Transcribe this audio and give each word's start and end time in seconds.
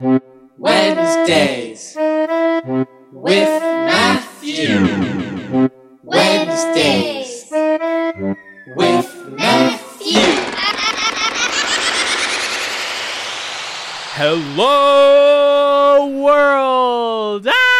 Wednesdays 0.00 1.94
with 3.12 3.62
Matthew. 3.62 4.80
Wednesdays 6.02 7.46
with 8.76 9.28
Matthew. 9.38 10.20
Hello, 14.16 16.06
world! 16.22 17.46
Ah! 17.48 17.73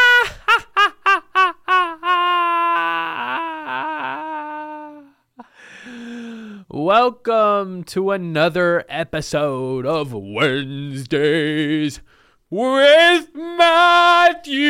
Welcome 6.84 7.84
to 7.84 8.10
another 8.10 8.84
episode 8.90 9.86
of 9.86 10.12
Wednesdays 10.12 12.02
with 12.50 13.34
Matthew. 13.34 14.60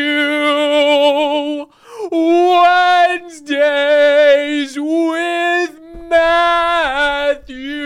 Wednesdays 3.18 4.78
with 4.78 5.80
Matthew. 6.08 7.82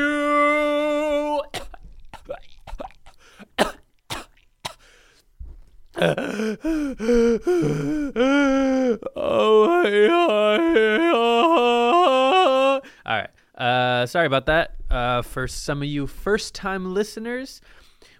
oh 9.16 9.66
my 9.66 9.90
god. 10.06 10.60
All 13.06 13.16
right. 13.16 13.30
Uh, 13.58 14.06
sorry 14.06 14.26
about 14.26 14.46
that. 14.46 14.76
Uh, 14.88 15.20
for 15.20 15.48
some 15.48 15.82
of 15.82 15.88
you 15.88 16.06
first 16.06 16.54
time 16.54 16.94
listeners, 16.94 17.60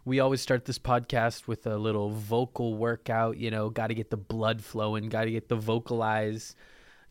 we 0.05 0.19
always 0.19 0.41
start 0.41 0.65
this 0.65 0.79
podcast 0.79 1.47
with 1.47 1.67
a 1.67 1.79
little 1.79 2.11
vocal 2.11 2.75
workout. 2.75 3.37
You 3.37 3.51
know, 3.51 3.71
got 3.71 3.87
to 3.87 3.95
get 3.95 4.11
the 4.11 4.17
blood 4.17 4.63
flowing, 4.63 5.09
got 5.09 5.25
to 5.25 5.31
get 5.31 5.49
the 5.49 5.57
vocalize, 5.57 6.57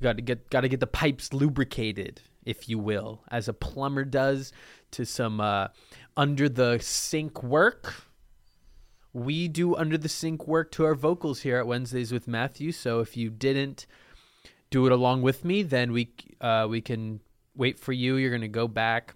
got 0.02 0.18
to 0.18 0.22
get 0.22 0.50
got 0.50 0.62
to 0.62 0.68
get 0.68 0.82
the 0.82 0.88
pipes 0.88 1.32
lubricated, 1.32 2.22
if 2.46 2.68
you 2.68 2.78
will, 2.78 3.22
as 3.32 3.48
a 3.48 3.54
plumber 3.54 4.04
does 4.04 4.52
to 4.92 5.06
some 5.06 5.40
uh, 5.40 5.70
under 6.18 6.50
the 6.50 6.80
sink 6.80 7.42
work 7.42 8.08
we 9.14 9.48
do 9.48 9.76
under 9.76 9.98
the 9.98 10.10
sink 10.10 10.48
work 10.48 10.72
to 10.72 10.86
our 10.86 10.94
vocals 10.94 11.42
here 11.42 11.58
at 11.58 11.66
Wednesdays 11.66 12.12
with 12.12 12.28
Matthew. 12.28 12.72
So 12.72 13.00
if 13.00 13.18
you 13.18 13.30
didn't 13.30 13.88
do 14.70 14.86
it 14.86 14.92
along 14.92 15.24
with 15.24 15.44
me, 15.44 15.64
then 15.64 15.92
we 15.92 16.10
uh, 16.40 16.68
we 16.70 16.82
can 16.82 17.22
wait 17.58 17.80
for 17.80 17.94
you. 17.94 18.16
You're 18.16 18.32
gonna 18.32 18.48
go 18.48 18.68
back 18.68 19.16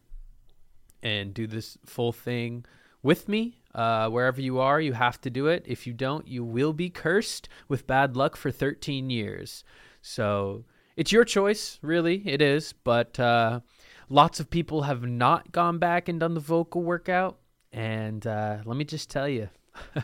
and 1.03 1.34
do 1.34 1.47
this 1.47 1.78
full 1.86 2.11
thing 2.11 2.66
with 3.03 3.28
me. 3.28 3.58
Uh, 3.73 4.09
wherever 4.09 4.42
you 4.42 4.59
are, 4.59 4.81
you 4.81 4.94
have 4.94 5.20
to 5.22 5.30
do 5.30 5.48
it. 5.48 5.64
If 5.66 5.88
you 5.88 5.94
don't, 5.94 6.28
you 6.28 6.44
will 6.44 6.73
be 6.73 6.89
cursed 6.89 7.48
with 7.67 7.88
bad 7.88 8.16
luck 8.17 8.36
for 8.36 8.52
13 8.52 9.09
years. 9.09 9.64
So 10.02 10.66
it's 10.98 11.11
your 11.11 11.23
choice, 11.23 11.80
really. 11.81 12.28
It 12.28 12.42
is. 12.42 12.73
But 12.73 13.20
uh, 13.20 13.61
lots 14.09 14.39
of 14.39 14.50
people 14.50 14.83
have 14.83 15.03
not 15.03 15.52
gone 15.52 15.78
back 15.78 16.09
and 16.09 16.20
done 16.20 16.33
the 16.33 16.42
vocal 16.42 16.83
workout. 16.83 17.38
And 17.72 18.28
uh, 18.28 18.58
let 18.66 18.76
me 18.76 18.83
just 18.83 19.09
tell 19.09 19.30
you, 19.30 19.50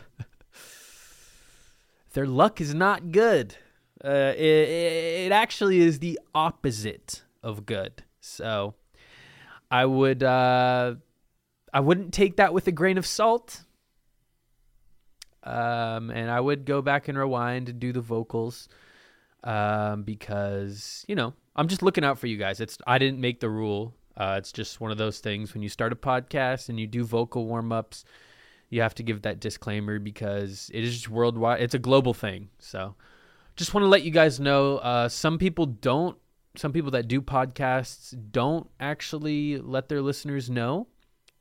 their 2.14 2.26
luck 2.26 2.60
is 2.60 2.74
not 2.74 3.12
good. 3.12 3.56
Uh, 4.02 4.32
it, 4.36 4.68
it 5.26 5.32
actually 5.32 5.80
is 5.80 5.98
the 5.98 6.18
opposite 6.34 7.22
of 7.42 7.66
good. 7.66 8.02
So 8.28 8.74
I 9.70 9.84
would 9.84 10.22
uh, 10.22 10.94
I 11.72 11.80
wouldn't 11.80 12.12
take 12.12 12.36
that 12.36 12.54
with 12.54 12.66
a 12.66 12.72
grain 12.72 12.98
of 12.98 13.06
salt. 13.06 13.64
Um, 15.42 16.10
and 16.10 16.30
I 16.30 16.40
would 16.40 16.64
go 16.64 16.82
back 16.82 17.08
and 17.08 17.16
rewind 17.16 17.68
and 17.68 17.80
do 17.80 17.92
the 17.92 18.00
vocals 18.00 18.68
um, 19.44 20.02
because 20.02 21.04
you 21.08 21.14
know 21.14 21.32
I'm 21.56 21.68
just 21.68 21.82
looking 21.82 22.04
out 22.04 22.18
for 22.18 22.26
you 22.26 22.36
guys. 22.36 22.60
It's 22.60 22.78
I 22.86 22.98
didn't 22.98 23.20
make 23.20 23.40
the 23.40 23.50
rule. 23.50 23.94
Uh, 24.16 24.36
it's 24.38 24.52
just 24.52 24.80
one 24.80 24.90
of 24.90 24.98
those 24.98 25.20
things 25.20 25.54
when 25.54 25.62
you 25.62 25.68
start 25.68 25.92
a 25.92 25.96
podcast 25.96 26.68
and 26.68 26.78
you 26.78 26.86
do 26.86 27.04
vocal 27.04 27.46
warm 27.46 27.70
ups 27.70 28.04
you 28.70 28.82
have 28.82 28.94
to 28.96 29.02
give 29.02 29.22
that 29.22 29.40
disclaimer 29.40 29.98
because 29.98 30.70
it 30.74 30.84
is 30.84 31.08
worldwide. 31.08 31.60
It's 31.62 31.74
a 31.74 31.78
global 31.78 32.14
thing. 32.14 32.48
So 32.58 32.94
just 33.56 33.74
want 33.74 33.84
to 33.84 33.88
let 33.88 34.02
you 34.02 34.10
guys 34.10 34.38
know 34.38 34.76
uh, 34.78 35.08
some 35.08 35.38
people 35.38 35.66
don't, 35.66 36.16
some 36.56 36.72
people 36.72 36.90
that 36.92 37.08
do 37.08 37.20
podcasts 37.20 38.16
don't 38.30 38.68
actually 38.80 39.58
let 39.58 39.88
their 39.88 40.02
listeners 40.02 40.50
know. 40.50 40.88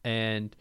And 0.03 0.56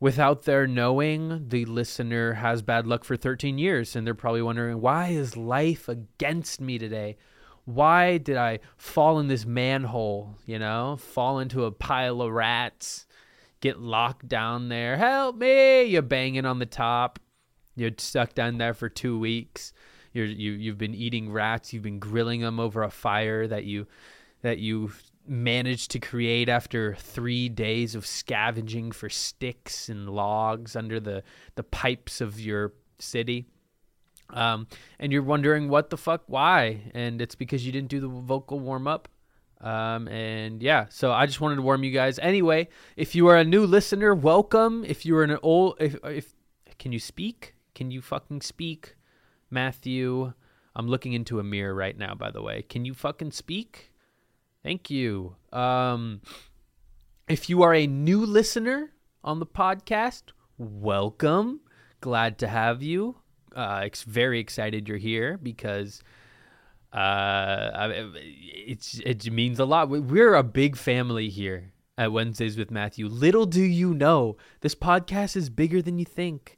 without 0.00 0.42
their 0.42 0.66
knowing, 0.66 1.48
the 1.48 1.64
listener 1.64 2.34
has 2.34 2.62
bad 2.62 2.86
luck 2.86 3.04
for 3.04 3.16
13 3.16 3.58
years. 3.58 3.94
And 3.96 4.06
they're 4.06 4.14
probably 4.14 4.42
wondering, 4.42 4.80
why 4.80 5.08
is 5.08 5.36
life 5.36 5.88
against 5.88 6.60
me 6.60 6.78
today? 6.78 7.16
Why 7.64 8.18
did 8.18 8.36
I 8.36 8.60
fall 8.76 9.18
in 9.18 9.28
this 9.28 9.44
manhole, 9.44 10.36
you 10.46 10.58
know, 10.58 10.96
fall 10.96 11.40
into 11.40 11.64
a 11.64 11.72
pile 11.72 12.22
of 12.22 12.32
rats? 12.32 13.06
get 13.60 13.80
locked 13.80 14.28
down 14.28 14.68
there. 14.68 14.96
Help 14.96 15.36
me! 15.36 15.84
You're 15.84 16.02
banging 16.02 16.46
on 16.46 16.58
the 16.58 16.66
top. 16.66 17.18
You're 17.74 17.90
stuck 17.98 18.34
down 18.34 18.58
there 18.58 18.74
for 18.74 18.88
two 18.88 19.18
weeks. 19.18 19.72
You're 20.16 20.26
you 20.26 20.52
you've 20.52 20.78
been 20.78 20.94
eating 20.94 21.30
rats. 21.30 21.72
You've 21.72 21.82
been 21.82 21.98
grilling 21.98 22.40
them 22.40 22.58
over 22.58 22.82
a 22.82 22.90
fire 22.90 23.46
that 23.46 23.64
you 23.64 23.86
that 24.42 24.58
you 24.58 24.92
managed 25.28 25.90
to 25.90 25.98
create 25.98 26.48
after 26.48 26.94
three 26.94 27.48
days 27.48 27.94
of 27.94 28.06
scavenging 28.06 28.92
for 28.92 29.08
sticks 29.08 29.88
and 29.88 30.08
logs 30.08 30.74
under 30.76 30.98
the 31.00 31.22
the 31.54 31.62
pipes 31.62 32.20
of 32.20 32.40
your 32.40 32.72
city. 32.98 33.46
Um, 34.30 34.66
and 34.98 35.12
you're 35.12 35.22
wondering 35.22 35.68
what 35.68 35.90
the 35.90 35.96
fuck, 35.96 36.24
why? 36.26 36.90
And 36.94 37.22
it's 37.22 37.36
because 37.36 37.64
you 37.64 37.70
didn't 37.70 37.90
do 37.90 38.00
the 38.00 38.08
vocal 38.08 38.58
warm 38.58 38.88
up 38.88 39.08
um, 39.60 40.06
and 40.08 40.62
yeah, 40.62 40.86
so 40.90 41.12
I 41.12 41.26
just 41.26 41.40
wanted 41.40 41.56
to 41.56 41.62
warm 41.62 41.82
you 41.82 41.90
guys. 41.90 42.18
Anyway, 42.18 42.68
if 42.96 43.14
you 43.14 43.26
are 43.28 43.36
a 43.36 43.44
new 43.44 43.64
listener, 43.64 44.14
welcome. 44.14 44.84
If 44.84 45.06
you 45.06 45.16
are 45.16 45.24
an 45.24 45.38
old, 45.42 45.76
if, 45.80 45.96
if 46.04 46.34
can 46.78 46.92
you 46.92 47.00
speak? 47.00 47.54
Can 47.74 47.90
you 47.90 48.02
fucking 48.02 48.42
speak, 48.42 48.95
Matthew? 49.50 50.32
I'm 50.74 50.88
looking 50.88 51.12
into 51.12 51.40
a 51.40 51.44
mirror 51.44 51.74
right 51.74 51.96
now, 51.96 52.14
by 52.14 52.30
the 52.30 52.42
way. 52.42 52.62
Can 52.62 52.84
you 52.84 52.94
fucking 52.94 53.30
speak? 53.30 53.92
Thank 54.62 54.90
you. 54.90 55.36
Um, 55.52 56.20
if 57.28 57.48
you 57.48 57.62
are 57.62 57.74
a 57.74 57.86
new 57.86 58.24
listener 58.24 58.92
on 59.24 59.38
the 59.38 59.46
podcast, 59.46 60.32
welcome. 60.58 61.60
Glad 62.00 62.38
to 62.38 62.48
have 62.48 62.82
you. 62.82 63.16
Uh, 63.54 63.82
it's 63.84 64.02
very 64.02 64.38
excited 64.38 64.86
you're 64.86 64.98
here 64.98 65.38
because 65.38 66.02
uh, 66.92 67.88
it's 67.92 69.00
it 69.04 69.30
means 69.32 69.58
a 69.58 69.64
lot. 69.64 69.88
We're 69.88 70.34
a 70.34 70.42
big 70.42 70.76
family 70.76 71.28
here 71.28 71.72
at 71.98 72.12
Wednesdays 72.12 72.56
with 72.56 72.70
Matthew. 72.70 73.06
Little 73.08 73.46
do 73.46 73.62
you 73.62 73.94
know, 73.94 74.36
this 74.60 74.74
podcast 74.74 75.36
is 75.36 75.48
bigger 75.48 75.80
than 75.80 75.98
you 75.98 76.04
think. 76.04 76.55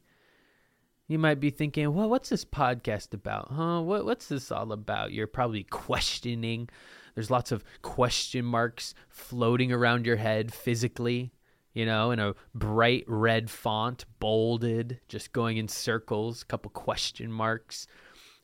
You 1.09 1.17
might 1.17 1.39
be 1.39 1.49
thinking, 1.49 1.91
well, 1.95 2.07
what's 2.07 2.29
this 2.29 2.45
podcast 2.45 3.15
about? 3.15 3.51
Huh? 3.51 3.81
What, 3.81 4.05
what's 4.05 4.27
this 4.27 4.51
all 4.51 4.71
about? 4.71 5.11
You're 5.11 5.25
probably 5.25 5.63
questioning. 5.63 6.69
There's 7.15 7.31
lots 7.31 7.51
of 7.51 7.63
question 7.81 8.45
marks 8.45 8.93
floating 9.09 9.71
around 9.71 10.05
your 10.05 10.17
head 10.17 10.53
physically, 10.53 11.31
you 11.73 11.83
know, 11.83 12.11
in 12.11 12.19
a 12.19 12.35
bright 12.53 13.05
red 13.07 13.49
font, 13.49 14.05
bolded, 14.19 14.99
just 15.07 15.33
going 15.33 15.57
in 15.57 15.67
circles, 15.67 16.43
a 16.43 16.45
couple 16.45 16.69
question 16.69 17.31
marks 17.31 17.87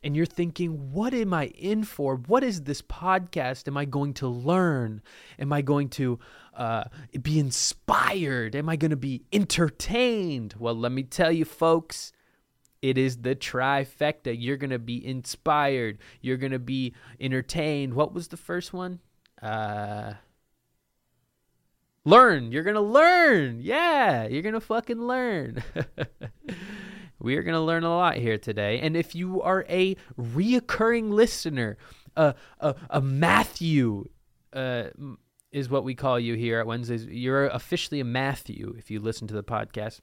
and 0.05 0.15
you're 0.15 0.27
thinking, 0.27 0.91
what 0.91 1.15
am 1.15 1.33
I 1.33 1.47
in 1.47 1.83
for? 1.83 2.15
What 2.15 2.43
is 2.43 2.61
this 2.61 2.79
podcast? 2.83 3.67
Am 3.67 3.75
I 3.75 3.85
going 3.85 4.13
to 4.15 4.27
learn? 4.27 5.01
Am 5.39 5.51
I 5.51 5.63
going 5.63 5.89
to 5.89 6.19
uh, 6.55 6.83
be 7.23 7.39
inspired? 7.39 8.55
Am 8.55 8.69
I 8.69 8.75
going 8.75 8.91
to 8.91 8.97
be 8.97 9.23
entertained? 9.33 10.53
Well, 10.59 10.75
let 10.75 10.91
me 10.91 11.01
tell 11.01 11.31
you, 11.31 11.43
folks, 11.43 12.13
it 12.89 12.97
is 12.99 13.17
the 13.17 13.35
trifecta. 13.35 14.35
You're 14.37 14.57
going 14.57 14.69
to 14.69 14.79
be 14.79 15.05
inspired. 15.05 15.97
You're 16.21 16.37
going 16.37 16.51
to 16.51 16.59
be 16.59 16.93
entertained. 17.19 17.93
What 17.95 18.13
was 18.13 18.27
the 18.27 18.37
first 18.37 18.73
one? 18.73 18.99
Uh, 19.41 20.13
learn. 22.03 22.51
You're 22.51 22.63
going 22.63 22.75
to 22.75 22.81
learn. 22.81 23.59
Yeah, 23.59 24.27
you're 24.27 24.43
going 24.43 24.53
to 24.53 24.61
fucking 24.61 25.01
learn. 25.01 25.63
We 27.17 27.37
are 27.37 27.43
going 27.43 27.55
to 27.55 27.61
learn 27.61 27.83
a 27.83 27.89
lot 27.89 28.17
here 28.17 28.37
today. 28.37 28.79
And 28.81 28.95
if 28.95 29.15
you 29.15 29.41
are 29.41 29.65
a 29.67 29.95
reoccurring 30.19 31.09
listener, 31.09 31.77
uh, 32.15 32.33
a, 32.59 32.75
a 32.89 33.01
Matthew 33.01 34.09
uh, 34.53 34.89
is 35.51 35.69
what 35.69 35.83
we 35.83 35.95
call 35.95 36.19
you 36.19 36.35
here 36.35 36.59
at 36.59 36.67
Wednesdays. 36.67 37.05
You're 37.05 37.47
officially 37.47 37.99
a 37.99 38.05
Matthew 38.05 38.75
if 38.77 38.91
you 38.91 38.99
listen 38.99 39.27
to 39.29 39.33
the 39.33 39.43
podcast. 39.43 40.01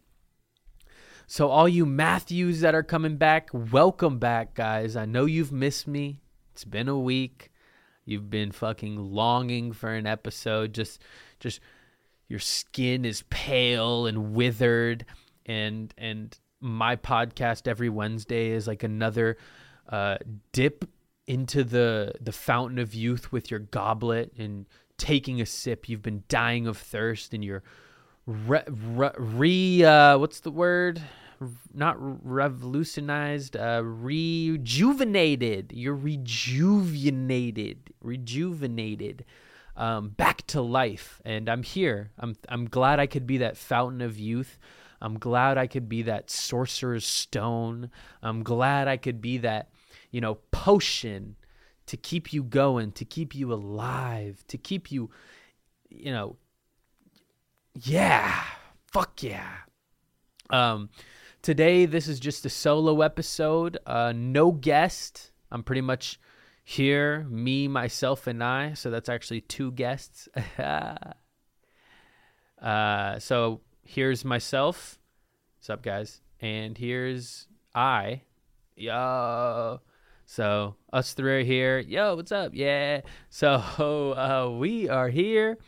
So, 1.33 1.49
all 1.49 1.67
you 1.67 1.87
Matthews 1.87 2.61
that 2.61 2.75
are 2.75 2.83
coming 2.83 3.17
back, 3.17 3.49
welcome 3.55 4.19
back, 4.19 4.53
guys. 4.53 4.97
I 4.97 5.07
know 5.07 5.25
you've 5.25 5.51
missed 5.51 5.89
me. 5.89 6.21
It's 6.53 6.67
been 6.67 6.91
a 6.91 6.99
week. 6.99 7.51
You've 8.05 8.29
been 8.29 8.53
fucking 8.53 8.99
longing 8.99 9.73
for 9.73 9.89
an 9.95 10.07
episode. 10.07 10.75
Just, 10.75 11.01
just, 11.41 11.61
your 12.29 12.39
skin 12.39 13.07
is 13.07 13.25
pale 13.31 14.05
and 14.05 14.35
withered, 14.35 15.07
and 15.47 15.95
and 15.97 16.39
my 16.61 16.97
podcast 16.97 17.67
every 17.67 17.89
Wednesday 17.89 18.51
is 18.51 18.67
like 18.67 18.83
another 18.83 19.39
uh, 19.89 20.19
dip 20.53 20.85
into 21.27 21.65
the 21.65 22.13
the 22.21 22.33
fountain 22.33 22.79
of 22.79 22.95
youth 22.95 23.33
with 23.33 23.51
your 23.51 23.61
goblet 23.61 24.35
and 24.37 24.67
taking 24.99 25.41
a 25.41 25.47
sip. 25.47 25.89
You've 25.89 26.03
been 26.03 26.25
dying 26.29 26.67
of 26.67 26.77
thirst 26.77 27.33
and 27.33 27.43
you're 27.43 27.63
re, 28.27 28.61
re, 28.69 29.11
re 29.17 29.83
uh, 29.85 30.19
what's 30.19 30.41
the 30.41 30.51
word? 30.51 31.01
Not 31.73 31.97
revolutionized, 31.99 33.57
uh, 33.57 33.83
rejuvenated. 33.85 35.73
You're 35.75 35.95
rejuvenated, 35.95 37.93
rejuvenated, 38.01 39.25
um, 39.77 40.11
back 40.11 40.47
to 40.49 40.61
life. 40.61 41.21
And 41.25 41.49
I'm 41.49 41.63
here. 41.63 42.11
I'm 42.19 42.37
I'm 42.49 42.67
glad 42.67 43.01
I 43.01 43.07
could 43.07 43.27
be 43.27 43.39
that 43.39 43.57
fountain 43.57 44.01
of 44.01 44.19
youth. 44.19 44.59
I'm 45.01 45.19
glad 45.19 45.59
I 45.59 45.67
could 45.67 45.89
be 45.89 46.03
that 46.03 46.31
sorcerer's 46.31 47.05
stone. 47.05 47.91
I'm 48.23 48.45
glad 48.45 48.87
I 48.87 48.97
could 48.97 49.21
be 49.21 49.39
that, 49.39 49.71
you 50.13 50.21
know, 50.21 50.39
potion 50.53 51.35
to 51.87 51.97
keep 51.97 52.33
you 52.33 52.45
going, 52.45 52.93
to 52.93 53.05
keep 53.05 53.35
you 53.35 53.53
alive, 53.53 54.45
to 54.47 54.57
keep 54.57 54.93
you, 54.93 55.11
you 55.91 56.13
know, 56.13 56.37
yeah, 57.75 58.45
fuck 58.93 59.23
yeah. 59.23 59.57
Um, 60.51 60.91
today 61.43 61.87
this 61.87 62.07
is 62.09 62.21
just 62.21 62.47
a 62.47 62.51
solo 62.51 63.03
episode, 63.03 63.77
uh, 63.85 64.13
no 64.15 64.53
guest. 64.53 65.33
I'm 65.51 65.63
pretty 65.63 65.81
much 65.81 66.19
here, 66.65 67.27
me, 67.29 67.69
myself, 67.69 68.27
and 68.27 68.43
I. 68.43 68.75
So 68.75 68.91
that's 68.91 69.09
actually 69.09 69.43
two 69.43 69.73
guests. 69.73 70.29
uh, 72.63 73.19
so 73.19 73.61
here's 73.85 74.25
myself. 74.25 74.99
What's 75.59 75.71
up, 75.71 75.83
guys? 75.83 76.21
And 76.41 76.79
here's 76.79 77.49
I. 77.75 78.23
Yo. 78.77 79.81
So 80.25 80.77
us 80.93 81.13
three 81.13 81.41
are 81.41 81.45
here. 81.45 81.79
Yo, 81.81 82.15
what's 82.15 82.33
up? 82.33 82.53
Yeah. 82.55 83.03
So 83.29 83.53
uh, 84.17 84.57
we 84.57 84.89
are 84.89 85.09
here. 85.09 85.59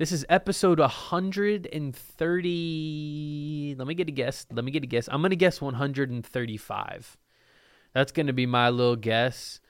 This 0.00 0.10
is 0.12 0.24
episode 0.30 0.80
130. 0.80 3.76
Let 3.78 3.86
me 3.86 3.94
get 3.94 4.08
a 4.08 4.10
guess. 4.10 4.46
Let 4.50 4.64
me 4.64 4.70
get 4.70 4.82
a 4.82 4.86
guess. 4.86 5.10
I'm 5.12 5.20
gonna 5.20 5.36
guess 5.36 5.60
135. 5.60 7.18
That's 7.92 8.10
gonna 8.10 8.32
be 8.32 8.46
my 8.46 8.70
little 8.70 8.96
guess. 8.96 9.60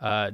Uh, 0.00 0.32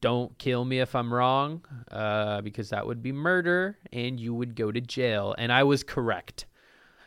don't 0.00 0.38
kill 0.38 0.64
me 0.64 0.78
if 0.78 0.94
I'm 0.94 1.12
wrong, 1.12 1.64
uh, 1.90 2.42
because 2.42 2.70
that 2.70 2.86
would 2.86 3.02
be 3.02 3.10
murder 3.10 3.76
and 3.92 4.20
you 4.20 4.34
would 4.34 4.54
go 4.54 4.70
to 4.70 4.80
jail. 4.80 5.34
And 5.36 5.52
I 5.52 5.64
was 5.64 5.82
correct. 5.82 6.46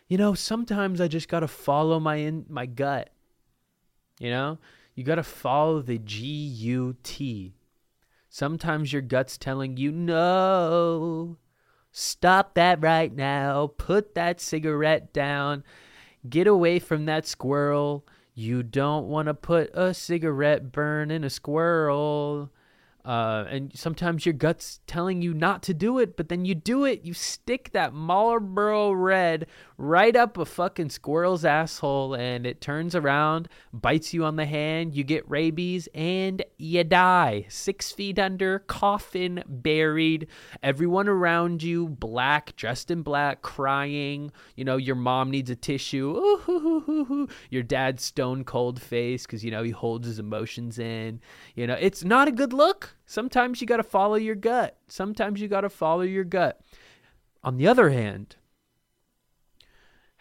You 0.10 0.18
know, 0.18 0.34
sometimes 0.34 1.00
I 1.00 1.08
just 1.08 1.30
gotta 1.30 1.48
follow 1.48 2.02
my 2.02 2.16
in, 2.16 2.46
my 2.50 2.66
gut. 2.66 3.10
You 4.20 4.32
know, 4.32 4.58
you 4.96 5.06
gotta 5.06 5.24
follow 5.24 5.82
the 5.82 6.00
G 6.00 6.26
U 6.26 6.98
T. 7.04 7.56
Sometimes 8.28 8.92
your 8.92 9.02
gut's 9.02 9.38
telling 9.38 9.78
you 9.78 9.94
no. 9.94 11.38
Stop 11.98 12.56
that 12.56 12.84
right 12.84 13.16
now. 13.16 13.72
Put 13.78 14.16
that 14.16 14.42
cigarette 14.42 15.14
down. 15.14 15.64
Get 16.30 16.46
away 16.46 16.78
from 16.78 17.06
that 17.06 17.26
squirrel. 17.26 18.06
You 18.34 18.64
don't 18.64 19.08
want 19.08 19.30
to 19.30 19.34
put 19.34 19.70
a 19.74 19.94
cigarette 19.94 20.74
burn 20.74 21.10
in 21.10 21.24
a 21.24 21.30
squirrel. 21.30 22.52
Uh, 23.06 23.46
and 23.50 23.72
sometimes 23.74 24.26
your 24.26 24.34
gut's 24.34 24.82
telling 24.88 25.22
you 25.22 25.34
not 25.34 25.64
to 25.64 25.74
do 25.74 25.98
it, 25.98 26.18
but 26.18 26.28
then 26.28 26.44
you 26.44 26.54
do 26.54 26.84
it. 26.84 27.06
You 27.06 27.14
stick 27.14 27.72
that 27.72 27.94
Marlboro 27.94 28.92
Red 28.92 29.48
right 29.78 30.16
up 30.16 30.38
a 30.38 30.46
fucking 30.46 30.90
squirrel's 30.90 31.44
asshole, 31.44 32.14
and 32.14 32.46
it 32.46 32.62
turns 32.62 32.96
around, 32.96 33.50
bites 33.74 34.14
you 34.14 34.24
on 34.24 34.36
the 34.36 34.46
hand. 34.46 34.96
You 34.96 35.04
get 35.04 35.30
rabies, 35.30 35.88
and 35.94 36.44
you 36.58 36.84
die. 36.84 37.46
Six 37.50 37.92
feet 37.92 38.18
under, 38.18 38.60
coffin 38.60 39.44
buried. 39.48 40.28
Everyone 40.64 41.08
around 41.08 41.64
you, 41.64 41.90
black, 41.90 42.56
dressed 42.56 42.92
in 42.92 43.02
black, 43.02 43.42
crying. 43.42 44.32
You 44.56 44.66
know, 44.66 44.78
your 44.78 44.96
mom 44.96 45.32
needs 45.32 45.50
a 45.50 45.56
tissue. 45.56 47.28
Your 47.50 47.64
dad's 47.64 48.04
stone 48.04 48.44
cold 48.44 48.82
face 48.82 49.26
because, 49.26 49.44
you 49.44 49.52
know, 49.52 49.64
he 49.64 49.72
holds 49.72 50.08
his 50.08 50.20
emotions 50.20 50.80
in. 50.80 51.20
You 51.56 51.68
know, 51.68 51.78
it's 51.80 52.04
not 52.04 52.28
a 52.28 52.32
good 52.32 52.54
look. 52.54 52.96
Sometimes 53.06 53.62
you 53.62 53.68
got 53.68 53.78
to 53.78 53.84
follow 53.84 54.16
your 54.16 54.36
gut. 54.36 54.78
Sometimes 54.88 55.42
you 55.42 55.48
got 55.48 55.62
to 55.62 55.70
follow 55.70 56.02
your 56.02 56.24
gut. 56.24 56.62
On 57.44 57.58
the 57.58 57.68
other 57.68 57.90
hand, 57.92 58.38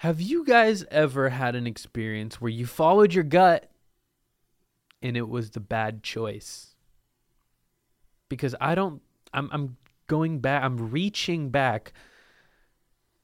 have 0.04 0.20
you 0.20 0.44
guys 0.44 0.84
ever 0.90 1.30
had 1.30 1.54
an 1.54 1.66
experience 1.66 2.38
where 2.38 2.50
you 2.50 2.66
followed 2.66 3.14
your 3.14 3.24
gut 3.24 3.70
and 5.00 5.16
it 5.16 5.26
was 5.26 5.52
the 5.52 5.60
bad 5.60 6.02
choice? 6.02 6.76
Because 8.28 8.54
I 8.60 8.74
don't 8.74 9.00
I'm 9.32 9.48
I'm 9.50 9.78
going 10.06 10.40
back 10.40 10.62
I'm 10.62 10.90
reaching 10.90 11.48
back 11.48 11.94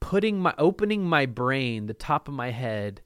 putting 0.01 0.41
my 0.41 0.55
opening 0.57 1.05
my 1.05 1.27
brain, 1.27 1.85
the 1.85 1.93
top 1.93 2.29
of 2.29 2.33
my 2.33 2.51
head, 2.51 3.03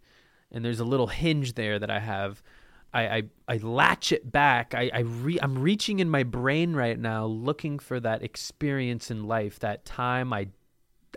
and 0.52 0.64
there's 0.64 0.78
a 0.78 0.84
little 0.84 1.08
hinge 1.08 1.54
there 1.54 1.80
that 1.80 1.90
I 1.90 1.98
have 1.98 2.44
I, 2.92 3.08
I, 3.08 3.22
I 3.48 3.56
latch 3.56 4.12
it 4.12 4.30
back. 4.30 4.72
I, 4.72 4.88
I 4.94 5.00
re, 5.00 5.36
I'm 5.42 5.58
reaching 5.58 5.98
in 5.98 6.08
my 6.08 6.22
brain 6.22 6.76
right 6.76 6.96
now, 6.96 7.26
looking 7.26 7.80
for 7.80 7.98
that 7.98 8.22
experience 8.22 9.10
in 9.10 9.24
life, 9.24 9.58
that 9.58 9.84
time 9.84 10.32
I, 10.32 10.46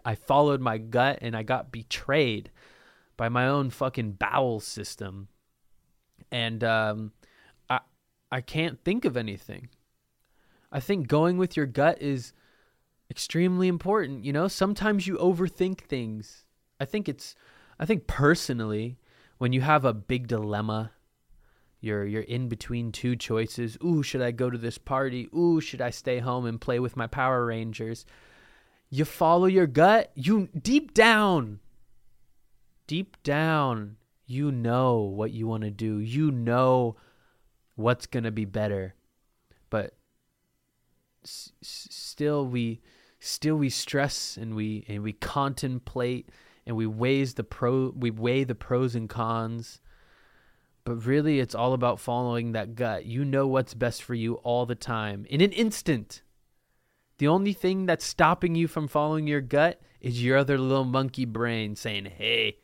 I 0.08 0.16
followed 0.16 0.62
my 0.62 0.78
gut 0.78 1.20
and 1.22 1.36
I 1.36 1.44
got 1.44 1.70
betrayed 1.70 2.50
by 3.18 3.28
my 3.28 3.46
own 3.46 3.70
fucking 3.70 4.14
bowel 4.14 4.62
system, 4.62 5.28
and 6.32 6.64
um, 6.64 7.12
I, 7.70 7.82
I 8.32 8.40
can't 8.40 8.82
think 8.86 9.04
of 9.04 9.18
anything. 9.18 9.68
I 10.72 10.80
think 10.80 11.10
going 11.10 11.38
with 11.38 11.58
your 11.58 11.66
gut 11.66 12.02
is 12.02 12.32
extremely 13.12 13.68
important. 13.68 14.24
You 14.24 14.32
know, 14.32 14.48
sometimes 14.48 15.08
you 15.08 15.18
overthink 15.18 15.82
things. 15.82 16.46
I 16.80 16.86
think 16.86 17.10
it's, 17.10 17.36
I 17.78 17.86
think 17.86 18.08
personally, 18.08 19.00
when 19.40 19.52
you 19.52 19.60
have 19.60 19.84
a 19.84 19.94
big 19.94 20.30
dilemma 20.30 20.92
you're 21.80 22.06
you're 22.06 22.24
in 22.24 22.48
between 22.50 22.92
two 22.92 23.16
choices. 23.16 23.78
Ooh, 23.84 24.02
should 24.02 24.22
I 24.22 24.32
go 24.32 24.50
to 24.50 24.58
this 24.58 24.78
party? 24.78 25.30
Ooh, 25.36 25.62
should 25.62 25.82
I 25.82 25.92
stay 25.92 26.20
home 26.20 26.46
and 26.46 26.60
play 26.60 26.80
with 26.80 26.98
my 26.98 27.08
Power 27.08 27.46
Rangers? 27.46 28.06
You 28.90 29.06
follow 29.06 29.46
your 29.46 29.68
gut. 29.68 30.12
You 30.16 30.50
deep 30.60 30.94
down, 30.94 31.60
deep 32.88 33.22
down, 33.24 33.98
you 34.26 34.52
know 34.52 35.00
what 35.00 35.32
you 35.32 35.48
want 35.48 35.64
to 35.64 35.72
do. 35.72 36.00
You 36.00 36.32
know 36.32 36.96
what's 37.76 38.08
going 38.08 38.24
to 38.24 38.32
be 38.32 38.46
better. 38.46 38.96
But 39.70 39.96
s- 41.24 41.52
still 41.62 42.46
we 42.46 42.82
still 43.20 43.56
we 43.56 43.70
stress 43.70 44.38
and 44.38 44.56
we 44.56 44.86
and 44.88 45.04
we 45.04 45.14
contemplate 45.14 46.30
and 46.66 46.76
we 46.76 46.86
weighs 46.86 47.34
the 47.34 47.44
pro 47.44 47.92
we 47.96 48.12
weigh 48.12 48.44
the 48.44 48.56
pros 48.56 48.96
and 48.96 49.10
cons 49.10 49.82
but 50.88 51.06
really, 51.06 51.42
it's 51.42 51.54
all 51.54 51.74
about 51.74 52.00
following 52.00 52.54
that 52.54 52.74
gut. 52.76 53.06
You 53.06 53.26
know 53.26 53.46
what's 53.46 53.74
best 53.74 54.02
for 54.02 54.14
you 54.14 54.36
all 54.36 54.66
the 54.66 54.74
time 54.74 55.26
in 55.30 55.42
an 55.42 55.52
instant. 55.52 56.22
The 57.18 57.28
only 57.28 57.54
thing 57.54 57.86
that's 57.86 58.06
stopping 58.06 58.56
you 58.56 58.68
from 58.68 58.88
following 58.88 59.28
your 59.28 59.42
gut 59.42 59.82
is 60.02 60.24
your 60.24 60.38
other 60.38 60.58
little 60.58 60.86
monkey 60.86 61.26
brain 61.26 61.76
saying, 61.76 62.06
hey, 62.06 62.58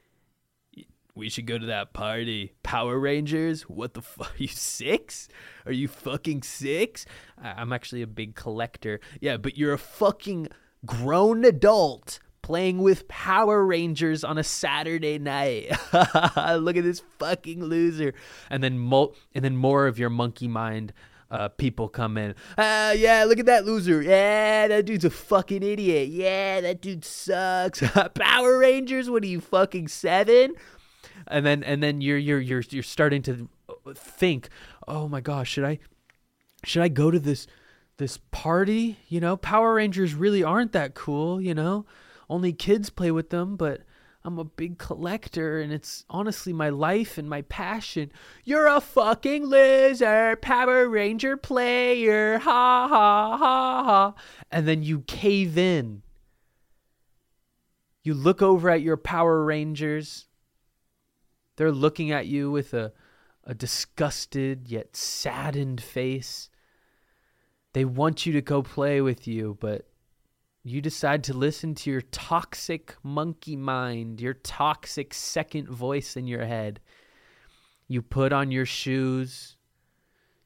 we 1.15 1.29
should 1.29 1.45
go 1.45 1.57
to 1.57 1.65
that 1.67 1.93
party. 1.93 2.53
Power 2.63 2.99
Rangers? 2.99 3.63
What 3.63 3.93
the 3.93 4.01
fuck? 4.01 4.33
You 4.37 4.47
six? 4.47 5.27
Are 5.65 5.71
you 5.71 5.87
fucking 5.87 6.43
six? 6.43 7.05
I'm 7.41 7.73
actually 7.73 8.01
a 8.01 8.07
big 8.07 8.35
collector. 8.35 8.99
Yeah, 9.21 9.37
but 9.37 9.57
you're 9.57 9.73
a 9.73 9.77
fucking 9.79 10.49
grown 10.85 11.45
adult 11.45 12.19
playing 12.41 12.79
with 12.79 13.07
Power 13.07 13.65
Rangers 13.65 14.23
on 14.23 14.37
a 14.37 14.43
Saturday 14.43 15.17
night. 15.17 15.71
Look 15.93 16.77
at 16.77 16.83
this 16.83 17.01
fucking 17.19 17.63
loser. 17.63 18.13
And 18.49 18.63
then 18.63 18.77
mo- 18.79 19.13
and 19.33 19.43
then 19.43 19.55
more 19.55 19.87
of 19.87 19.97
your 19.97 20.09
monkey 20.09 20.47
mind 20.47 20.93
uh, 21.33 21.49
people 21.49 21.89
come 21.89 22.17
in. 22.17 22.35
Ah, 22.57 22.91
yeah, 22.91 23.25
look 23.25 23.39
at 23.39 23.47
that 23.47 23.65
loser. 23.65 24.01
Yeah, 24.01 24.67
that 24.67 24.85
dude's 24.85 25.05
a 25.05 25.09
fucking 25.09 25.63
idiot. 25.63 26.09
Yeah, 26.09 26.61
that 26.61 26.81
dude 26.81 27.03
sucks. 27.03 27.83
Power 28.15 28.57
Rangers, 28.57 29.09
what 29.09 29.23
are 29.23 29.27
you 29.27 29.41
fucking 29.41 29.87
7? 29.87 30.53
And 31.27 31.45
then 31.45 31.63
and 31.63 31.81
then 31.81 32.01
you're 32.01 32.17
you're 32.17 32.39
you're 32.39 32.63
you're 32.69 32.83
starting 32.83 33.21
to 33.23 33.47
think, 33.95 34.49
"Oh 34.87 35.07
my 35.07 35.21
gosh, 35.21 35.49
should 35.49 35.63
I 35.63 35.79
should 36.65 36.81
I 36.81 36.89
go 36.89 37.11
to 37.11 37.19
this 37.19 37.47
this 37.97 38.19
party? 38.31 38.99
You 39.07 39.21
know, 39.21 39.37
Power 39.37 39.75
Rangers 39.75 40.15
really 40.15 40.43
aren't 40.43 40.73
that 40.73 40.95
cool, 40.95 41.41
you 41.41 41.53
know? 41.53 41.85
only 42.29 42.53
kids 42.53 42.89
play 42.89 43.11
with 43.11 43.29
them, 43.29 43.55
but 43.55 43.81
I'm 44.25 44.39
a 44.39 44.45
big 44.45 44.77
collector 44.77 45.59
and 45.59 45.73
it's 45.73 46.05
honestly 46.09 46.53
my 46.53 46.69
life 46.69 47.17
and 47.17 47.29
my 47.29 47.41
passion. 47.41 48.11
You're 48.45 48.67
a 48.67 48.79
fucking 48.79 49.45
loser, 49.45 50.37
Power 50.37 50.87
Ranger 50.87 51.35
player. 51.35 52.37
Ha 52.39 52.87
ha 52.87 53.37
ha 53.37 53.83
ha. 53.83 54.13
And 54.49 54.65
then 54.67 54.81
you 54.81 55.01
cave 55.01 55.57
in. 55.57 56.03
You 58.03 58.13
look 58.13 58.41
over 58.41 58.69
at 58.69 58.81
your 58.81 58.97
Power 58.97 59.43
Rangers 59.43 60.27
They're 61.57 61.71
looking 61.71 62.11
at 62.11 62.27
you 62.27 62.49
with 62.49 62.73
a, 62.73 62.93
a 63.43 63.53
disgusted 63.53 64.69
yet 64.69 64.95
saddened 64.95 65.81
face. 65.81 66.49
They 67.73 67.85
want 67.85 68.25
you 68.25 68.33
to 68.33 68.41
go 68.41 68.61
play 68.61 69.01
with 69.01 69.27
you, 69.27 69.57
but 69.59 69.87
you 70.63 70.81
decide 70.81 71.25
to 71.25 71.33
listen 71.33 71.75
to 71.75 71.91
your 71.91 72.01
toxic 72.01 72.95
monkey 73.03 73.57
mind, 73.57 74.21
your 74.21 74.33
toxic 74.33 75.13
second 75.13 75.67
voice 75.67 76.15
in 76.15 76.25
your 76.25 76.45
head. 76.45 76.79
You 77.89 78.01
put 78.01 78.31
on 78.31 78.49
your 78.49 78.65
shoes, 78.65 79.57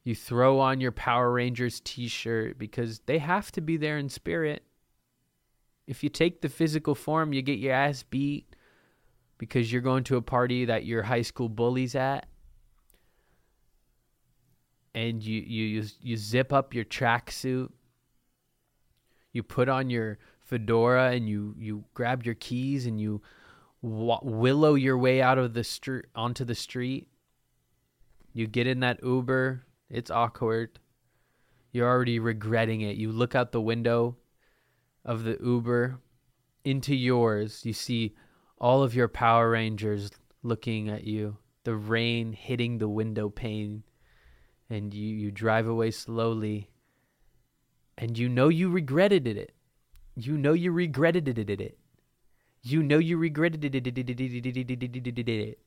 you 0.04 0.16
throw 0.16 0.60
on 0.60 0.82
your 0.82 0.92
Power 0.92 1.32
Rangers 1.32 1.82
t 1.82 2.08
shirt 2.08 2.58
because 2.58 3.00
they 3.06 3.20
have 3.20 3.52
to 3.54 3.62
be 3.62 3.78
there 3.78 4.00
in 4.00 4.10
spirit. 4.10 4.64
If 5.86 6.04
you 6.04 6.10
take 6.10 6.42
the 6.42 6.50
physical 6.50 6.96
form, 6.96 7.32
you 7.32 7.44
get 7.44 7.60
your 7.60 7.74
ass 7.74 8.02
beat 8.02 8.56
because 9.38 9.72
you're 9.72 9.82
going 9.84 10.04
to 10.06 10.18
a 10.18 10.22
party 10.22 10.66
that 10.66 10.86
your 10.86 11.04
high 11.04 11.22
school 11.22 11.48
bullies 11.48 11.94
at. 11.94 12.26
And 14.96 15.22
you, 15.22 15.42
you, 15.46 15.64
you, 15.66 15.84
you 16.02 16.18
zip 16.18 16.52
up 16.52 16.74
your 16.74 16.86
tracksuit 16.86 17.70
you 19.38 19.44
put 19.44 19.70
on 19.70 19.90
your 19.90 20.18
fedora 20.42 21.12
and 21.12 21.30
you 21.30 21.54
you 21.58 21.86
grab 21.94 22.24
your 22.24 22.36
keys 22.36 22.88
and 22.88 23.00
you 23.00 23.22
w- 23.84 24.20
willow 24.24 24.74
your 24.74 24.98
way 24.98 25.22
out 25.22 25.38
of 25.38 25.54
the 25.54 25.64
street 25.64 26.06
onto 26.16 26.44
the 26.44 26.56
street. 26.56 27.08
You 28.34 28.48
get 28.48 28.68
in 28.68 28.80
that 28.80 29.00
Uber. 29.04 29.64
It's 29.90 30.12
awkward. 30.12 30.80
You're 31.72 31.88
already 31.88 32.18
regretting 32.18 32.82
it. 32.82 32.98
You 32.98 33.12
look 33.12 33.36
out 33.36 33.52
the 33.52 33.62
window 33.62 34.18
of 35.06 35.24
the 35.24 35.38
Uber 35.40 36.00
into 36.64 36.96
yours. 36.96 37.64
You 37.64 37.74
see 37.74 38.16
all 38.58 38.82
of 38.82 38.96
your 38.96 39.08
Power 39.08 39.52
Rangers 39.52 40.10
looking 40.42 40.90
at 40.90 41.04
you. 41.04 41.38
The 41.64 41.76
rain 41.76 42.34
hitting 42.34 42.80
the 42.80 42.90
window 42.90 43.30
pane. 43.30 43.84
And 44.70 44.94
you, 44.94 45.16
you 45.16 45.32
drive 45.32 45.68
away 45.68 45.92
slowly 45.92 46.70
and 47.98 48.18
you 48.18 48.30
know 48.30 48.48
you 48.48 48.70
regretted 48.70 49.28
it. 49.28 49.54
You 50.16 50.38
know 50.38 50.54
you 50.54 50.72
regretted 50.72 51.28
it. 51.28 51.78
You 52.62 52.84
know 52.84 52.98
you 52.98 53.18
regretted 53.18 53.66
it. 53.66 55.60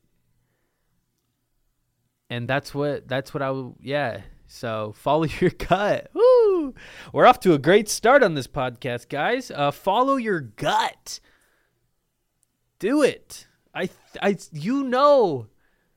And 2.29 2.49
that's 2.49 2.75
what 2.75 3.09
that's 3.09 3.35
what 3.35 3.43
I 3.43 3.71
yeah. 3.81 4.23
So 4.47 4.93
follow 4.97 5.25
your 5.41 5.51
gut. 5.51 6.11
Woo! 6.13 6.75
We're 7.13 7.27
off 7.27 7.41
to 7.41 7.55
a 7.55 7.59
great 7.59 7.89
start 7.89 8.23
on 8.23 8.35
this 8.35 8.47
podcast, 8.47 9.09
guys. 9.09 9.51
Uh, 9.51 9.71
follow 9.71 10.17
your 10.17 10.41
gut. 10.41 11.21
Do 12.79 13.03
it. 13.03 13.47
I 13.75 13.91
I 14.23 14.37
you 14.53 14.83
know 14.83 15.47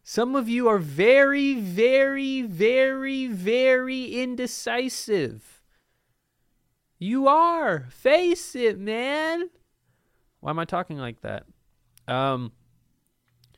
some 0.03 0.35
of 0.35 0.49
you 0.49 0.67
are 0.67 0.79
very 0.79 1.55
very 1.55 2.41
very 2.41 3.27
very 3.27 4.05
indecisive. 4.05 5.52
You 7.03 7.27
are. 7.27 7.88
Face 7.89 8.55
it, 8.55 8.79
man. 8.79 9.50
Why 10.39 10.51
am 10.51 10.60
I 10.60 10.63
talking 10.63 10.98
like 10.98 11.19
that? 11.19 11.43
Um 12.07 12.53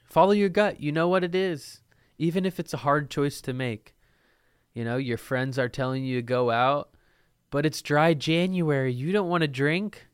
follow 0.04 0.32
your 0.32 0.50
gut. 0.50 0.80
You 0.80 0.92
know 0.92 1.08
what 1.08 1.24
it 1.24 1.36
is. 1.36 1.82
Even 2.18 2.44
if 2.44 2.60
it's 2.60 2.74
a 2.74 2.78
hard 2.78 3.12
choice 3.12 3.42
to 3.42 3.54
make. 3.54 3.94
You 4.74 4.84
know, 4.84 4.98
your 4.98 5.20
friends 5.20 5.60
are 5.60 5.70
telling 5.70 6.04
you 6.04 6.16
to 6.16 6.22
go 6.24 6.50
out, 6.50 6.90
but 7.52 7.68
it's 7.68 7.84
dry 7.84 8.16
January. 8.16 8.92
You 8.92 9.12
don't 9.12 9.30
want 9.30 9.42
to 9.42 9.48
drink. 9.48 10.08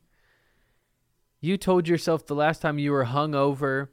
You 1.40 1.56
told 1.56 1.88
yourself 1.88 2.26
the 2.26 2.36
last 2.36 2.62
time 2.62 2.80
you 2.80 2.92
were 2.92 3.06
hungover, 3.06 3.88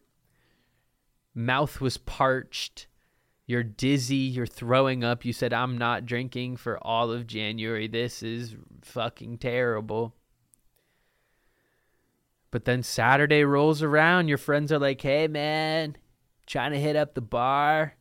mouth 1.33 1.81
was 1.81 1.97
parched, 1.97 2.89
you're 3.49 3.63
dizzy, 3.63 4.17
you're 4.17 4.47
throwing 4.47 5.03
up. 5.03 5.25
You 5.25 5.33
said, 5.33 5.55
I'm 5.55 5.79
not 5.79 6.05
drinking 6.05 6.59
for 6.59 6.79
all 6.87 7.11
of 7.11 7.27
January. 7.27 7.89
This 7.89 8.23
is 8.23 8.55
fucking 8.83 9.39
terrible. 9.39 10.15
But 12.51 12.67
then 12.67 12.83
Saturday 12.83 13.45
rolls 13.45 13.83
around, 13.83 14.29
your 14.29 14.37
friends 14.37 14.71
are 14.71 14.79
like, 14.79 15.01
hey, 15.01 15.29
man, 15.29 15.97
trying 16.47 16.73
to 16.73 16.79
hit 16.79 16.95
up 16.95 17.15
the 17.15 17.23
bar. 17.23 17.95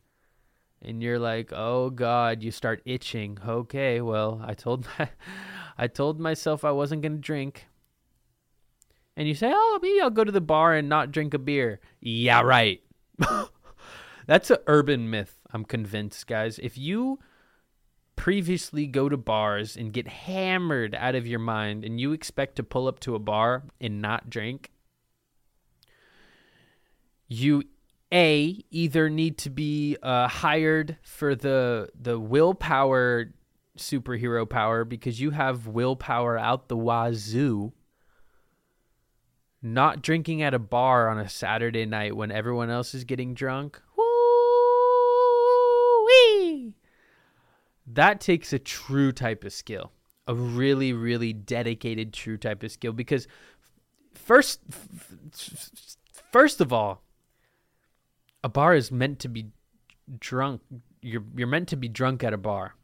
And 0.82 1.02
you're 1.02 1.18
like, 1.18 1.50
oh 1.50 1.88
God, 1.88 2.42
you 2.42 2.50
start 2.50 2.82
itching. 2.84 3.38
Okay, 3.44 4.02
well, 4.02 4.42
I 4.44 4.52
told 4.52 4.86
my, 4.98 5.08
I 5.78 5.86
told 5.86 6.20
myself 6.20 6.62
I 6.62 6.72
wasn't 6.72 7.00
gonna 7.00 7.16
drink. 7.16 7.64
And 9.16 9.26
you 9.26 9.34
say, 9.34 9.50
oh, 9.52 9.78
maybe 9.82 9.98
I'll 10.02 10.10
go 10.10 10.24
to 10.24 10.30
the 10.30 10.42
bar 10.42 10.74
and 10.74 10.90
not 10.90 11.10
drink 11.10 11.32
a 11.32 11.38
beer. 11.38 11.80
Yeah, 12.00 12.42
right. 12.42 12.82
That's 14.28 14.50
an 14.50 14.58
urban 14.66 15.08
myth. 15.08 15.37
I'm 15.50 15.64
convinced, 15.64 16.26
guys. 16.26 16.58
If 16.58 16.76
you 16.76 17.18
previously 18.16 18.86
go 18.86 19.08
to 19.08 19.16
bars 19.16 19.76
and 19.76 19.92
get 19.92 20.08
hammered 20.08 20.94
out 20.94 21.14
of 21.14 21.26
your 21.26 21.38
mind 21.38 21.84
and 21.84 22.00
you 22.00 22.12
expect 22.12 22.56
to 22.56 22.62
pull 22.62 22.88
up 22.88 23.00
to 23.00 23.14
a 23.14 23.18
bar 23.18 23.62
and 23.80 24.02
not 24.02 24.28
drink, 24.28 24.70
you 27.28 27.62
a 28.12 28.64
either 28.70 29.10
need 29.10 29.38
to 29.38 29.50
be 29.50 29.96
uh, 30.02 30.28
hired 30.28 30.96
for 31.02 31.34
the 31.34 31.88
the 31.98 32.18
willpower 32.18 33.32
superhero 33.76 34.48
power 34.48 34.84
because 34.84 35.20
you 35.20 35.30
have 35.30 35.66
willpower 35.66 36.38
out 36.38 36.68
the 36.68 36.76
wazoo. 36.76 37.72
Not 39.60 40.02
drinking 40.02 40.42
at 40.42 40.54
a 40.54 40.58
bar 40.58 41.08
on 41.08 41.18
a 41.18 41.28
Saturday 41.28 41.84
night 41.84 42.16
when 42.16 42.30
everyone 42.30 42.70
else 42.70 42.94
is 42.94 43.04
getting 43.04 43.34
drunk. 43.34 43.80
That 47.86 48.20
takes 48.20 48.52
a 48.52 48.58
true 48.58 49.12
type 49.12 49.44
of 49.44 49.52
skill, 49.52 49.92
a 50.26 50.34
really, 50.34 50.92
really 50.92 51.32
dedicated, 51.32 52.12
true 52.12 52.36
type 52.36 52.62
of 52.62 52.70
skill. 52.70 52.92
Because 52.92 53.26
first, 54.14 54.60
first 56.32 56.60
of 56.60 56.72
all, 56.72 57.02
a 58.44 58.48
bar 58.48 58.74
is 58.74 58.92
meant 58.92 59.18
to 59.20 59.28
be 59.28 59.46
drunk. 60.18 60.60
You're 61.00 61.24
you're 61.36 61.48
meant 61.48 61.68
to 61.68 61.76
be 61.76 61.88
drunk 61.88 62.24
at 62.24 62.32
a 62.32 62.38
bar, 62.38 62.74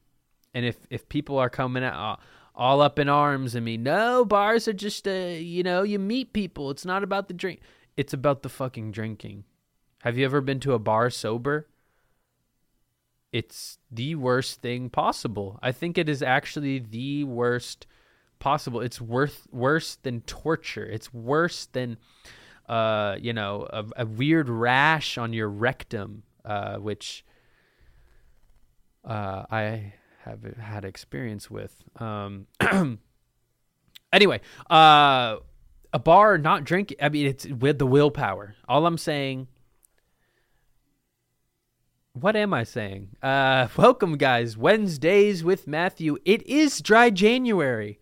and 0.53 0.65
if 0.65 0.77
if 0.91 1.09
people 1.09 1.39
are 1.39 1.51
coming 1.51 1.85
out 1.85 2.19
uh, 2.19 2.23
all 2.55 2.81
up 2.81 2.99
in 2.99 3.09
arms 3.09 3.55
and 3.55 3.65
me, 3.65 3.77
no, 3.77 4.25
bars 4.25 4.69
are 4.69 4.73
just 4.73 5.07
a 5.07 5.41
you 5.41 5.63
know 5.63 5.83
you 5.83 5.99
meet 5.99 6.33
people. 6.33 6.71
It's 6.71 6.85
not 6.85 7.03
about 7.03 7.29
the 7.29 7.35
drink. 7.35 7.61
It's 7.97 8.13
about 8.13 8.43
the 8.43 8.49
fucking 8.49 8.93
drinking. 8.93 9.45
Have 10.03 10.19
you 10.19 10.25
ever 10.25 10.41
been 10.41 10.61
to 10.61 10.75
a 10.75 10.79
bar 10.79 11.11
sober? 11.11 11.69
It's 13.35 13.79
the 13.91 14.15
worst 14.15 14.63
thing 14.63 14.89
possible. 14.91 15.59
I 15.61 15.73
think 15.73 15.99
it 15.99 16.09
is 16.09 16.23
actually 16.23 16.79
the 16.79 17.25
worst 17.25 17.89
possible. 18.39 18.81
It's 18.81 19.01
worth 19.01 19.49
worse 19.51 19.97
than 19.97 20.21
torture. 20.21 20.87
It's 20.87 21.13
worse 21.13 21.67
than 21.67 21.97
uh, 22.69 23.17
you 23.21 23.33
know, 23.33 23.67
a, 23.69 23.85
a 23.97 24.07
weird 24.07 24.49
rash 24.49 25.19
on 25.19 25.33
your 25.33 25.49
rectum, 25.49 26.23
uh, 26.45 26.77
which 26.77 27.25
uh, 29.05 29.45
I 29.51 29.95
have 30.23 30.45
had 30.57 30.85
experience 30.85 31.51
with. 31.51 31.75
Um, 31.97 32.47
anyway, 34.13 34.43
uh, 34.71 35.39
a 35.93 35.99
bar 35.99 36.39
not 36.39 36.63
drinking. 36.63 36.99
I 37.03 37.09
mean, 37.09 37.27
it's 37.27 37.47
with 37.47 37.81
the 37.81 37.87
willpower. 37.87 38.55
All 38.69 38.87
I'm 38.87 38.97
saying 38.97 39.49
what 42.15 42.37
am 42.37 42.55
I 42.55 42.63
saying? 42.63 43.09
Uh, 43.23 43.69
welcome, 43.77 44.17
guys. 44.17 44.57
Wednesdays 44.57 45.45
with 45.45 45.67
Matthew. 45.67 46.17
It 46.25 46.47
is 46.47 46.81
dry 46.81 47.11
January. 47.11 47.99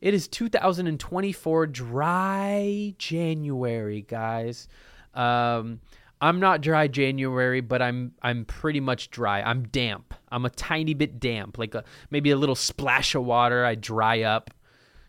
It 0.00 0.14
is 0.14 0.28
2024 0.28 1.66
dry 1.66 2.94
January, 2.98 4.02
guys. 4.02 4.68
Um, 5.14 5.80
I'm 6.20 6.38
not 6.40 6.60
dry 6.60 6.86
January, 6.88 7.60
but 7.60 7.80
I'm 7.80 8.12
I'm 8.22 8.44
pretty 8.44 8.80
much 8.80 9.10
dry. 9.10 9.40
I'm 9.40 9.64
damp. 9.68 10.14
I'm 10.30 10.44
a 10.44 10.50
tiny 10.50 10.94
bit 10.94 11.18
damp, 11.18 11.58
like 11.58 11.74
a, 11.74 11.84
maybe 12.10 12.30
a 12.30 12.36
little 12.36 12.54
splash 12.54 13.14
of 13.14 13.24
water. 13.24 13.64
I 13.64 13.74
dry 13.74 14.22
up, 14.22 14.50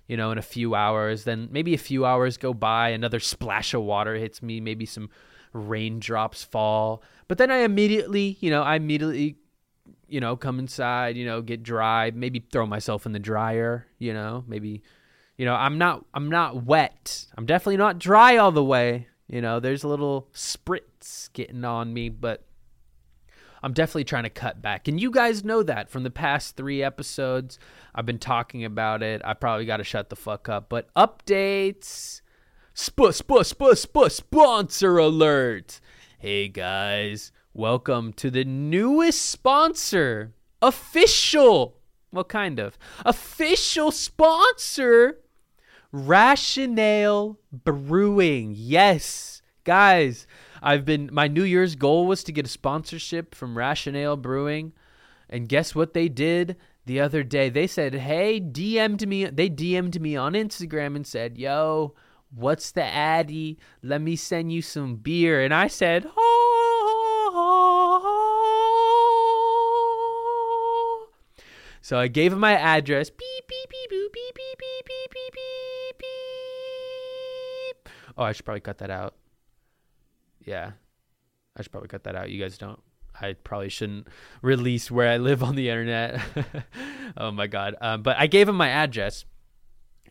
you 0.08 0.18
know, 0.18 0.32
in 0.32 0.38
a 0.38 0.44
few 0.44 0.74
hours. 0.76 1.24
Then 1.24 1.50
maybe 1.52 1.74
a 1.74 1.80
few 1.80 2.06
hours 2.06 2.38
go 2.38 2.54
by, 2.54 2.90
another 2.90 3.20
splash 3.20 3.74
of 3.74 3.84
water 3.84 4.16
hits 4.16 4.42
me. 4.42 4.60
Maybe 4.60 4.86
some 4.86 5.10
raindrops 5.54 6.44
fall. 6.44 7.04
But 7.30 7.38
then 7.38 7.52
I 7.52 7.60
immediately, 7.60 8.38
you 8.42 8.50
know, 8.50 8.64
I 8.64 8.76
immediately, 8.76 9.38
you 10.08 10.20
know, 10.20 10.36
come 10.36 10.60
inside, 10.60 11.16
you 11.16 11.26
know, 11.26 11.42
get 11.42 11.64
dry, 11.64 12.12
maybe 12.12 12.40
throw 12.52 12.66
myself 12.66 13.06
in 13.06 13.14
the 13.14 13.20
dryer, 13.20 13.86
you 14.00 14.14
know, 14.14 14.44
maybe, 14.48 14.82
you 15.38 15.46
know, 15.46 15.54
I'm 15.54 15.78
not, 15.78 16.04
I'm 16.14 16.30
not 16.30 16.66
wet. 16.66 17.28
I'm 17.38 17.46
definitely 17.46 17.78
not 17.78 18.00
dry 18.00 18.36
all 18.38 18.52
the 18.52 18.64
way. 18.64 19.08
You 19.28 19.42
know, 19.42 19.60
there's 19.60 19.84
a 19.84 19.88
little 19.88 20.28
spritz 20.34 21.32
getting 21.34 21.64
on 21.64 21.94
me, 21.94 22.10
but 22.10 22.44
I'm 23.62 23.74
definitely 23.74 24.06
trying 24.06 24.24
to 24.24 24.32
cut 24.32 24.60
back. 24.60 24.88
And 24.88 25.00
you 25.00 25.12
guys 25.12 25.44
know 25.44 25.62
that 25.62 25.88
from 25.88 26.02
the 26.02 26.10
past 26.10 26.58
three 26.58 26.82
episodes. 26.82 27.60
I've 27.94 28.08
been 28.08 28.18
talking 28.18 28.66
about 28.66 29.04
it. 29.04 29.22
I 29.24 29.36
probably 29.36 29.66
got 29.66 29.78
to 29.78 29.84
shut 29.84 30.10
the 30.10 30.16
fuck 30.16 30.50
up. 30.50 30.68
But 30.68 30.92
updates, 30.96 32.22
sp 32.74 33.14
sp 33.14 33.46
sp 33.46 33.62
sp 33.78 33.96
sponsor 34.10 34.98
alert. 34.98 35.80
Hey 36.22 36.50
guys, 36.50 37.32
welcome 37.54 38.12
to 38.16 38.30
the 38.30 38.44
newest 38.44 39.22
sponsor, 39.22 40.34
official. 40.62 41.78
Well, 42.12 42.26
kind 42.26 42.60
of 42.60 42.78
official 43.06 43.90
sponsor, 43.92 45.20
Rationale 45.94 47.40
Brewing. 47.54 48.54
Yes, 48.54 49.42
guys, 49.64 50.28
I've 50.62 50.84
been 50.84 51.10
my 51.14 51.30
New 51.30 51.46
Year's 51.46 51.76
goal 51.76 52.06
was 52.06 52.22
to 52.26 52.34
get 52.34 52.48
a 52.48 52.50
sponsorship 52.50 53.34
from 53.34 53.58
Rationale 53.58 54.18
Brewing, 54.18 54.74
and 55.30 55.48
guess 55.48 55.74
what 55.74 55.94
they 55.94 56.10
did 56.10 56.58
the 56.86 57.00
other 57.00 57.24
day? 57.24 57.48
They 57.48 57.66
said, 57.66 57.94
"Hey, 57.94 58.42
DM'd 58.42 59.08
me. 59.08 59.24
They 59.28 59.50
DM'd 59.50 60.02
me 60.02 60.18
on 60.18 60.34
Instagram 60.34 60.98
and 60.98 61.08
said, 61.08 61.38
"Yo." 61.38 61.96
What's 62.34 62.72
the 62.72 62.84
addy? 62.84 63.58
Let 63.82 64.02
me 64.02 64.16
send 64.16 64.52
you 64.52 64.62
some 64.62 64.96
beer. 64.98 65.42
And 65.42 65.54
I 65.54 65.68
said, 65.68 66.06
"Oh." 66.16 66.50
So 71.90 71.98
I 71.98 72.08
gave 72.08 72.32
him 72.32 72.40
my 72.40 72.54
address. 72.54 73.10
Beep 73.10 73.48
beep 73.48 73.68
beep 73.68 73.90
boop 73.92 74.14
beep 74.14 74.36
beep 74.36 74.60
beep 74.60 74.86
beep 74.86 75.12
beep 75.12 75.34
beep 75.34 75.98
beep. 75.98 77.90
Oh, 78.16 78.24
I 78.26 78.32
should 78.32 78.46
probably 78.46 78.62
cut 78.62 78.78
that 78.78 78.92
out. 78.92 79.16
Yeah, 80.46 80.74
I 81.58 81.64
should 81.64 81.72
probably 81.72 81.88
cut 81.88 82.04
that 82.04 82.16
out. 82.16 82.30
You 82.30 82.40
guys 82.40 82.60
don't. 82.60 82.80
I 83.20 83.34
probably 83.34 83.70
shouldn't 83.70 84.08
release 84.44 84.92
where 84.92 85.10
I 85.10 85.18
live 85.18 85.42
on 85.42 85.56
the 85.56 85.70
internet. 85.70 86.22
oh 87.18 87.32
my 87.32 87.48
god. 87.48 87.76
Um, 87.82 88.04
but 88.04 88.18
I 88.20 88.28
gave 88.28 88.48
him 88.48 88.56
my 88.56 88.70
address 88.70 89.26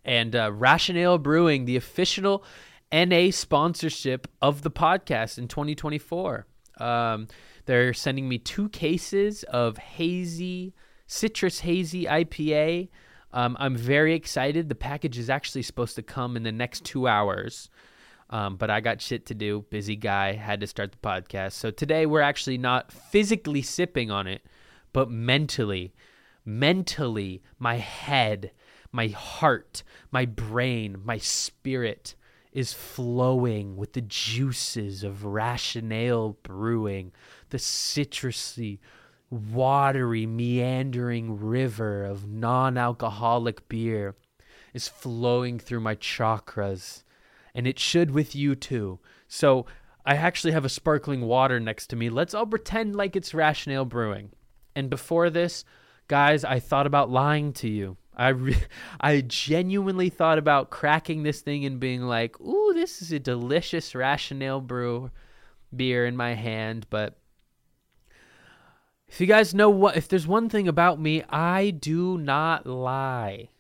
and 0.04 0.34
uh, 0.34 0.52
Rationale 0.52 1.18
Brewing, 1.18 1.64
the 1.64 1.76
official 1.76 2.44
NA 2.92 3.30
sponsorship 3.30 4.28
of 4.40 4.62
the 4.62 4.70
podcast 4.70 5.38
in 5.38 5.48
2024. 5.48 6.46
Um, 6.78 7.28
they're 7.66 7.92
sending 7.92 8.28
me 8.28 8.38
two 8.38 8.68
cases 8.70 9.42
of 9.44 9.76
hazy, 9.76 10.74
citrus 11.06 11.60
hazy 11.60 12.04
IPA. 12.04 12.88
Um, 13.32 13.56
I'm 13.60 13.76
very 13.76 14.14
excited. 14.14 14.68
The 14.68 14.74
package 14.74 15.18
is 15.18 15.28
actually 15.28 15.62
supposed 15.62 15.96
to 15.96 16.02
come 16.02 16.36
in 16.36 16.44
the 16.44 16.52
next 16.52 16.84
two 16.84 17.06
hours. 17.06 17.68
Um, 18.30 18.56
but 18.56 18.70
I 18.70 18.80
got 18.80 19.00
shit 19.00 19.26
to 19.26 19.34
do. 19.34 19.64
Busy 19.70 19.96
guy, 19.96 20.32
had 20.32 20.60
to 20.60 20.66
start 20.66 20.92
the 20.92 20.98
podcast. 20.98 21.52
So 21.52 21.70
today 21.70 22.06
we're 22.06 22.20
actually 22.20 22.58
not 22.58 22.92
physically 22.92 23.62
sipping 23.62 24.10
on 24.10 24.26
it, 24.26 24.42
but 24.92 25.10
mentally, 25.10 25.94
mentally, 26.44 27.42
my 27.58 27.76
head 27.76 28.52
my 28.92 29.08
heart, 29.08 29.82
my 30.10 30.24
brain, 30.24 30.96
my 31.04 31.18
spirit 31.18 32.14
is 32.52 32.72
flowing 32.72 33.76
with 33.76 33.92
the 33.92 34.00
juices 34.00 35.04
of 35.04 35.24
rationale 35.24 36.36
brewing, 36.42 37.12
the 37.50 37.58
citrusy, 37.58 38.78
watery, 39.30 40.26
meandering 40.26 41.38
river 41.38 42.04
of 42.04 42.28
non 42.28 42.78
alcoholic 42.78 43.68
beer 43.68 44.16
is 44.72 44.88
flowing 44.88 45.58
through 45.58 45.80
my 45.80 45.94
chakras, 45.94 47.02
and 47.54 47.66
it 47.66 47.78
should 47.78 48.10
with 48.10 48.34
you 48.34 48.54
too. 48.54 48.98
So, 49.28 49.66
I 50.06 50.14
actually 50.14 50.52
have 50.52 50.64
a 50.64 50.70
sparkling 50.70 51.20
water 51.22 51.60
next 51.60 51.88
to 51.88 51.96
me. 51.96 52.08
Let's 52.08 52.32
all 52.32 52.46
pretend 52.46 52.96
like 52.96 53.14
it's 53.14 53.34
rationale 53.34 53.84
brewing. 53.84 54.30
And 54.74 54.88
before 54.88 55.28
this, 55.28 55.66
guys, 56.06 56.44
I 56.44 56.60
thought 56.60 56.86
about 56.86 57.10
lying 57.10 57.52
to 57.54 57.68
you. 57.68 57.98
I 58.18 58.28
re- 58.28 58.56
I 59.00 59.20
genuinely 59.20 60.10
thought 60.10 60.38
about 60.38 60.70
cracking 60.70 61.22
this 61.22 61.40
thing 61.40 61.64
and 61.64 61.78
being 61.78 62.02
like, 62.02 62.40
"Ooh, 62.40 62.72
this 62.74 63.00
is 63.00 63.12
a 63.12 63.18
delicious 63.18 63.94
Rationale 63.94 64.60
brew 64.60 65.10
beer 65.74 66.04
in 66.04 66.16
my 66.16 66.34
hand." 66.34 66.86
But 66.90 67.16
if 69.06 69.20
you 69.20 69.26
guys 69.26 69.54
know 69.54 69.70
what, 69.70 69.96
if 69.96 70.08
there's 70.08 70.26
one 70.26 70.48
thing 70.48 70.68
about 70.68 71.00
me, 71.00 71.22
I 71.30 71.70
do 71.70 72.18
not 72.18 72.66
lie. 72.66 73.50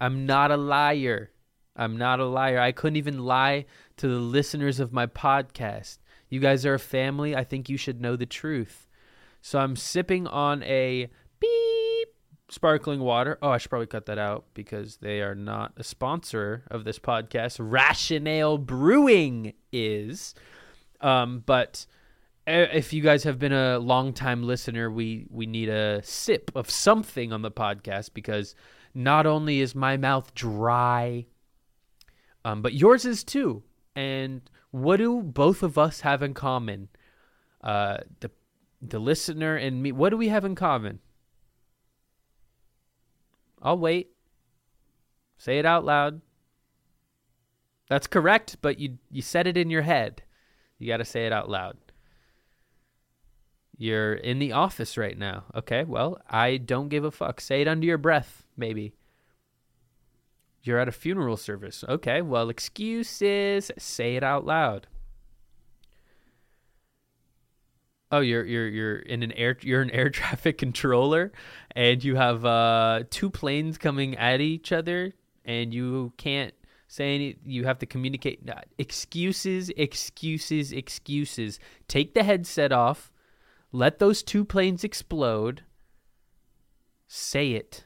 I'm 0.00 0.26
not 0.26 0.50
a 0.50 0.56
liar. 0.56 1.30
I'm 1.76 1.96
not 1.96 2.20
a 2.20 2.24
liar. 2.24 2.60
I 2.60 2.72
couldn't 2.72 2.96
even 2.96 3.24
lie 3.24 3.66
to 3.96 4.06
the 4.06 4.18
listeners 4.18 4.78
of 4.80 4.92
my 4.92 5.06
podcast. 5.06 5.98
You 6.28 6.40
guys 6.40 6.64
are 6.64 6.74
a 6.74 6.78
family. 6.78 7.34
I 7.34 7.44
think 7.44 7.68
you 7.68 7.76
should 7.76 8.00
know 8.00 8.16
the 8.16 8.26
truth. 8.26 8.86
So 9.40 9.58
I'm 9.58 9.76
sipping 9.76 10.26
on 10.26 10.62
a 10.62 11.10
sparkling 12.54 13.00
water. 13.00 13.36
Oh, 13.42 13.50
I 13.50 13.58
should 13.58 13.68
probably 13.68 13.88
cut 13.88 14.06
that 14.06 14.18
out 14.18 14.44
because 14.54 14.98
they 14.98 15.20
are 15.20 15.34
not 15.34 15.72
a 15.76 15.84
sponsor 15.84 16.62
of 16.70 16.84
this 16.84 16.98
podcast. 16.98 17.56
Rationale 17.60 18.58
Brewing 18.58 19.54
is. 19.72 20.34
Um, 21.00 21.42
but 21.44 21.84
if 22.46 22.92
you 22.92 23.02
guys 23.02 23.24
have 23.24 23.38
been 23.38 23.52
a 23.52 23.78
long 23.78 24.12
time 24.12 24.44
listener, 24.44 24.90
we 24.90 25.26
we 25.30 25.46
need 25.46 25.68
a 25.68 26.02
sip 26.04 26.50
of 26.54 26.70
something 26.70 27.32
on 27.32 27.42
the 27.42 27.50
podcast 27.50 28.14
because 28.14 28.54
not 28.94 29.26
only 29.26 29.60
is 29.60 29.74
my 29.74 29.96
mouth 29.96 30.32
dry, 30.34 31.26
um, 32.44 32.62
but 32.62 32.72
yours 32.72 33.04
is 33.04 33.24
too. 33.24 33.64
And 33.96 34.42
what 34.70 34.98
do 34.98 35.22
both 35.22 35.62
of 35.62 35.76
us 35.76 36.00
have 36.00 36.22
in 36.22 36.34
common? 36.34 36.88
Uh, 37.62 37.98
the 38.20 38.30
the 38.80 39.00
listener 39.00 39.56
and 39.56 39.82
me. 39.82 39.90
What 39.90 40.10
do 40.10 40.16
we 40.16 40.28
have 40.28 40.44
in 40.44 40.54
common? 40.54 41.00
I'll 43.64 43.78
wait. 43.78 44.10
Say 45.38 45.58
it 45.58 45.66
out 45.66 45.84
loud. 45.84 46.20
That's 47.88 48.06
correct, 48.06 48.58
but 48.60 48.78
you 48.78 48.98
you 49.10 49.22
said 49.22 49.46
it 49.46 49.56
in 49.56 49.70
your 49.70 49.82
head. 49.82 50.22
You 50.78 50.86
got 50.86 50.98
to 50.98 51.04
say 51.04 51.26
it 51.26 51.32
out 51.32 51.48
loud. 51.48 51.76
You're 53.76 54.14
in 54.14 54.38
the 54.38 54.52
office 54.52 54.96
right 54.96 55.18
now. 55.18 55.44
Okay, 55.54 55.84
well, 55.84 56.18
I 56.28 56.58
don't 56.58 56.88
give 56.88 57.04
a 57.04 57.10
fuck. 57.10 57.40
Say 57.40 57.60
it 57.60 57.68
under 57.68 57.86
your 57.86 57.98
breath, 57.98 58.44
maybe. 58.56 58.92
You're 60.62 60.78
at 60.78 60.88
a 60.88 60.92
funeral 60.92 61.36
service. 61.36 61.84
Okay, 61.88 62.22
well, 62.22 62.48
excuses. 62.48 63.70
Say 63.78 64.16
it 64.16 64.22
out 64.22 64.46
loud. 64.46 64.86
Oh, 68.14 68.20
you're 68.20 68.44
you're 68.44 68.68
you're 68.68 68.96
in 68.98 69.24
an 69.24 69.32
air 69.32 69.56
you're 69.60 69.82
an 69.82 69.90
air 69.90 70.08
traffic 70.20 70.56
controller, 70.56 71.32
and 71.74 72.02
you 72.04 72.14
have 72.14 72.44
uh, 72.44 73.02
two 73.10 73.28
planes 73.28 73.76
coming 73.76 74.16
at 74.16 74.40
each 74.40 74.70
other, 74.70 75.14
and 75.44 75.74
you 75.74 76.12
can't 76.16 76.54
say 76.86 77.16
any. 77.16 77.36
You 77.44 77.64
have 77.64 77.80
to 77.80 77.86
communicate. 77.86 78.48
Excuses, 78.78 79.70
excuses, 79.76 80.70
excuses. 80.70 81.58
Take 81.88 82.14
the 82.14 82.22
headset 82.22 82.70
off. 82.70 83.10
Let 83.72 83.98
those 83.98 84.22
two 84.22 84.44
planes 84.44 84.84
explode. 84.84 85.64
Say 87.08 87.50
it. 87.50 87.84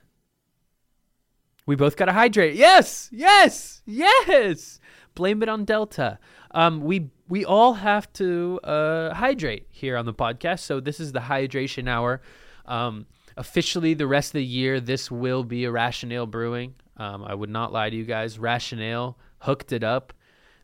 We 1.64 1.74
both 1.74 1.96
got 1.96 2.04
to 2.04 2.12
hydrate. 2.12 2.54
Yes, 2.54 3.08
yes, 3.10 3.80
yes. 3.86 4.78
Blame 5.14 5.42
it 5.42 5.48
on 5.48 5.64
Delta. 5.64 6.18
Um, 6.52 6.80
we 6.80 7.10
we 7.28 7.44
all 7.44 7.74
have 7.74 8.12
to 8.14 8.58
uh, 8.64 9.14
hydrate 9.14 9.66
here 9.70 9.96
on 9.96 10.06
the 10.06 10.14
podcast. 10.14 10.60
So 10.60 10.80
this 10.80 11.00
is 11.00 11.12
the 11.12 11.20
hydration 11.20 11.88
hour. 11.88 12.22
Um, 12.66 13.06
officially, 13.36 13.94
the 13.94 14.06
rest 14.06 14.30
of 14.30 14.34
the 14.34 14.44
year, 14.44 14.80
this 14.80 15.10
will 15.10 15.44
be 15.44 15.64
a 15.64 15.70
Rationale 15.70 16.26
Brewing. 16.26 16.74
Um, 16.96 17.22
I 17.24 17.34
would 17.34 17.50
not 17.50 17.72
lie 17.72 17.90
to 17.90 17.96
you 17.96 18.04
guys. 18.04 18.38
Rationale 18.38 19.18
hooked 19.40 19.72
it 19.72 19.84
up. 19.84 20.12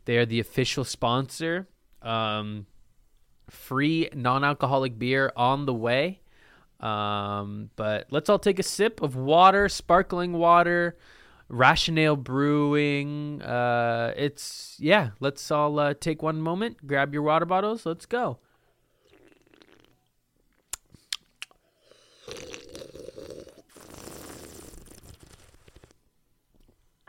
They 0.05 0.17
are 0.17 0.25
the 0.25 0.39
official 0.39 0.83
sponsor. 0.83 1.67
Um, 2.01 2.65
free 3.49 4.09
non-alcoholic 4.13 4.97
beer 4.99 5.31
on 5.35 5.65
the 5.65 5.73
way. 5.73 6.21
Um, 6.79 7.69
but 7.75 8.07
let's 8.11 8.29
all 8.29 8.39
take 8.39 8.59
a 8.59 8.63
sip 8.63 9.01
of 9.01 9.15
water, 9.15 9.69
sparkling 9.69 10.33
water. 10.33 10.97
Rationale 11.47 12.15
Brewing. 12.15 13.41
Uh, 13.41 14.13
it's 14.17 14.77
yeah. 14.79 15.11
Let's 15.19 15.51
all 15.51 15.79
uh, 15.79 15.93
take 15.93 16.21
one 16.23 16.41
moment, 16.41 16.85
grab 16.87 17.13
your 17.13 17.23
water 17.23 17.45
bottles. 17.45 17.85
Let's 17.85 18.05
go. 18.05 18.39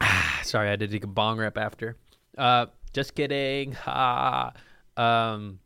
Ah, 0.01 0.40
sorry, 0.42 0.68
I 0.68 0.70
had 0.70 0.81
to 0.81 0.88
take 0.88 1.05
a 1.05 1.09
bong 1.09 1.38
rip 1.38 1.57
after. 1.57 1.96
Uh, 2.37 2.66
just 2.92 3.14
kidding. 3.14 3.72
Ha. 3.85 4.53
Um, 4.96 5.59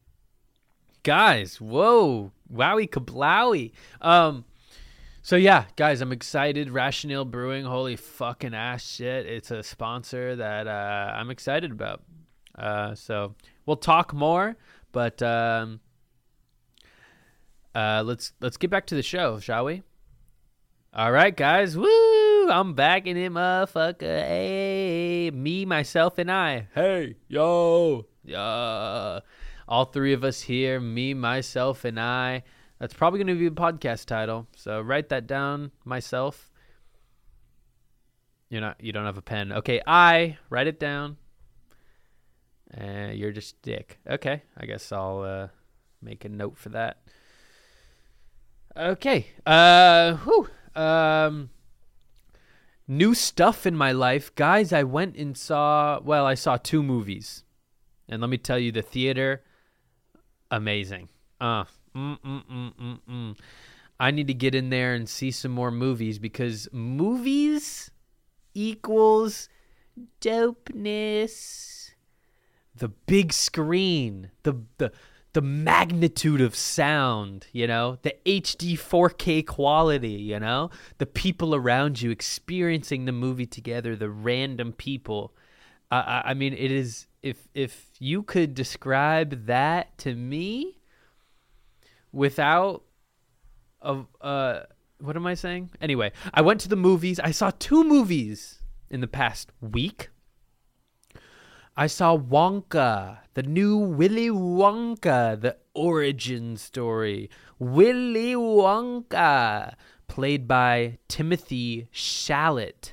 guys, 1.02 1.60
whoa, 1.60 2.32
wowie 2.52 2.88
kablowie. 2.90 3.72
Um, 4.00 4.44
so 5.22 5.36
yeah, 5.36 5.64
guys, 5.76 6.00
I'm 6.00 6.12
excited. 6.12 6.70
Rationale 6.70 7.24
Brewing, 7.24 7.64
holy 7.64 7.96
fucking 7.96 8.54
ass 8.54 8.86
shit! 8.86 9.26
It's 9.26 9.50
a 9.50 9.62
sponsor 9.62 10.36
that 10.36 10.66
uh, 10.66 11.12
I'm 11.14 11.30
excited 11.30 11.70
about. 11.70 12.02
Uh, 12.56 12.94
so 12.94 13.34
we'll 13.66 13.76
talk 13.76 14.12
more, 14.12 14.56
but 14.92 15.22
um, 15.22 15.80
uh, 17.74 18.02
let's 18.04 18.32
let's 18.40 18.56
get 18.56 18.70
back 18.70 18.86
to 18.86 18.94
the 18.94 19.02
show, 19.02 19.38
shall 19.38 19.64
we? 19.64 19.82
All 20.92 21.12
right, 21.12 21.36
guys. 21.36 21.76
Woo! 21.76 22.50
I'm 22.50 22.74
back 22.74 23.06
in 23.06 23.16
it, 23.16 23.30
motherfucker. 23.30 24.00
Hey, 24.00 25.30
me, 25.32 25.64
myself, 25.64 26.18
and 26.18 26.30
I. 26.30 26.66
Hey, 26.74 27.14
yo, 27.28 28.06
yeah. 28.24 29.20
all 29.68 29.84
three 29.84 30.12
of 30.14 30.24
us 30.24 30.40
here, 30.40 30.80
me, 30.80 31.14
myself, 31.14 31.84
and 31.84 32.00
I. 32.00 32.42
That's 32.80 32.94
probably 32.94 33.18
going 33.18 33.26
to 33.26 33.38
be 33.38 33.48
the 33.48 33.54
podcast 33.54 34.06
title. 34.06 34.48
So 34.56 34.80
write 34.80 35.10
that 35.10 35.26
down 35.26 35.70
myself. 35.84 36.50
You're 38.48 38.62
not 38.62 38.82
you 38.82 38.92
don't 38.92 39.04
have 39.04 39.18
a 39.18 39.22
pen. 39.22 39.52
Okay, 39.52 39.80
I 39.86 40.38
write 40.48 40.66
it 40.66 40.80
down. 40.80 41.18
And 42.72 43.16
you're 43.16 43.32
just 43.32 43.60
dick. 43.62 43.98
Okay, 44.08 44.42
I 44.56 44.66
guess 44.66 44.90
I'll 44.92 45.20
uh, 45.20 45.48
make 46.00 46.24
a 46.24 46.28
note 46.28 46.56
for 46.56 46.70
that. 46.70 47.02
Okay. 48.76 49.26
Uh 49.44 50.14
whew. 50.16 50.48
Um 50.74 51.50
new 52.88 53.14
stuff 53.14 53.66
in 53.66 53.76
my 53.76 53.92
life. 53.92 54.34
Guys, 54.34 54.72
I 54.72 54.84
went 54.84 55.16
and 55.16 55.36
saw 55.36 56.00
well, 56.00 56.24
I 56.24 56.34
saw 56.34 56.56
two 56.56 56.82
movies. 56.82 57.44
And 58.08 58.22
let 58.22 58.30
me 58.30 58.38
tell 58.38 58.58
you 58.58 58.72
the 58.72 58.82
theater 58.82 59.42
amazing. 60.50 61.10
Uh 61.40 61.64
mm 61.94 62.18
mm 62.20 62.44
mm 62.50 62.72
mm 62.74 62.98
mm. 63.08 63.36
I 63.98 64.10
need 64.10 64.28
to 64.28 64.34
get 64.34 64.54
in 64.54 64.70
there 64.70 64.94
and 64.94 65.08
see 65.08 65.30
some 65.30 65.52
more 65.52 65.70
movies 65.70 66.18
because 66.18 66.68
movies 66.72 67.90
equals 68.54 69.48
dopeness. 70.20 71.90
The 72.74 72.88
big 72.88 73.32
screen, 73.32 74.30
the 74.42 74.62
the 74.78 74.92
the 75.32 75.42
magnitude 75.42 76.40
of 76.40 76.56
sound, 76.56 77.46
you 77.52 77.66
know, 77.66 77.98
the 78.02 78.14
HD 78.26 78.72
4K 78.72 79.46
quality, 79.46 80.08
you 80.10 80.40
know, 80.40 80.70
the 80.98 81.06
people 81.06 81.54
around 81.54 82.02
you 82.02 82.10
experiencing 82.10 83.04
the 83.04 83.12
movie 83.12 83.46
together, 83.46 83.94
the 83.94 84.10
random 84.10 84.72
people. 84.72 85.32
I, 85.90 86.22
I 86.26 86.34
mean, 86.34 86.52
it 86.54 86.72
is 86.72 87.06
if 87.22 87.48
if 87.54 87.90
you 87.98 88.22
could 88.22 88.54
describe 88.54 89.46
that 89.46 89.96
to 89.98 90.14
me 90.14 90.79
without 92.12 92.82
a 93.82 94.04
uh, 94.20 94.64
what 94.98 95.16
am 95.16 95.26
I 95.26 95.34
saying? 95.34 95.70
Anyway, 95.80 96.12
I 96.34 96.42
went 96.42 96.60
to 96.60 96.68
the 96.68 96.76
movies. 96.76 97.18
I 97.20 97.30
saw 97.30 97.50
two 97.58 97.84
movies 97.84 98.60
in 98.90 99.00
the 99.00 99.06
past 99.06 99.50
week. 99.60 100.10
I 101.76 101.86
saw 101.86 102.18
Wonka, 102.18 103.18
the 103.34 103.42
new 103.42 103.76
Willy 103.78 104.28
Wonka, 104.28 105.40
the 105.40 105.56
origin 105.74 106.56
story. 106.56 107.30
Willy 107.58 108.34
Wonka, 108.34 109.74
played 110.06 110.46
by 110.46 110.98
Timothée 111.08 111.88
Chalamet. 111.90 112.92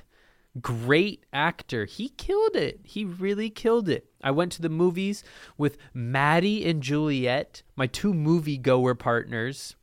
Great 0.62 1.26
actor. 1.34 1.86
He 1.86 2.10
killed 2.10 2.56
it. 2.56 2.80
He 2.84 3.06
really 3.06 3.50
killed 3.50 3.90
it. 3.90 4.10
I 4.24 4.32
went 4.32 4.52
to 4.54 4.62
the 4.62 4.70
movies 4.70 5.24
with 5.58 5.78
Maddie 5.94 6.66
and 6.66 6.82
Juliet, 6.82 7.64
my 7.76 7.88
two 7.88 8.14
movie 8.14 8.58
goer 8.58 8.96
partners, 8.96 9.76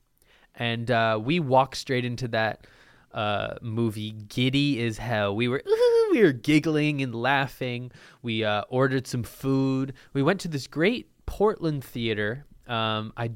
and 0.54 0.90
uh, 0.90 1.20
we 1.22 1.40
walked 1.40 1.76
straight 1.76 2.04
into 2.04 2.28
that 2.28 2.66
uh, 3.12 3.54
movie 3.62 4.12
giddy 4.12 4.82
as 4.84 4.98
hell. 4.98 5.34
We 5.34 5.48
were 5.48 5.62
we 6.10 6.22
were 6.22 6.32
giggling 6.32 7.02
and 7.02 7.14
laughing. 7.14 7.92
We 8.22 8.44
uh, 8.44 8.62
ordered 8.68 9.06
some 9.06 9.22
food. 9.22 9.94
We 10.12 10.22
went 10.22 10.40
to 10.40 10.48
this 10.48 10.66
great 10.66 11.08
Portland 11.26 11.84
theater. 11.84 12.44
Um, 12.66 13.12
I 13.16 13.32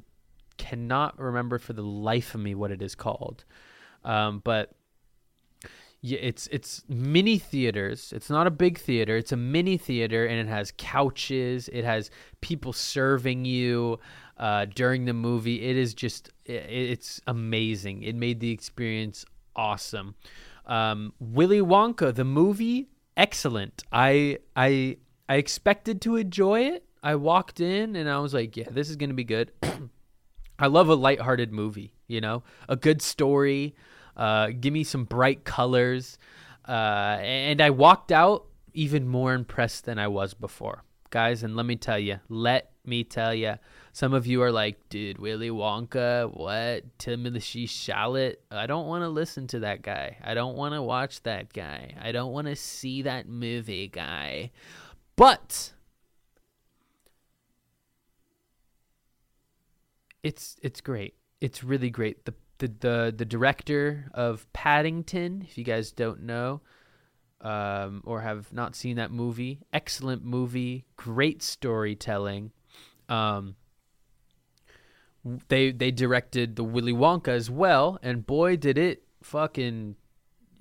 cannot 0.56 1.18
remember 1.18 1.58
for 1.58 1.72
the 1.72 1.82
life 1.82 2.34
of 2.34 2.40
me 2.40 2.54
what 2.54 2.70
it 2.70 2.82
is 2.82 2.94
called, 2.94 3.44
um, 4.04 4.40
but 4.44 4.72
yeah, 6.00 6.18
it's 6.20 6.46
it's 6.48 6.84
mini 6.88 7.38
theaters. 7.38 8.12
It's 8.14 8.30
not 8.30 8.46
a 8.46 8.50
big 8.50 8.78
theater. 8.78 9.16
It's 9.16 9.32
a 9.32 9.36
mini 9.36 9.76
theater, 9.76 10.26
and 10.26 10.38
it 10.38 10.50
has 10.50 10.72
couches. 10.76 11.68
It 11.72 11.84
has 11.84 12.10
people 12.40 12.72
serving 12.72 13.44
you 13.44 13.98
uh, 14.36 14.66
during 14.66 15.06
the 15.06 15.12
movie. 15.12 15.62
It 15.68 15.76
is 15.76 15.94
just 15.94 16.30
it, 16.44 16.66
it's 16.70 17.20
amazing. 17.26 18.02
It 18.02 18.14
made 18.14 18.38
the 18.38 18.52
experience 18.52 19.24
awesome. 19.56 20.14
Um, 20.66 21.14
Willy 21.18 21.60
Wonka, 21.60 22.14
the 22.14 22.24
movie, 22.24 22.88
excellent. 23.16 23.82
I 23.90 24.38
I 24.54 24.98
I 25.28 25.36
expected 25.36 26.00
to 26.02 26.14
enjoy 26.16 26.60
it. 26.60 26.84
I 27.02 27.16
walked 27.16 27.60
in 27.60 27.96
and 27.96 28.08
I 28.08 28.18
was 28.18 28.34
like, 28.34 28.56
yeah, 28.56 28.68
this 28.70 28.88
is 28.88 28.96
gonna 28.96 29.14
be 29.14 29.24
good. 29.24 29.50
I 30.60 30.68
love 30.68 30.88
a 30.88 30.94
lighthearted 30.94 31.52
movie. 31.52 31.94
You 32.06 32.20
know, 32.20 32.44
a 32.68 32.76
good 32.76 33.02
story. 33.02 33.74
Uh, 34.18 34.48
give 34.48 34.72
me 34.72 34.84
some 34.84 35.04
bright 35.04 35.44
colors. 35.44 36.18
Uh, 36.66 37.18
and 37.20 37.60
I 37.60 37.70
walked 37.70 38.12
out 38.12 38.46
even 38.74 39.08
more 39.08 39.32
impressed 39.32 39.84
than 39.86 39.98
I 39.98 40.08
was 40.08 40.34
before, 40.34 40.84
guys. 41.10 41.42
And 41.42 41.56
let 41.56 41.64
me 41.64 41.76
tell 41.76 41.98
you, 41.98 42.20
let 42.28 42.72
me 42.84 43.04
tell 43.04 43.32
you, 43.32 43.54
some 43.92 44.12
of 44.12 44.26
you 44.26 44.42
are 44.42 44.52
like, 44.52 44.88
dude, 44.88 45.18
Willy 45.18 45.50
Wonka, 45.50 46.32
what? 46.36 46.98
Timothée 46.98 47.64
Chalamet? 47.64 48.36
I 48.50 48.66
don't 48.66 48.86
want 48.86 49.02
to 49.02 49.08
listen 49.08 49.46
to 49.48 49.60
that 49.60 49.82
guy. 49.82 50.18
I 50.22 50.34
don't 50.34 50.56
want 50.56 50.74
to 50.74 50.82
watch 50.82 51.22
that 51.22 51.52
guy. 51.52 51.94
I 52.00 52.12
don't 52.12 52.32
want 52.32 52.48
to 52.48 52.56
see 52.56 53.02
that 53.02 53.28
movie 53.28 53.88
guy. 53.88 54.50
But 55.16 55.72
it's 60.22 60.56
it's 60.62 60.80
great. 60.80 61.14
It's 61.40 61.64
really 61.64 61.90
great. 61.90 62.24
The 62.24 62.34
the 62.58 62.68
the, 62.68 63.14
the 63.16 63.24
director 63.24 64.10
of 64.14 64.50
Paddington, 64.52 65.42
if 65.48 65.58
you 65.58 65.64
guys 65.64 65.92
don't 65.92 66.22
know, 66.22 66.60
um, 67.40 68.02
or 68.04 68.20
have 68.20 68.52
not 68.52 68.74
seen 68.74 68.96
that 68.96 69.10
movie, 69.10 69.60
excellent 69.72 70.24
movie, 70.24 70.84
great 70.96 71.42
storytelling. 71.42 72.52
Um, 73.08 73.56
they 75.48 75.72
they 75.72 75.90
directed 75.90 76.56
the 76.56 76.64
Willy 76.64 76.92
Wonka 76.92 77.28
as 77.28 77.50
well, 77.50 77.98
and 78.02 78.26
boy, 78.26 78.56
did 78.56 78.78
it 78.78 79.02
fucking 79.22 79.96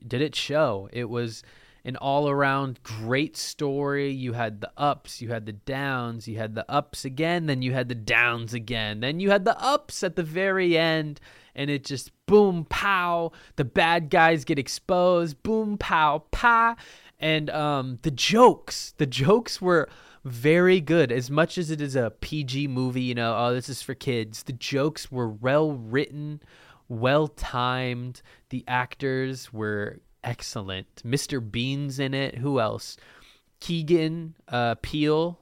did 0.06 0.22
it 0.22 0.36
show. 0.36 0.90
It 0.92 1.10
was 1.10 1.44
an 1.88 1.96
all 1.96 2.30
around 2.30 2.84
great 2.84 3.38
story. 3.38 4.12
You 4.12 4.34
had 4.34 4.60
the 4.60 4.70
ups, 4.76 5.22
you 5.22 5.30
had 5.30 5.46
the 5.46 5.54
downs, 5.54 6.28
you 6.28 6.38
had 6.38 6.54
the 6.54 6.70
ups 6.70 7.06
again, 7.06 7.46
then 7.46 7.62
you 7.62 7.72
had 7.72 7.88
the 7.88 7.96
downs 7.96 8.54
again, 8.54 9.00
then 9.00 9.22
you 9.22 9.32
had 9.32 9.46
the 9.46 9.58
ups 9.58 10.04
at 10.04 10.18
the 10.18 10.24
very 10.24 10.78
end, 10.78 11.22
and 11.56 11.70
it 11.70 11.86
just 11.86 12.12
boom, 12.26 12.66
pow. 12.66 13.32
The 13.56 13.64
bad 13.64 14.10
guys 14.10 14.44
get 14.44 14.60
exposed, 14.60 15.42
boom, 15.44 15.78
pow, 15.78 16.26
pa. 16.30 16.76
And 17.20 17.50
um, 17.50 18.00
the 18.02 18.12
jokes, 18.12 18.94
the 18.98 19.08
jokes 19.08 19.62
were 19.62 19.88
very 20.26 20.82
good. 20.82 21.10
As 21.10 21.32
much 21.32 21.58
as 21.58 21.72
it 21.72 21.80
is 21.80 21.96
a 21.96 22.12
PG 22.20 22.68
movie, 22.68 23.02
you 23.02 23.16
know, 23.16 23.34
oh, 23.38 23.54
this 23.54 23.70
is 23.70 23.82
for 23.82 23.94
kids, 23.94 24.44
the 24.44 24.52
jokes 24.52 25.10
were 25.10 25.30
well 25.30 25.72
written, 25.72 26.42
well 26.90 27.30
timed. 27.30 28.22
The 28.50 28.66
actors 28.68 29.54
were 29.54 30.02
excellent. 30.24 30.88
Mr. 31.06 31.40
Bean's 31.40 32.00
in 32.00 32.14
it. 32.14 32.36
Who 32.36 32.60
else? 32.60 32.98
Keegan 33.60 34.36
uh, 34.48 34.76
Peele. 34.82 35.40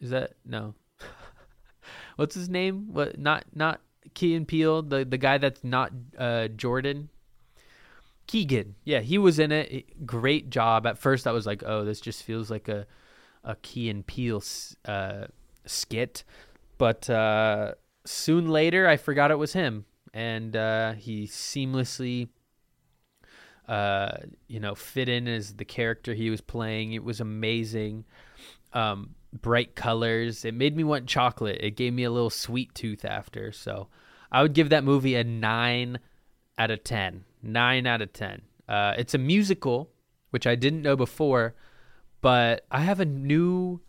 Is 0.00 0.10
that 0.10 0.32
no? 0.44 0.74
What's 2.16 2.34
his 2.34 2.48
name? 2.48 2.92
What? 2.92 3.18
Not 3.18 3.44
not 3.54 3.80
Keegan 4.14 4.46
Peele, 4.46 4.82
the 4.82 5.04
the 5.04 5.18
guy 5.18 5.38
that's 5.38 5.64
not 5.64 5.92
uh, 6.18 6.48
Jordan. 6.48 7.08
Keegan, 8.26 8.74
yeah, 8.84 9.00
he 9.00 9.18
was 9.18 9.38
in 9.38 9.52
it. 9.52 10.06
Great 10.06 10.48
job. 10.48 10.86
At 10.86 10.98
first, 10.98 11.26
I 11.26 11.32
was 11.32 11.46
like, 11.46 11.62
"Oh, 11.64 11.84
this 11.84 12.00
just 12.00 12.22
feels 12.22 12.50
like 12.50 12.68
a 12.68 12.86
a 13.42 13.56
Key 13.56 13.90
and 13.90 14.06
Peele 14.06 14.42
uh, 14.86 15.26
skit," 15.66 16.24
but 16.78 17.08
uh, 17.10 17.74
soon 18.06 18.48
later, 18.48 18.88
I 18.88 18.96
forgot 18.96 19.30
it 19.30 19.38
was 19.38 19.52
him, 19.52 19.84
and 20.12 20.56
uh, 20.56 20.92
he 20.92 21.26
seamlessly, 21.26 22.28
uh, 23.68 24.18
you 24.46 24.60
know, 24.60 24.74
fit 24.74 25.08
in 25.08 25.26
as 25.28 25.54
the 25.54 25.64
character 25.64 26.14
he 26.14 26.30
was 26.30 26.40
playing. 26.40 26.92
It 26.92 27.04
was 27.04 27.20
amazing. 27.20 28.04
Um, 28.72 29.14
bright 29.32 29.74
colors. 29.74 30.44
It 30.44 30.54
made 30.54 30.76
me 30.76 30.84
want 30.84 31.06
chocolate. 31.06 31.60
It 31.60 31.76
gave 31.76 31.92
me 31.92 32.04
a 32.04 32.10
little 32.10 32.30
sweet 32.30 32.74
tooth 32.74 33.04
after. 33.04 33.52
So 33.52 33.88
I 34.30 34.42
would 34.42 34.52
give 34.52 34.70
that 34.70 34.84
movie 34.84 35.14
a 35.14 35.24
nine 35.24 35.98
out 36.58 36.70
of 36.70 36.84
ten. 36.84 37.24
Nine 37.42 37.86
out 37.86 38.02
of 38.02 38.12
ten. 38.12 38.42
Uh, 38.68 38.94
it's 38.96 39.14
a 39.14 39.18
musical, 39.18 39.90
which 40.30 40.46
I 40.46 40.54
didn't 40.54 40.82
know 40.82 40.96
before, 40.96 41.54
but 42.20 42.66
I 42.70 42.80
have 42.80 43.00
a 43.00 43.04
new 43.04 43.80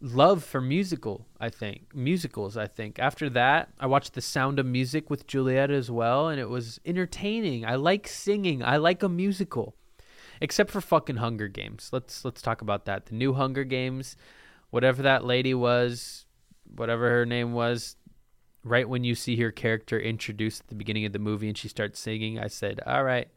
love 0.00 0.44
for 0.44 0.60
musical. 0.60 1.26
I 1.40 1.48
think 1.48 1.94
musicals. 1.94 2.56
I 2.56 2.66
think 2.66 2.98
after 2.98 3.30
that, 3.30 3.70
I 3.78 3.86
watched 3.86 4.14
The 4.14 4.20
Sound 4.20 4.58
of 4.58 4.66
Music 4.66 5.10
with 5.10 5.26
Juliet 5.26 5.70
as 5.70 5.90
well, 5.90 6.28
and 6.28 6.40
it 6.40 6.48
was 6.48 6.80
entertaining. 6.84 7.64
I 7.64 7.76
like 7.76 8.08
singing. 8.08 8.62
I 8.62 8.76
like 8.76 9.02
a 9.02 9.08
musical, 9.08 9.74
except 10.40 10.70
for 10.70 10.80
fucking 10.80 11.16
Hunger 11.16 11.48
Games. 11.48 11.90
Let's 11.92 12.24
let's 12.24 12.42
talk 12.42 12.62
about 12.62 12.84
that. 12.86 13.06
The 13.06 13.14
new 13.14 13.34
Hunger 13.34 13.64
Games, 13.64 14.16
whatever 14.70 15.02
that 15.02 15.24
lady 15.24 15.54
was, 15.54 16.26
whatever 16.64 17.08
her 17.10 17.26
name 17.26 17.52
was, 17.52 17.96
right 18.64 18.88
when 18.88 19.04
you 19.04 19.14
see 19.14 19.36
her 19.36 19.50
character 19.50 19.98
introduced 19.98 20.62
at 20.62 20.68
the 20.68 20.74
beginning 20.74 21.04
of 21.06 21.12
the 21.12 21.18
movie 21.18 21.48
and 21.48 21.56
she 21.56 21.68
starts 21.68 21.98
singing, 21.98 22.38
I 22.38 22.48
said, 22.48 22.80
"All 22.86 23.04
right, 23.04 23.28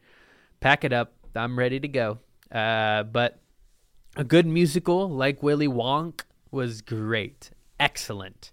pack 0.60 0.84
it 0.84 0.92
up. 0.92 1.14
I'm 1.34 1.58
ready 1.58 1.80
to 1.80 1.88
go." 1.88 2.18
Uh, 2.50 3.04
but 3.04 3.38
a 4.16 4.24
good 4.24 4.46
musical 4.46 5.08
like 5.08 5.40
Willy 5.42 5.68
Wonk 5.68 6.22
was 6.50 6.82
great, 6.82 7.50
excellent. 7.78 8.52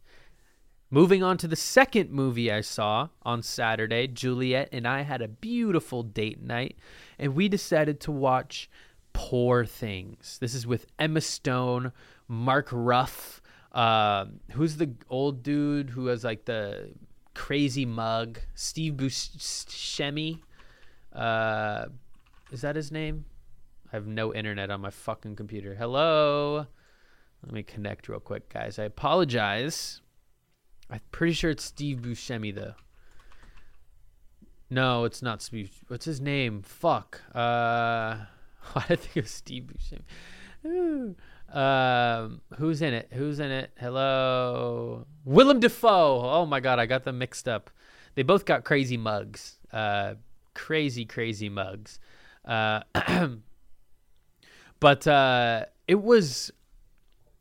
Moving 0.89 1.21
on 1.21 1.37
to 1.39 1.47
the 1.47 1.57
second 1.57 2.11
movie 2.11 2.51
I 2.51 2.61
saw 2.61 3.09
on 3.23 3.41
Saturday, 3.41 4.07
Juliet 4.07 4.69
and 4.71 4.87
I 4.87 5.01
had 5.01 5.21
a 5.21 5.27
beautiful 5.27 6.01
date 6.01 6.41
night, 6.41 6.77
and 7.19 7.35
we 7.35 7.49
decided 7.49 7.99
to 8.01 8.11
watch 8.11 8.69
Poor 9.11 9.65
Things. 9.65 10.37
This 10.39 10.53
is 10.53 10.65
with 10.65 10.85
Emma 10.97 11.21
Stone, 11.21 11.91
Mark 12.27 12.69
Ruff, 12.71 13.41
uh, 13.73 14.25
who's 14.51 14.77
the 14.77 14.93
old 15.09 15.43
dude 15.43 15.89
who 15.89 16.05
has 16.05 16.23
like 16.23 16.45
the 16.45 16.91
crazy 17.33 17.85
mug, 17.85 18.39
Steve 18.55 18.93
Buscemi. 18.93 20.39
Uh, 21.11 21.87
is 22.51 22.61
that 22.61 22.75
his 22.75 22.91
name? 22.91 23.25
I 23.91 23.95
have 23.95 24.07
no 24.07 24.33
internet 24.33 24.69
on 24.69 24.81
my 24.81 24.89
fucking 24.89 25.35
computer. 25.35 25.75
Hello. 25.75 26.67
Let 27.47 27.53
me 27.53 27.63
connect 27.63 28.09
real 28.09 28.19
quick, 28.19 28.49
guys. 28.49 28.77
I 28.77 28.83
apologize. 28.83 30.01
I'm 30.89 30.99
pretty 31.11 31.31
sure 31.31 31.49
it's 31.49 31.63
Steve 31.63 31.99
Buscemi 31.99 32.53
though. 32.53 32.73
No, 34.69 35.05
it's 35.05 35.21
not 35.21 35.41
Steve. 35.41 35.71
What's 35.87 36.03
his 36.03 36.19
name? 36.19 36.61
Fuck. 36.61 37.21
Uh, 37.33 38.17
why 38.73 38.83
did 38.89 38.99
I 38.99 39.01
think 39.01 39.15
it 39.15 39.23
was 39.23 39.31
Steve 39.31 39.69
Buscemi? 40.65 41.15
Um, 41.55 42.41
who's 42.57 42.81
in 42.81 42.93
it? 42.93 43.07
Who's 43.13 43.39
in 43.39 43.49
it? 43.49 43.71
Hello, 43.79 45.05
Willem 45.23 45.61
Dafoe. 45.61 46.19
Oh 46.25 46.45
my 46.45 46.59
god, 46.59 46.79
I 46.79 46.85
got 46.85 47.05
them 47.05 47.17
mixed 47.17 47.47
up. 47.47 47.69
They 48.15 48.23
both 48.23 48.43
got 48.43 48.65
crazy 48.65 48.97
mugs. 48.97 49.57
Uh, 49.71 50.15
crazy, 50.53 51.05
crazy 51.05 51.47
mugs. 51.47 52.01
Uh, 52.43 52.81
but 54.81 55.07
uh, 55.07 55.63
it 55.87 56.03
was. 56.03 56.51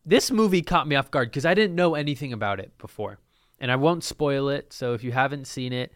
This 0.06 0.30
movie 0.30 0.62
caught 0.62 0.86
me 0.86 0.94
off 0.94 1.10
guard 1.10 1.30
because 1.30 1.44
I 1.44 1.54
didn't 1.54 1.74
know 1.74 1.96
anything 1.96 2.32
about 2.32 2.60
it 2.60 2.78
before 2.78 3.18
and 3.58 3.72
I 3.72 3.76
won't 3.76 4.04
spoil 4.04 4.48
it. 4.48 4.72
So 4.72 4.94
if 4.94 5.02
you 5.02 5.12
haven't 5.12 5.46
seen 5.46 5.72
it, 5.72 5.92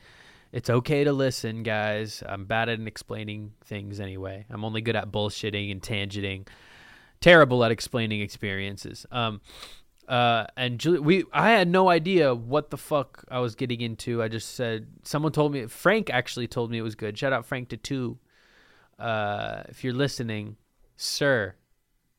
it's 0.53 0.69
okay 0.69 1.05
to 1.05 1.13
listen, 1.13 1.63
guys. 1.63 2.23
I'm 2.27 2.45
bad 2.45 2.69
at 2.69 2.81
explaining 2.81 3.53
things 3.65 4.01
anyway. 4.01 4.47
I'm 4.51 4.65
only 4.65 4.81
good 4.81 4.97
at 4.97 5.13
bullshitting 5.13 5.71
and 5.71 5.81
tangenting. 5.81 6.49
Terrible 7.21 7.63
at 7.65 7.71
explaining 7.71 8.21
experiences. 8.21 9.07
Um, 9.13 9.43
uh, 10.09 10.47
and 10.57 10.81
Julie, 10.81 10.99
we, 10.99 11.25
I 11.33 11.51
had 11.51 11.69
no 11.69 11.89
idea 11.89 12.35
what 12.35 12.71
the 12.71 12.77
fuck 12.77 13.25
I 13.31 13.39
was 13.39 13.55
getting 13.55 13.81
into. 13.81 14.21
I 14.23 14.27
just 14.27 14.57
said 14.57 14.89
someone 15.05 15.31
told 15.31 15.53
me. 15.53 15.67
Frank 15.67 16.11
actually 16.11 16.49
told 16.49 16.73
me 16.73 16.79
it 16.79 16.83
was 16.83 16.97
good. 16.97 17.17
Shout 17.17 17.33
out 17.33 17.47
Frank 17.47 17.69
to 17.69 17.77
two. 17.77 18.19
Uh, 18.99 19.63
if 19.69 19.85
you're 19.85 19.95
listening, 19.95 20.57
sir, 20.97 21.55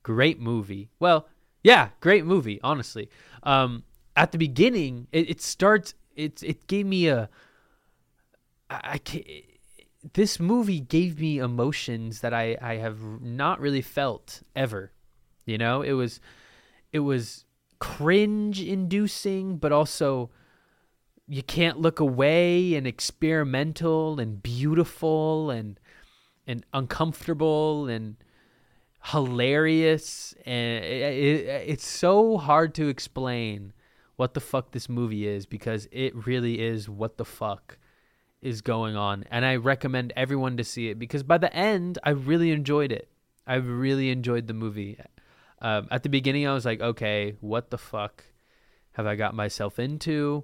great 0.03 0.39
movie. 0.39 0.89
Well, 0.99 1.27
yeah, 1.63 1.89
great 1.99 2.25
movie. 2.25 2.59
Honestly, 2.63 3.09
um, 3.43 3.83
at 4.15 4.31
the 4.31 4.37
beginning, 4.37 5.07
it, 5.11 5.29
it 5.29 5.41
starts. 5.41 5.93
It's 6.15 6.43
it 6.43 6.67
gave 6.67 6.85
me 6.85 7.07
a. 7.07 7.29
I, 8.69 8.79
I 8.83 8.97
can't, 8.97 9.25
this 10.13 10.39
movie 10.39 10.79
gave 10.79 11.19
me 11.19 11.37
emotions 11.37 12.21
that 12.21 12.33
I 12.33 12.57
I 12.61 12.75
have 12.77 12.99
not 13.21 13.59
really 13.59 13.81
felt 13.81 14.41
ever. 14.55 14.91
You 15.45 15.57
know, 15.57 15.81
it 15.81 15.93
was 15.93 16.19
it 16.91 16.99
was 16.99 17.45
cringe 17.79 18.61
inducing, 18.61 19.57
but 19.57 19.71
also 19.71 20.29
you 21.27 21.43
can't 21.43 21.79
look 21.79 21.99
away 21.99 22.75
and 22.75 22.85
experimental 22.85 24.19
and 24.19 24.41
beautiful 24.41 25.49
and 25.49 25.79
and 26.45 26.65
uncomfortable 26.73 27.87
and 27.87 28.17
hilarious 29.03 30.35
and 30.45 30.83
it, 30.83 31.01
it, 31.01 31.45
it's 31.67 31.87
so 31.87 32.37
hard 32.37 32.75
to 32.75 32.87
explain 32.87 33.73
what 34.15 34.33
the 34.33 34.39
fuck 34.39 34.71
this 34.71 34.87
movie 34.87 35.27
is 35.27 35.45
because 35.45 35.87
it 35.91 36.13
really 36.27 36.61
is 36.61 36.87
what 36.87 37.17
the 37.17 37.25
fuck 37.25 37.77
is 38.41 38.61
going 38.61 38.95
on. 38.95 39.25
And 39.31 39.45
I 39.45 39.55
recommend 39.55 40.13
everyone 40.15 40.57
to 40.57 40.63
see 40.63 40.89
it 40.89 40.99
because 40.99 41.23
by 41.23 41.37
the 41.37 41.53
end, 41.55 41.97
I 42.03 42.11
really 42.11 42.51
enjoyed 42.51 42.91
it. 42.91 43.09
I 43.47 43.55
really 43.55 44.09
enjoyed 44.09 44.47
the 44.47 44.53
movie. 44.53 44.99
Um, 45.61 45.87
at 45.91 46.03
the 46.03 46.09
beginning, 46.09 46.47
I 46.47 46.53
was 46.53 46.65
like, 46.65 46.81
okay, 46.81 47.35
what 47.39 47.69
the 47.69 47.77
fuck 47.77 48.23
have 48.93 49.05
I 49.05 49.15
got 49.15 49.33
myself 49.33 49.79
into? 49.79 50.43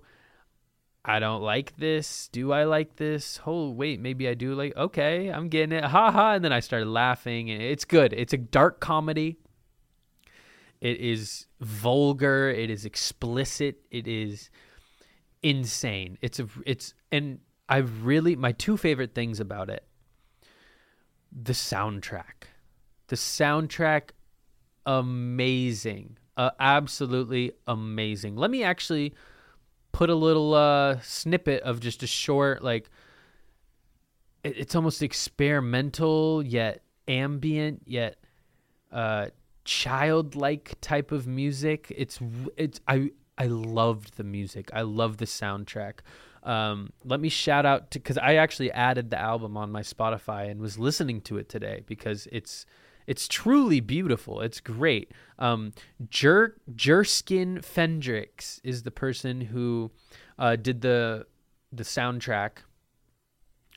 I 1.09 1.19
don't 1.19 1.41
like 1.41 1.77
this. 1.77 2.27
Do 2.33 2.51
I 2.51 2.65
like 2.65 2.97
this? 2.97 3.39
Oh, 3.45 3.71
wait, 3.71 4.01
maybe 4.01 4.27
I 4.27 4.33
do 4.33 4.53
like. 4.53 4.75
Okay, 4.75 5.29
I'm 5.29 5.47
getting 5.47 5.77
it. 5.77 5.85
Ha 5.85 6.11
ha. 6.11 6.33
And 6.33 6.43
then 6.43 6.51
I 6.51 6.59
started 6.59 6.89
laughing. 6.89 7.47
It's 7.47 7.85
good. 7.85 8.11
It's 8.11 8.33
a 8.33 8.37
dark 8.37 8.81
comedy. 8.81 9.37
It 10.81 10.99
is 10.99 11.47
vulgar. 11.61 12.49
It 12.49 12.69
is 12.69 12.83
explicit. 12.83 13.79
It 13.89 14.05
is 14.05 14.49
insane. 15.41 16.17
It's 16.21 16.39
a 16.39 16.47
it's 16.65 16.93
and 17.09 17.39
I 17.69 17.77
really 17.77 18.35
my 18.35 18.51
two 18.51 18.75
favorite 18.75 19.15
things 19.15 19.39
about 19.39 19.69
it. 19.69 19.85
The 21.31 21.53
soundtrack. 21.53 22.49
The 23.07 23.15
soundtrack 23.15 24.09
amazing. 24.85 26.17
Uh, 26.35 26.51
absolutely 26.59 27.53
amazing. 27.65 28.35
Let 28.35 28.51
me 28.51 28.61
actually 28.61 29.15
put 29.97 30.11
a 30.11 30.15
little 30.15 30.53
uh, 30.53 30.99
snippet 31.01 31.63
of 31.63 31.79
just 31.79 32.03
a 32.03 32.07
short 32.07 32.63
like 32.63 32.87
it, 34.43 34.55
it's 34.55 34.75
almost 34.75 35.01
experimental 35.01 36.43
yet 36.45 36.83
ambient 37.07 37.81
yet 37.87 38.15
uh, 38.91 39.25
childlike 39.65 40.75
type 40.81 41.11
of 41.11 41.25
music. 41.25 41.91
It's 41.97 42.19
it's 42.55 42.79
I 42.87 43.09
I 43.39 43.47
loved 43.47 44.17
the 44.17 44.23
music. 44.23 44.69
I 44.71 44.83
love 44.83 45.17
the 45.17 45.25
soundtrack. 45.25 46.01
Um, 46.43 46.91
let 47.03 47.19
me 47.19 47.29
shout 47.29 47.65
out 47.65 47.89
to 47.91 47.99
because 47.99 48.19
I 48.19 48.35
actually 48.35 48.71
added 48.71 49.09
the 49.09 49.19
album 49.19 49.57
on 49.57 49.71
my 49.71 49.81
Spotify 49.81 50.51
and 50.51 50.61
was 50.61 50.77
listening 50.77 51.21
to 51.21 51.39
it 51.39 51.49
today 51.49 51.81
because 51.87 52.27
it's 52.31 52.67
it's 53.07 53.27
truly 53.27 53.79
beautiful. 53.79 54.41
It's 54.41 54.59
great. 54.59 55.11
Um, 55.39 55.71
Jer 56.09 56.57
Jerskin 56.75 57.59
Fendrix 57.59 58.59
is 58.63 58.83
the 58.83 58.91
person 58.91 59.41
who 59.41 59.91
uh, 60.37 60.55
did 60.55 60.81
the 60.81 61.25
the 61.71 61.83
soundtrack 61.83 62.59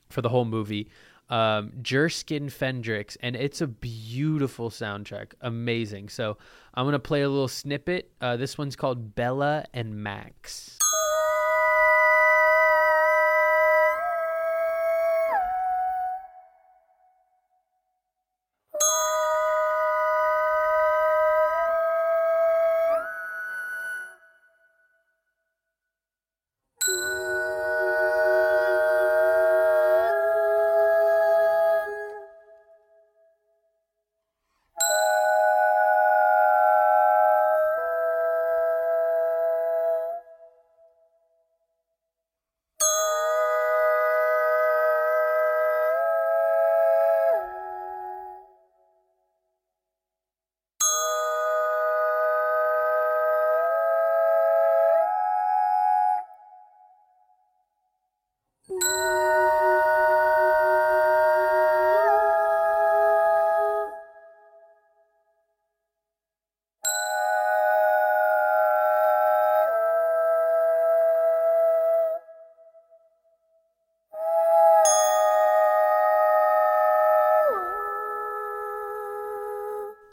for 0.09 0.21
the 0.21 0.29
whole 0.29 0.45
movie 0.45 0.89
um, 1.31 1.71
Jerskin 1.81 2.47
Fendrix, 2.47 3.15
and 3.21 3.35
it's 3.35 3.61
a 3.61 3.67
beautiful 3.67 4.69
soundtrack. 4.69 5.31
Amazing. 5.39 6.09
So 6.09 6.37
I'm 6.73 6.83
going 6.83 6.93
to 6.93 6.99
play 6.99 7.21
a 7.21 7.29
little 7.29 7.47
snippet. 7.47 8.11
Uh, 8.19 8.35
this 8.35 8.57
one's 8.57 8.75
called 8.75 9.15
Bella 9.15 9.65
and 9.73 9.95
Max. 9.95 10.77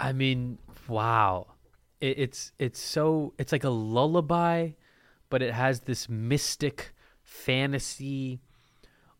I 0.09 0.13
mean, 0.15 0.59
wow. 0.89 1.49
It, 2.01 2.19
it's 2.19 2.53
it's 2.59 2.81
so 2.81 3.35
it's 3.39 3.53
like 3.53 3.65
a 3.65 3.69
lullaby, 3.71 4.71
but 5.29 5.43
it 5.43 5.53
has 5.53 5.81
this 5.81 6.09
mystic 6.09 6.95
fantasy, 7.25 8.41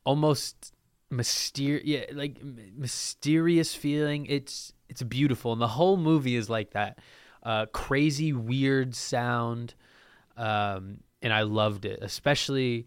almost 0.05 0.73
mysterious, 1.11 1.85
yeah, 1.85 2.05
like 2.13 2.43
mysterious 2.43 3.75
feeling. 3.75 4.25
It's 4.27 4.73
it's 4.89 5.03
beautiful, 5.03 5.53
and 5.53 5.61
the 5.61 5.69
whole 5.69 5.99
movie 5.99 6.37
is 6.37 6.49
like 6.49 6.71
that. 6.71 6.99
Uh, 7.43 7.67
crazy, 7.67 8.33
weird 8.33 8.95
sound. 8.95 9.75
um, 10.39 11.01
and 11.21 11.33
I 11.33 11.43
loved 11.43 11.85
it, 11.85 11.99
especially 12.01 12.87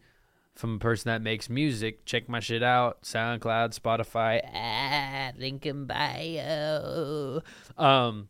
from 0.56 0.76
a 0.76 0.80
person 0.80 1.10
that 1.10 1.22
makes 1.22 1.50
music. 1.50 2.06
Check 2.06 2.30
my 2.30 2.40
shit 2.40 2.64
out: 2.64 3.04
SoundCloud, 3.04 3.80
Spotify, 3.80 4.42
ah, 4.54 5.32
link 5.38 5.66
in 5.66 5.86
bio. 5.86 7.42
Um, 7.78 8.30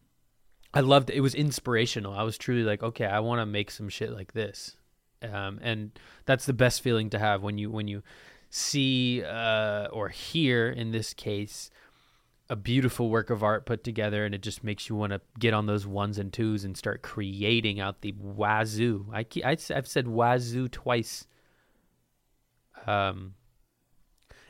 I 0.74 0.82
loved 0.82 1.10
it. 1.10 1.18
It 1.18 1.22
was 1.22 1.36
inspirational. 1.36 2.14
I 2.14 2.24
was 2.24 2.38
truly 2.38 2.64
like, 2.64 2.84
okay, 2.84 3.06
I 3.06 3.20
want 3.20 3.42
to 3.42 3.46
make 3.46 3.72
some 3.72 3.90
shit 3.90 4.12
like 4.12 4.34
this, 4.34 4.78
um, 5.22 5.60
and 5.62 5.92
that's 6.26 6.46
the 6.46 6.54
best 6.54 6.82
feeling 6.82 7.10
to 7.12 7.20
have 7.20 7.42
when 7.42 7.58
you 7.58 7.70
when 7.70 7.88
you 7.88 8.04
see 8.50 9.24
uh, 9.24 9.88
or 9.92 10.10
hear, 10.10 10.70
in 10.70 10.92
this 10.92 11.14
case, 11.14 11.72
a 12.50 12.56
beautiful 12.56 13.10
work 13.10 13.30
of 13.30 13.44
art 13.44 13.66
put 13.66 13.84
together, 13.84 14.26
and 14.26 14.36
it 14.36 14.42
just 14.42 14.64
makes 14.64 14.90
you 14.90 14.96
want 14.96 15.14
to 15.14 15.22
get 15.40 15.54
on 15.54 15.66
those 15.66 15.88
ones 15.88 16.18
and 16.18 16.34
twos 16.34 16.66
and 16.66 16.78
start 16.78 17.02
creating 17.02 17.80
out 17.80 18.02
the 18.02 18.14
wazoo. 18.20 19.08
I, 19.14 19.26
I 19.44 19.58
I've 19.74 19.88
said 19.88 20.08
wazoo 20.08 20.68
twice. 20.68 21.28
Um, 22.88 23.36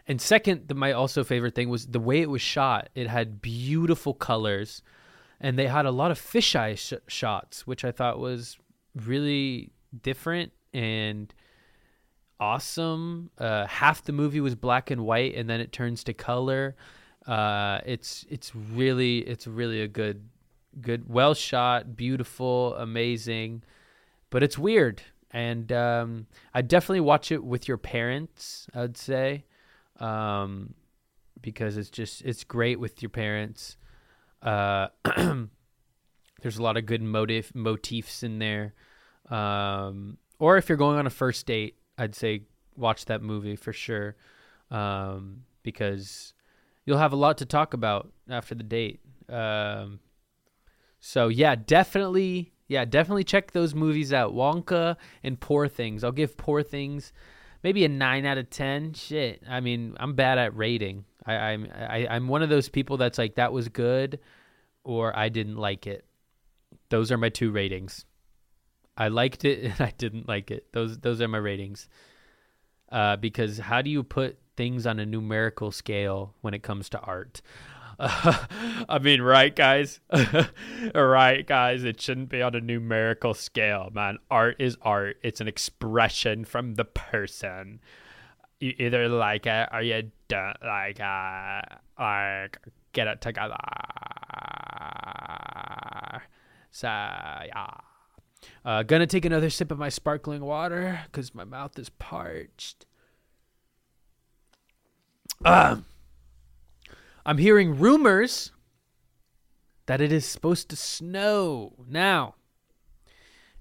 and 0.08 0.20
second, 0.20 0.68
the, 0.68 0.76
my 0.76 0.92
also 0.92 1.24
favorite 1.24 1.56
thing 1.56 1.70
was 1.70 1.88
the 1.88 2.00
way 2.00 2.22
it 2.22 2.30
was 2.30 2.42
shot. 2.42 2.90
It 2.96 3.08
had 3.08 3.42
beautiful 3.42 4.14
colors, 4.14 4.82
and 5.40 5.58
they 5.58 5.68
had 5.68 5.86
a 5.86 5.92
lot 5.92 6.12
of 6.12 6.20
fisheye 6.20 6.78
sh- 6.78 7.02
shots, 7.08 7.68
which 7.68 7.86
I 7.86 7.92
thought 7.92 8.20
was 8.20 8.58
really 8.96 9.72
different 10.02 10.52
and 10.74 11.34
awesome. 12.40 13.30
Uh, 13.38 13.68
half 13.68 14.04
the 14.04 14.12
movie 14.12 14.42
was 14.42 14.56
black 14.56 14.92
and 14.92 15.06
white, 15.06 15.36
and 15.36 15.50
then 15.50 15.62
it 15.62 15.72
turns 15.72 16.04
to 16.06 16.14
color. 16.14 16.76
Uh, 17.28 17.80
it's 17.86 18.26
it's 18.30 18.56
really 18.56 19.20
it's 19.20 19.46
really 19.46 19.82
a 19.82 19.88
good 19.88 20.28
good 20.82 21.08
well 21.08 21.34
shot, 21.34 21.96
beautiful, 21.96 22.76
amazing, 22.76 23.64
but 24.30 24.42
it's 24.44 24.58
weird. 24.58 25.04
And 25.32 25.72
um, 25.72 26.28
I 26.54 26.62
definitely 26.62 27.00
watch 27.02 27.32
it 27.32 27.44
with 27.44 27.68
your 27.68 27.78
parents. 27.78 28.68
I'd 28.74 28.98
say 28.98 29.46
um, 30.00 30.74
because 31.42 31.78
it's 31.78 31.90
just 31.90 32.22
it's 32.24 32.44
great 32.44 32.80
with 32.80 33.02
your 33.02 33.10
parents. 33.10 33.78
Uh, 34.42 34.88
there's 36.42 36.58
a 36.58 36.64
lot 36.64 36.76
of 36.78 36.86
good 36.86 37.02
motive 37.02 37.54
motifs 37.56 38.24
in 38.24 38.40
there. 38.40 38.74
Um, 39.30 40.18
or 40.40 40.58
if 40.58 40.68
you're 40.68 40.78
going 40.78 40.98
on 40.98 41.08
a 41.08 41.12
first 41.12 41.46
date, 41.46 41.78
I'd 41.98 42.16
say 42.16 42.44
watch 42.76 43.06
that 43.06 43.22
movie 43.22 43.56
for 43.56 43.72
sure, 43.72 44.16
um, 44.72 45.44
because 45.64 46.34
you'll 46.86 46.98
have 46.98 47.14
a 47.14 47.18
lot 47.18 47.38
to 47.38 47.46
talk 47.46 47.74
about 47.74 48.12
after 48.30 48.56
the 48.56 48.64
date. 48.64 49.00
Um, 49.30 50.00
so 51.00 51.28
yeah, 51.28 51.56
definitely, 51.56 52.54
yeah, 52.72 52.86
definitely 52.86 53.26
check 53.26 53.52
those 53.52 53.76
movies 53.76 54.14
out. 54.14 54.34
Wonka 54.34 54.96
and 55.24 55.38
Poor 55.38 55.68
Things. 55.68 56.06
I'll 56.06 56.14
give 56.14 56.38
Poor 56.38 56.64
Things 56.64 57.12
maybe 57.64 57.84
a 57.84 57.90
nine 57.90 58.26
out 58.26 58.38
of 58.38 58.50
ten. 58.50 58.94
Shit, 58.94 59.44
I 59.46 59.60
mean, 59.60 59.98
I'm 60.00 60.14
bad 60.14 60.38
at 60.38 60.56
rating. 60.56 61.04
I, 61.26 61.34
I'm 61.34 61.68
I, 61.76 62.08
I'm 62.10 62.30
one 62.30 62.44
of 62.44 62.48
those 62.50 62.70
people 62.70 62.96
that's 62.96 63.18
like 63.18 63.36
that 63.36 63.52
was 63.52 63.68
good, 63.68 64.20
or 64.86 65.14
I 65.14 65.28
didn't 65.28 65.58
like 65.58 65.86
it. 65.86 66.06
Those 66.88 67.12
are 67.12 67.18
my 67.18 67.28
two 67.28 67.52
ratings. 67.52 68.06
I 68.96 69.10
liked 69.10 69.44
it 69.44 69.64
and 69.66 69.82
I 69.82 69.92
didn't 69.98 70.30
like 70.30 70.50
it. 70.50 70.72
Those 70.72 70.98
those 70.98 71.20
are 71.20 71.28
my 71.28 71.40
ratings. 71.40 71.90
Uh, 72.90 73.18
because 73.18 73.58
how 73.58 73.82
do 73.82 73.90
you 73.90 74.02
put 74.02 74.40
things 74.56 74.88
on 74.88 74.98
a 74.98 75.06
numerical 75.06 75.72
scale 75.72 76.36
when 76.40 76.54
it 76.54 76.64
comes 76.64 76.88
to 76.88 77.00
art? 77.00 77.42
Uh, 78.02 78.46
I 78.90 79.00
mean, 79.00 79.22
right, 79.22 79.56
guys? 79.56 80.00
right, 80.96 81.46
guys? 81.46 81.84
It 81.84 82.02
shouldn't 82.02 82.30
be 82.30 82.42
on 82.42 82.56
a 82.56 82.60
numerical 82.60 83.36
scale, 83.36 83.92
man. 83.94 84.18
Art 84.30 84.56
is 84.60 84.76
art. 84.82 85.18
It's 85.22 85.40
an 85.40 85.48
expression 85.48 86.44
from 86.44 86.76
the 86.76 86.86
person. 86.86 87.80
You 88.60 88.74
either 88.80 89.08
like 89.08 89.46
it 89.46 89.70
or 89.72 89.82
you 89.82 90.12
don't 90.28 90.58
like 90.64 91.00
it. 91.00 91.64
Like, 92.00 92.58
get 92.94 93.08
it 93.08 93.22
together. 93.22 93.56
So, 96.72 96.88
yeah. 96.88 97.68
Uh, 98.66 98.82
gonna 98.84 99.06
take 99.06 99.26
another 99.26 99.52
sip 99.52 99.72
of 99.72 99.78
my 99.78 99.90
sparkling 99.90 100.42
water 100.42 101.02
because 101.06 101.36
my 101.36 101.44
mouth 101.44 101.78
is 101.78 101.90
parched. 101.90 102.86
Uh, 105.46 105.78
I'm 107.26 107.38
hearing 107.38 107.78
rumors 107.80 108.52
that 109.86 110.02
it 110.02 110.12
is 110.12 110.26
supposed 110.26 110.70
to 110.70 110.76
snow. 110.76 111.74
Now, 111.88 112.36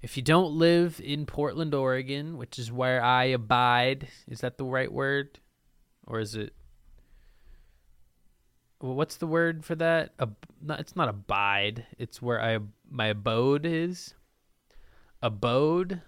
if 0.01 0.17
you 0.17 0.23
don't 0.23 0.53
live 0.53 0.99
in 1.03 1.25
Portland, 1.25 1.73
Oregon, 1.73 2.37
which 2.37 2.57
is 2.57 2.71
where 2.71 3.03
I 3.03 3.25
abide, 3.25 4.07
is 4.27 4.41
that 4.41 4.57
the 4.57 4.65
right 4.65 4.91
word? 4.91 5.39
Or 6.07 6.19
is 6.19 6.35
it. 6.35 6.53
Well, 8.81 8.95
what's 8.95 9.17
the 9.17 9.27
word 9.27 9.63
for 9.63 9.75
that? 9.75 10.13
Ab- 10.19 10.47
not, 10.59 10.79
it's 10.79 10.95
not 10.95 11.09
abide. 11.09 11.85
It's 11.99 12.21
where 12.21 12.41
I 12.41 12.57
my 12.89 13.07
abode 13.07 13.65
is 13.65 14.15
abode 15.23 16.01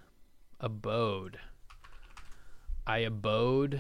abode 0.60 1.38
i 2.88 2.98
abode 2.98 3.80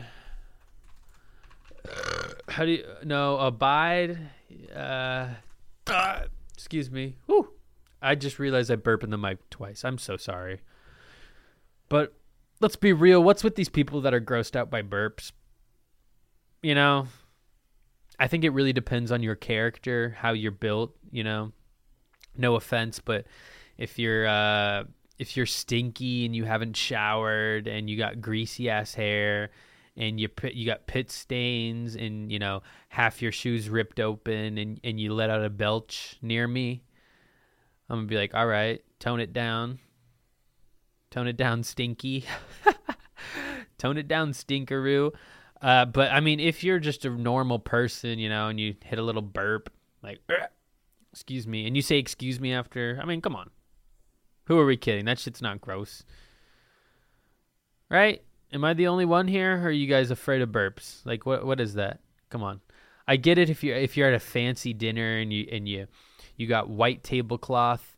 how 2.53 2.65
do 2.65 2.71
you 2.71 2.85
no 3.03 3.37
abide 3.37 4.17
uh, 4.75 5.27
uh 5.87 6.19
excuse 6.53 6.91
me. 6.91 7.15
I 8.01 8.15
just 8.15 8.37
realized 8.37 8.69
i 8.69 8.75
burped 8.75 9.03
in 9.03 9.09
the 9.09 9.17
mic 9.17 9.49
twice. 9.49 9.83
I'm 9.83 9.97
so 9.97 10.17
sorry. 10.17 10.61
But 11.89 12.13
let's 12.59 12.75
be 12.75 12.93
real. 12.93 13.23
What's 13.23 13.43
with 13.43 13.55
these 13.55 13.69
people 13.69 14.01
that 14.01 14.13
are 14.13 14.21
grossed 14.21 14.55
out 14.55 14.69
by 14.69 14.81
burps? 14.81 15.31
You 16.61 16.75
know 16.75 17.07
i 18.19 18.27
think 18.27 18.43
it 18.43 18.51
really 18.51 18.73
depends 18.73 19.11
on 19.11 19.23
your 19.23 19.33
character 19.33 20.15
how 20.19 20.33
you're 20.33 20.51
built 20.51 20.95
you 21.11 21.23
know. 21.23 21.51
No 22.37 22.55
offense 22.55 22.99
but 22.99 23.25
if 23.77 23.97
you're 23.97 24.27
uh 24.27 24.83
if 25.17 25.35
you're 25.35 25.47
stinky 25.47 26.25
and 26.25 26.35
you 26.35 26.45
haven't 26.45 26.77
showered 26.77 27.67
and 27.67 27.89
you 27.89 27.97
got 27.97 28.21
greasy 28.21 28.69
ass 28.69 28.93
hair 28.93 29.49
and 29.95 30.19
you 30.19 30.27
you 30.51 30.65
got 30.65 30.87
pit 30.87 31.11
stains 31.11 31.95
and 31.95 32.31
you 32.31 32.39
know 32.39 32.61
half 32.89 33.21
your 33.21 33.31
shoes 33.31 33.69
ripped 33.69 33.99
open 33.99 34.57
and 34.57 34.79
and 34.83 34.99
you 34.99 35.13
let 35.13 35.29
out 35.29 35.43
a 35.43 35.49
belch 35.49 36.17
near 36.21 36.47
me 36.47 36.83
i'm 37.89 37.97
gonna 37.97 38.07
be 38.07 38.17
like 38.17 38.33
all 38.33 38.47
right 38.47 38.81
tone 38.99 39.19
it 39.19 39.33
down 39.33 39.79
tone 41.11 41.27
it 41.27 41.37
down 41.37 41.63
stinky 41.63 42.25
tone 43.77 43.97
it 43.97 44.07
down 44.07 44.31
stinkeroo 44.31 45.13
uh, 45.61 45.85
but 45.85 46.11
i 46.11 46.19
mean 46.19 46.39
if 46.39 46.63
you're 46.63 46.79
just 46.79 47.05
a 47.05 47.09
normal 47.09 47.59
person 47.59 48.19
you 48.19 48.29
know 48.29 48.47
and 48.47 48.59
you 48.59 48.75
hit 48.83 48.99
a 48.99 49.03
little 49.03 49.21
burp 49.21 49.71
like 50.01 50.19
excuse 51.11 51.45
me 51.45 51.67
and 51.67 51.75
you 51.75 51.81
say 51.81 51.97
excuse 51.97 52.39
me 52.39 52.51
after 52.53 52.99
i 53.01 53.05
mean 53.05 53.21
come 53.21 53.35
on 53.35 53.49
who 54.45 54.59
are 54.59 54.65
we 54.65 54.77
kidding? 54.77 55.05
That 55.05 55.19
shit's 55.19 55.41
not 55.41 55.61
gross. 55.61 56.03
Right? 57.89 58.23
Am 58.53 58.63
I 58.63 58.75
the 58.75 58.87
only 58.87 59.05
one 59.05 59.27
here 59.27 59.57
or 59.57 59.67
are 59.67 59.71
you 59.71 59.87
guys 59.87 60.11
afraid 60.11 60.41
of 60.41 60.49
burps? 60.49 61.03
Like 61.05 61.25
what 61.25 61.45
what 61.45 61.59
is 61.59 61.73
that? 61.73 62.01
Come 62.29 62.43
on. 62.43 62.61
I 63.07 63.15
get 63.15 63.39
it 63.39 63.49
if 63.49 63.63
you 63.63 63.73
if 63.73 63.97
you're 63.97 64.07
at 64.07 64.13
a 64.13 64.19
fancy 64.19 64.73
dinner 64.73 65.17
and 65.17 65.33
you 65.33 65.47
and 65.51 65.67
you 65.67 65.87
you 66.37 66.47
got 66.47 66.69
white 66.69 67.03
tablecloth 67.03 67.97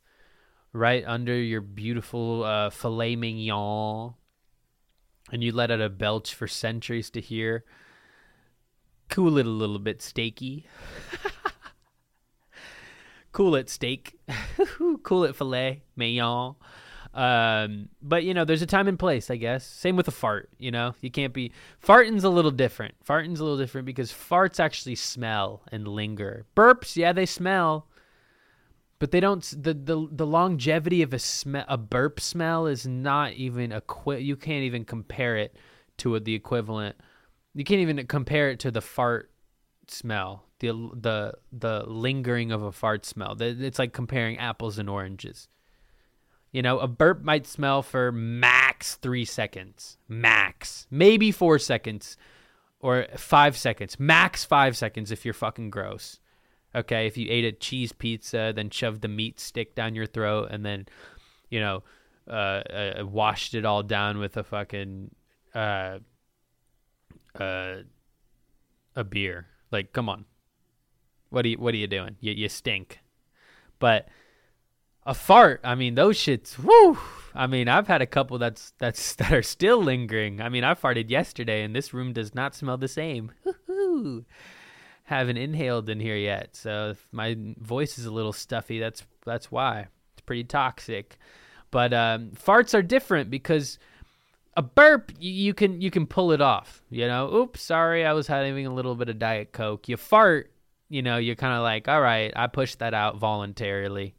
right 0.72 1.04
under 1.06 1.36
your 1.36 1.62
beautiful 1.62 2.44
uh, 2.44 2.70
filet 2.70 3.16
mignon 3.16 4.14
and 5.32 5.44
you 5.44 5.52
let 5.52 5.72
out 5.72 5.82
a 5.82 5.90
belch 5.90 6.34
for 6.34 6.48
centuries 6.48 7.10
to 7.12 7.22
hear. 7.22 7.66
Cool 9.10 9.38
it 9.38 9.46
a 9.46 9.50
little 9.50 9.80
bit 9.80 10.00
steaky. 10.00 10.66
cool 13.32 13.56
it 13.56 13.70
steak, 13.70 14.18
cool 15.04 15.26
it 15.26 15.36
filet 15.36 15.84
mignon. 15.96 16.56
Um, 17.16 17.90
but 18.02 18.24
you 18.24 18.34
know, 18.34 18.46
there's 18.46 18.62
a 18.62 18.68
time 18.68 18.88
and 18.88 19.00
place, 19.00 19.32
I 19.32 19.38
guess. 19.38 19.66
Same 19.66 19.96
with 19.96 20.08
a 20.08 20.12
fart. 20.12 20.50
You 20.60 20.72
know, 20.72 20.96
you 21.02 21.10
can't 21.10 21.34
be 21.34 21.52
farting's 21.80 22.24
a 22.24 22.30
little 22.30 22.52
different. 22.52 22.96
Farting's 23.04 23.40
a 23.40 23.44
little 23.44 23.58
different 23.58 23.86
because 23.86 24.12
farts 24.12 24.60
actually 24.60 24.96
smell 24.96 25.64
and 25.72 25.88
linger. 25.88 26.46
Burps, 26.56 26.96
yeah, 26.96 27.14
they 27.14 27.26
smell, 27.26 27.88
but 29.00 29.12
they 29.12 29.20
don't. 29.20 29.44
The 29.58 29.74
the 29.74 30.08
the 30.12 30.28
longevity 30.28 31.02
of 31.02 31.14
a 31.14 31.20
smell, 31.20 31.66
a 31.68 31.78
burp 31.78 32.20
smell, 32.20 32.68
is 32.68 32.86
not 32.86 33.34
even 33.34 33.72
a 33.72 33.78
equi- 33.78 34.22
You 34.22 34.36
can't 34.36 34.64
even 34.64 34.84
compare 34.84 35.38
it 35.38 35.56
to 35.98 36.20
the 36.20 36.34
equivalent. 36.34 36.98
You 37.54 37.64
can't 37.64 37.80
even 37.80 38.06
compare 38.08 38.50
it 38.50 38.60
to 38.60 38.72
the 38.72 38.82
fart 38.82 39.32
smell 39.88 40.46
the 40.60 40.72
the 40.94 41.34
the 41.52 41.84
lingering 41.88 42.52
of 42.52 42.62
a 42.64 42.72
fart 42.72 43.06
smell. 43.06 43.36
It's 43.40 43.80
like 43.80 43.94
comparing 43.94 44.38
apples 44.38 44.78
and 44.78 44.90
oranges. 44.90 45.48
You 46.56 46.62
know, 46.62 46.80
a 46.80 46.88
burp 46.88 47.22
might 47.22 47.46
smell 47.46 47.82
for 47.82 48.14
max 48.14 48.96
three 48.96 49.26
seconds, 49.26 49.98
max, 50.08 50.88
maybe 50.90 51.30
four 51.30 51.60
seconds, 51.60 52.16
or 52.80 53.08
five 53.18 53.58
seconds, 53.58 54.00
max 54.00 54.46
five 54.46 54.78
seconds 54.78 55.12
if 55.12 55.26
you're 55.26 55.34
fucking 55.34 55.70
gross. 55.70 56.22
Okay, 56.74 57.08
if 57.08 57.18
you 57.18 57.28
ate 57.30 57.44
a 57.44 57.52
cheese 57.52 57.92
pizza, 57.92 58.54
then 58.56 58.70
shoved 58.70 59.02
the 59.02 59.10
meat 59.10 59.38
stick 59.38 59.76
down 59.76 59.96
your 59.96 60.06
throat, 60.06 60.48
and 60.50 60.66
then, 60.66 60.88
you 61.50 61.60
know, 61.60 61.84
uh, 62.26 62.62
uh, 63.02 63.06
washed 63.06 63.54
it 63.54 63.66
all 63.66 63.84
down 63.84 64.18
with 64.18 64.38
a 64.38 64.44
fucking 64.46 65.14
uh, 65.54 66.00
uh, 67.38 67.76
a 68.96 69.04
beer. 69.04 69.48
Like, 69.72 69.92
come 69.92 70.08
on, 70.08 70.24
what 71.32 71.44
are 71.44 71.50
you 71.50 71.58
what 71.58 71.74
are 71.74 71.78
you 71.78 71.88
doing? 71.88 72.16
You 72.22 72.32
you 72.32 72.48
stink. 72.48 73.02
But 73.78 74.08
a 75.06 75.14
fart, 75.14 75.62
I 75.64 75.76
mean, 75.76 75.96
those 75.96 76.18
shits. 76.18 76.58
Woo! 76.58 76.98
I 77.34 77.48
mean, 77.48 77.68
I've 77.68 77.88
had 77.88 78.02
a 78.02 78.08
couple 78.08 78.38
that's 78.38 78.74
that's 78.80 79.16
that 79.16 79.32
are 79.32 79.44
still 79.44 79.82
lingering. 79.82 80.42
I 80.42 80.50
mean, 80.50 80.64
I 80.64 80.74
farted 80.74 81.10
yesterday, 81.10 81.64
and 81.64 81.76
this 81.76 81.94
room 81.94 82.14
does 82.14 82.34
not 82.34 82.56
smell 82.56 82.78
the 82.78 82.88
same. 82.88 83.32
Woo-hoo. 83.46 84.26
Haven't 85.04 85.38
inhaled 85.38 85.90
in 85.90 86.00
here 86.00 86.16
yet, 86.16 86.56
so 86.56 86.90
if 86.90 87.08
my 87.12 87.38
voice 87.60 88.00
is 88.00 88.06
a 88.06 88.12
little 88.12 88.34
stuffy. 88.34 88.80
That's 88.80 89.04
that's 89.26 89.52
why 89.52 89.88
it's 90.14 90.22
pretty 90.26 90.46
toxic. 90.46 91.18
But 91.70 91.94
um, 91.94 92.32
farts 92.32 92.74
are 92.74 92.82
different 92.82 93.30
because 93.30 93.78
a 94.58 94.62
burp 94.62 95.12
you, 95.20 95.54
can 95.54 95.82
you 95.82 95.92
can 95.92 96.08
pull 96.08 96.32
it 96.32 96.42
off. 96.42 96.82
You 96.90 97.08
know, 97.08 97.32
oops, 97.32 97.62
sorry, 97.62 98.06
I 98.06 98.14
was 98.14 98.28
having 98.28 98.66
a 98.66 98.74
little 98.74 98.96
bit 98.96 99.10
of 99.10 99.20
diet 99.20 99.52
coke. 99.52 99.88
You 99.90 99.98
fart, 99.98 100.52
you 100.90 101.02
know, 101.02 101.18
you're 101.18 101.36
kind 101.36 101.54
of 101.54 101.62
like, 101.62 101.88
all 101.88 102.02
right, 102.02 102.32
I 102.36 102.48
pushed 102.48 102.80
that 102.80 102.94
out 102.94 103.18
voluntarily. 103.18 104.16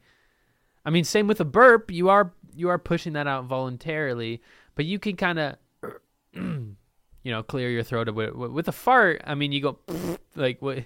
I 0.86 0.90
mean, 0.90 1.02
same 1.02 1.26
with 1.26 1.40
a 1.40 1.44
burp. 1.44 1.90
You 1.90 2.08
are 2.08 2.32
you 2.54 2.68
are 2.68 2.78
pushing 2.78 3.14
that 3.14 3.26
out 3.26 3.44
voluntarily, 3.44 4.40
but 4.76 4.84
you 4.86 5.00
can 5.00 5.16
kind 5.16 5.38
of, 5.38 5.56
you 6.32 6.76
know, 7.24 7.42
clear 7.42 7.68
your 7.68 7.82
throat 7.82 8.08
with, 8.14 8.34
with 8.34 8.68
a 8.68 8.72
fart. 8.72 9.20
I 9.26 9.34
mean, 9.34 9.50
you 9.50 9.60
go 9.60 9.78
like 10.36 10.62
what, 10.62 10.84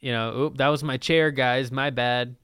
you 0.00 0.10
know, 0.10 0.34
oop, 0.34 0.56
that 0.56 0.68
was 0.68 0.82
my 0.82 0.96
chair, 0.96 1.30
guys. 1.30 1.70
My 1.70 1.90
bad. 1.90 2.36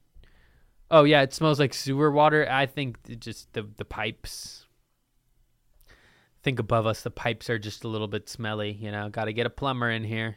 Oh 0.90 1.04
yeah, 1.04 1.22
it 1.22 1.32
smells 1.32 1.58
like 1.58 1.72
sewer 1.72 2.10
water. 2.10 2.46
I 2.48 2.66
think 2.66 2.98
just 3.18 3.50
the 3.54 3.66
the 3.78 3.86
pipes. 3.86 4.66
Think 6.42 6.58
above 6.58 6.86
us, 6.86 7.02
the 7.02 7.10
pipes 7.10 7.48
are 7.48 7.58
just 7.58 7.82
a 7.82 7.88
little 7.88 8.08
bit 8.08 8.28
smelly. 8.28 8.72
You 8.72 8.92
know, 8.92 9.08
got 9.08 9.24
to 9.24 9.32
get 9.32 9.46
a 9.46 9.50
plumber 9.50 9.90
in 9.90 10.04
here. 10.04 10.36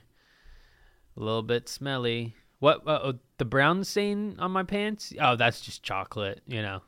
A 1.18 1.20
little 1.20 1.43
bit 1.43 1.68
smelly. 1.68 2.36
What? 2.62 2.88
Uh, 2.88 2.99
oh, 3.03 3.14
the 3.39 3.45
brown 3.45 3.84
stain 3.84 4.36
on 4.38 4.51
my 4.51 4.62
pants? 4.62 5.12
Oh, 5.20 5.36
that's 5.36 5.62
just 5.62 5.82
chocolate. 5.82 6.41
You 6.45 6.62
know. 6.62 6.82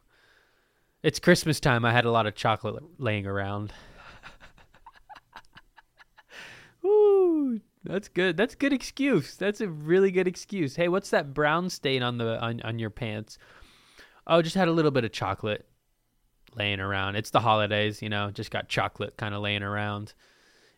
It's 1.01 1.19
Christmas 1.19 1.59
time. 1.59 1.83
I 1.83 1.91
had 1.91 2.05
a 2.05 2.11
lot 2.11 2.27
of 2.27 2.35
chocolate 2.35 2.83
laying 2.99 3.25
around. 3.25 3.73
Ooh, 6.85 7.59
that's 7.83 8.07
good. 8.07 8.37
That's 8.37 8.53
good 8.53 8.71
excuse. 8.71 9.35
That's 9.35 9.61
a 9.61 9.67
really 9.67 10.11
good 10.11 10.27
excuse. 10.27 10.75
Hey, 10.75 10.89
what's 10.89 11.09
that 11.09 11.33
brown 11.33 11.71
stain 11.71 12.03
on 12.03 12.19
the 12.19 12.39
on, 12.39 12.61
on 12.61 12.77
your 12.77 12.91
pants? 12.91 13.39
Oh, 14.27 14.43
just 14.43 14.55
had 14.55 14.67
a 14.67 14.71
little 14.71 14.91
bit 14.91 15.05
of 15.05 15.11
chocolate 15.11 15.65
laying 16.55 16.79
around. 16.79 17.15
It's 17.15 17.31
the 17.31 17.39
holidays, 17.39 17.99
you 18.03 18.09
know, 18.09 18.29
just 18.29 18.51
got 18.51 18.69
chocolate 18.69 19.17
kind 19.17 19.33
of 19.33 19.41
laying 19.41 19.63
around. 19.63 20.13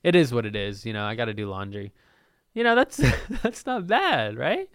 It 0.04 0.16
is 0.16 0.34
what 0.34 0.46
it 0.46 0.56
is, 0.56 0.86
you 0.86 0.94
know. 0.94 1.04
I 1.04 1.16
got 1.16 1.26
to 1.26 1.34
do 1.34 1.50
laundry. 1.50 1.92
You 2.56 2.64
know, 2.64 2.74
that's 2.74 2.98
that's 3.44 3.66
not 3.68 3.86
bad, 3.86 4.38
right? 4.38 4.68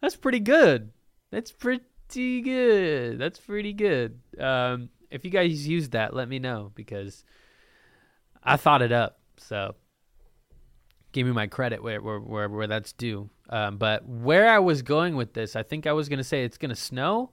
That's 0.00 0.14
pretty 0.14 0.38
good. 0.38 0.92
That's 1.32 1.50
pretty 1.50 2.40
good. 2.42 3.18
That's 3.18 3.40
pretty 3.40 3.72
good. 3.72 4.20
Um, 4.38 4.90
if 5.10 5.24
you 5.24 5.30
guys 5.30 5.66
use 5.66 5.88
that, 5.88 6.14
let 6.14 6.28
me 6.28 6.38
know 6.38 6.70
because 6.74 7.24
I 8.44 8.56
thought 8.56 8.82
it 8.82 8.92
up. 8.92 9.18
So 9.38 9.74
give 11.12 11.26
me 11.26 11.32
my 11.32 11.46
credit 11.46 11.82
where 11.82 12.00
where 12.00 12.20
where, 12.20 12.48
where 12.48 12.66
that's 12.66 12.92
due. 12.92 13.30
Um, 13.48 13.78
but 13.78 14.06
where 14.06 14.48
I 14.48 14.58
was 14.58 14.82
going 14.82 15.16
with 15.16 15.32
this, 15.32 15.56
I 15.56 15.62
think 15.62 15.86
I 15.86 15.92
was 15.92 16.08
gonna 16.08 16.22
say 16.24 16.44
it's 16.44 16.58
gonna 16.58 16.76
snow. 16.76 17.30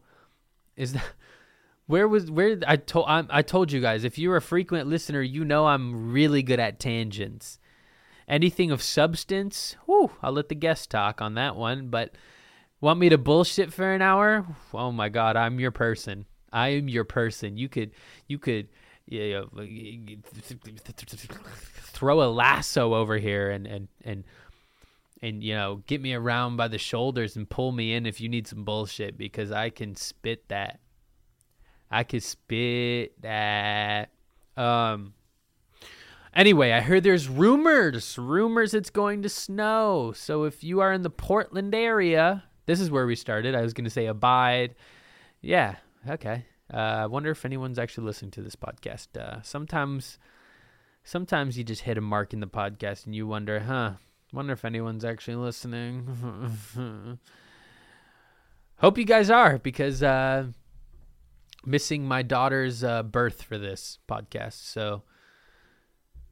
Is 0.78 0.94
that 0.94 1.04
where 1.88 2.08
was 2.08 2.32
where 2.32 2.58
I 2.66 2.78
told 2.78 3.06
I, 3.10 3.26
I 3.30 3.42
told 3.42 3.72
you 3.72 3.82
guys 3.82 4.06
if 4.06 4.18
you're 4.18 4.38
a 4.38 4.42
frequent 4.42 4.88
listener, 4.88 5.22
you 5.22 5.44
know 5.44 5.68
I'm 5.68 6.14
really 6.14 6.42
good 6.42 6.62
at 6.62 6.80
tangents. 6.80 7.60
Anything 8.34 8.72
of 8.72 8.82
substance, 8.82 9.76
whew, 9.86 10.12
I'll 10.22 10.32
let 10.32 10.50
the 10.50 10.56
guest 10.56 10.90
talk 10.90 11.22
on 11.22 11.36
that 11.36 11.56
one. 11.56 11.90
But 11.90 12.16
Want 12.84 13.00
me 13.00 13.08
to 13.08 13.18
bullshit 13.18 13.72
for 13.72 13.94
an 13.94 14.02
hour? 14.02 14.46
Oh 14.74 14.92
my 14.92 15.08
god, 15.08 15.38
I'm 15.38 15.58
your 15.58 15.72
person. 15.72 16.26
I 16.52 16.68
am 16.74 16.90
your 16.90 17.06
person. 17.06 17.56
You 17.56 17.70
could 17.70 17.92
you 18.28 18.38
could 18.38 18.68
know, 19.10 19.48
throw 21.94 22.22
a 22.22 22.28
lasso 22.28 22.94
over 22.94 23.18
here 23.18 23.52
and 23.52 23.66
and 23.66 23.88
and 24.04 24.26
and 25.22 25.42
you 25.42 25.56
know 25.56 25.82
get 25.88 26.02
me 26.02 26.14
around 26.14 26.58
by 26.58 26.68
the 26.68 26.78
shoulders 26.78 27.38
and 27.38 27.50
pull 27.50 27.72
me 27.72 27.94
in 27.94 28.06
if 28.06 28.20
you 28.20 28.28
need 28.28 28.48
some 28.48 28.66
bullshit 28.66 29.18
because 29.18 29.50
I 29.50 29.70
can 29.70 29.96
spit 29.96 30.50
that. 30.50 30.82
I 31.90 32.04
can 32.04 32.20
spit 32.20 33.14
that. 33.22 34.10
Um. 34.58 35.14
Anyway, 36.36 36.72
I 36.72 36.82
heard 36.82 37.04
there's 37.04 37.30
rumors, 37.30 38.18
rumors 38.18 38.74
it's 38.74 38.90
going 38.90 39.22
to 39.22 39.30
snow. 39.30 40.14
So 40.16 40.46
if 40.46 40.64
you 40.64 40.80
are 40.80 40.92
in 40.92 41.04
the 41.04 41.10
Portland 41.12 41.76
area, 41.76 42.44
this 42.66 42.80
is 42.80 42.90
where 42.90 43.06
we 43.06 43.16
started. 43.16 43.54
I 43.54 43.62
was 43.62 43.74
going 43.74 43.86
to 43.86 43.92
say 43.92 44.08
abide. 44.08 44.74
Yeah, 45.42 45.76
okay. 46.10 46.46
Uh, 46.74 46.78
I 46.78 47.06
wonder 47.06 47.30
if 47.30 47.46
anyone's 47.46 47.78
actually 47.78 48.06
listening 48.06 48.32
to 48.32 48.42
this 48.42 48.56
podcast. 48.56 49.16
Uh, 49.16 49.44
sometimes, 49.44 50.18
sometimes 51.04 51.56
you 51.56 51.64
just 51.64 51.84
hit 51.84 52.00
a 52.00 52.02
mark 52.02 52.34
in 52.34 52.40
the 52.40 52.48
podcast 52.48 53.06
and 53.06 53.14
you 53.14 53.28
wonder, 53.28 53.60
huh? 53.60 53.94
Wonder 54.32 54.54
if 54.54 54.66
anyone's 54.66 55.06
actually 55.06 55.36
listening. 55.36 56.08
Hope 58.78 58.98
you 58.98 59.06
guys 59.06 59.30
are 59.30 59.60
because 59.60 60.02
uh, 60.02 60.48
missing 61.64 62.08
my 62.08 62.24
daughter's 62.24 62.84
uh, 62.84 63.04
birth 63.04 63.44
for 63.44 63.60
this 63.60 64.00
podcast. 64.10 64.54
So 64.54 65.04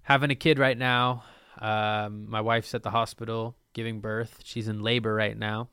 having 0.04 0.32
a 0.32 0.36
kid 0.36 0.60
right 0.60 0.78
now. 0.78 1.24
Um, 1.60 2.30
my 2.30 2.42
wife's 2.42 2.74
at 2.74 2.84
the 2.84 2.90
hospital 2.90 3.56
giving 3.74 4.00
birth. 4.00 4.40
She's 4.44 4.68
in 4.68 4.82
labor 4.82 5.14
right 5.14 5.38
now. 5.38 5.70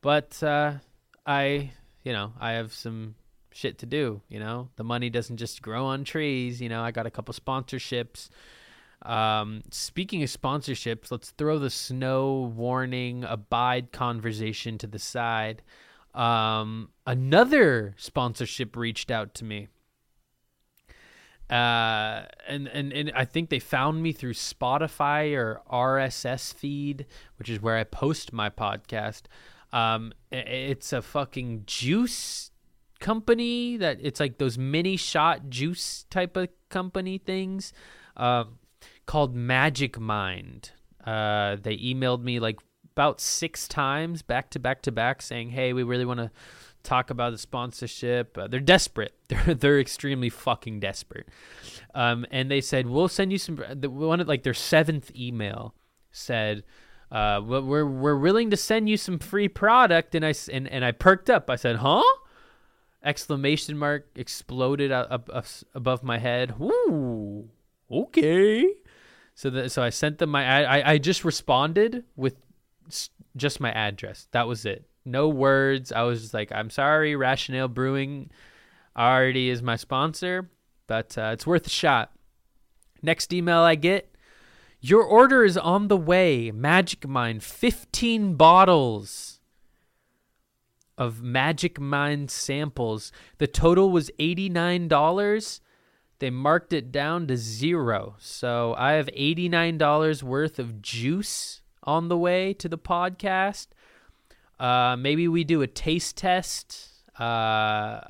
But 0.00 0.42
uh, 0.42 0.74
I, 1.26 1.72
you 2.04 2.12
know, 2.12 2.32
I 2.40 2.52
have 2.52 2.72
some 2.72 3.14
shit 3.52 3.78
to 3.78 3.86
do. 3.86 4.22
You 4.28 4.40
know, 4.40 4.68
the 4.76 4.84
money 4.84 5.10
doesn't 5.10 5.36
just 5.36 5.62
grow 5.62 5.86
on 5.86 6.04
trees. 6.04 6.60
You 6.60 6.68
know, 6.68 6.82
I 6.82 6.90
got 6.90 7.06
a 7.06 7.10
couple 7.10 7.34
sponsorships. 7.34 8.28
Um, 9.02 9.62
speaking 9.70 10.22
of 10.22 10.28
sponsorships, 10.28 11.10
let's 11.10 11.30
throw 11.30 11.58
the 11.58 11.70
snow 11.70 12.52
warning 12.54 13.24
abide 13.24 13.92
conversation 13.92 14.78
to 14.78 14.86
the 14.86 14.98
side. 14.98 15.62
Um, 16.14 16.90
another 17.06 17.94
sponsorship 17.96 18.76
reached 18.76 19.10
out 19.10 19.34
to 19.34 19.44
me. 19.44 19.68
Uh, 21.50 22.26
and, 22.46 22.68
and, 22.68 22.92
and 22.92 23.12
I 23.14 23.24
think 23.24 23.50
they 23.50 23.58
found 23.58 24.02
me 24.02 24.12
through 24.12 24.34
Spotify 24.34 25.36
or 25.36 25.62
RSS 25.70 26.54
feed, 26.54 27.06
which 27.38 27.48
is 27.48 27.60
where 27.60 27.76
I 27.76 27.84
post 27.84 28.32
my 28.32 28.50
podcast. 28.50 29.22
Um, 29.72 30.12
it's 30.30 30.92
a 30.92 31.02
fucking 31.02 31.64
juice 31.66 32.52
company 33.00 33.76
that 33.78 33.98
it's 34.00 34.20
like 34.20 34.38
those 34.38 34.58
mini 34.58 34.96
shot 34.96 35.50
juice 35.50 36.04
type 36.10 36.36
of 36.36 36.48
company 36.68 37.18
things 37.18 37.72
uh, 38.16 38.44
called 39.06 39.34
Magic 39.34 39.98
Mind. 39.98 40.70
Uh, 41.04 41.56
they 41.60 41.76
emailed 41.78 42.22
me 42.22 42.38
like 42.38 42.60
about 42.94 43.20
six 43.20 43.66
times 43.66 44.22
back 44.22 44.50
to 44.50 44.58
back 44.58 44.82
to 44.82 44.92
back 44.92 45.22
saying, 45.22 45.50
"Hey, 45.50 45.72
we 45.72 45.82
really 45.82 46.04
want 46.04 46.20
to 46.20 46.30
talk 46.82 47.10
about 47.10 47.32
the 47.32 47.38
sponsorship." 47.38 48.36
Uh, 48.36 48.46
they're 48.46 48.60
desperate. 48.60 49.14
They're 49.28 49.54
they're 49.54 49.80
extremely 49.80 50.28
fucking 50.28 50.80
desperate. 50.80 51.28
Um, 51.94 52.26
and 52.30 52.50
they 52.50 52.60
said, 52.60 52.86
"We'll 52.86 53.08
send 53.08 53.32
you 53.32 53.38
some." 53.38 53.62
The 53.72 53.88
one 53.88 54.24
like 54.26 54.42
their 54.42 54.54
seventh 54.54 55.14
email 55.14 55.74
said, 56.10 56.64
uh, 57.12 57.40
we're 57.44 57.86
we're 57.86 58.16
willing 58.16 58.50
to 58.50 58.56
send 58.56 58.88
you 58.88 58.96
some 58.96 59.18
free 59.18 59.48
product." 59.48 60.14
And 60.14 60.24
I 60.24 60.34
and, 60.52 60.68
and 60.68 60.84
I 60.84 60.92
perked 60.92 61.30
up. 61.30 61.50
I 61.50 61.56
said, 61.56 61.76
"Huh?" 61.76 62.02
Exclamation 63.02 63.78
mark 63.78 64.08
exploded 64.14 64.92
up, 64.92 65.30
up 65.32 65.46
above 65.74 66.02
my 66.02 66.18
head. 66.18 66.54
Ooh, 66.60 67.48
okay. 67.90 68.74
So 69.34 69.48
that 69.50 69.72
so 69.72 69.82
I 69.82 69.90
sent 69.90 70.18
them 70.18 70.30
my. 70.30 70.64
I 70.64 70.92
I 70.92 70.98
just 70.98 71.24
responded 71.24 72.04
with 72.14 72.36
just 73.36 73.60
my 73.60 73.72
address. 73.72 74.28
That 74.32 74.46
was 74.46 74.64
it. 74.66 74.89
No 75.04 75.28
words. 75.28 75.92
I 75.92 76.02
was 76.02 76.22
just 76.22 76.34
like, 76.34 76.52
"I'm 76.52 76.70
sorry, 76.70 77.16
Rationale 77.16 77.68
Brewing 77.68 78.30
already 78.96 79.48
is 79.48 79.62
my 79.62 79.76
sponsor, 79.76 80.50
but 80.86 81.16
uh, 81.16 81.30
it's 81.32 81.46
worth 81.46 81.66
a 81.66 81.70
shot." 81.70 82.12
Next 83.02 83.32
email 83.32 83.60
I 83.60 83.76
get 83.76 84.10
your 84.80 85.02
order 85.02 85.44
is 85.44 85.58
on 85.58 85.88
the 85.88 85.96
way. 85.96 86.50
Magic 86.50 87.06
Mind, 87.06 87.42
15 87.42 88.34
bottles 88.34 89.40
of 90.96 91.22
Magic 91.22 91.78
Mind 91.78 92.30
samples. 92.30 93.12
The 93.38 93.46
total 93.46 93.90
was 93.90 94.10
$89. 94.18 95.60
They 96.18 96.30
marked 96.30 96.72
it 96.72 96.90
down 96.90 97.26
to 97.26 97.36
zero. 97.36 98.16
So 98.18 98.74
I 98.78 98.92
have 98.92 99.08
$89 99.08 100.22
worth 100.22 100.58
of 100.58 100.80
juice 100.80 101.60
on 101.82 102.08
the 102.08 102.18
way 102.18 102.54
to 102.54 102.68
the 102.68 102.78
podcast. 102.78 103.68
Uh, 104.60 104.94
maybe 104.98 105.26
we 105.26 105.42
do 105.42 105.62
a 105.62 105.66
taste 105.66 106.18
test. 106.18 106.90
Uh, 107.18 108.00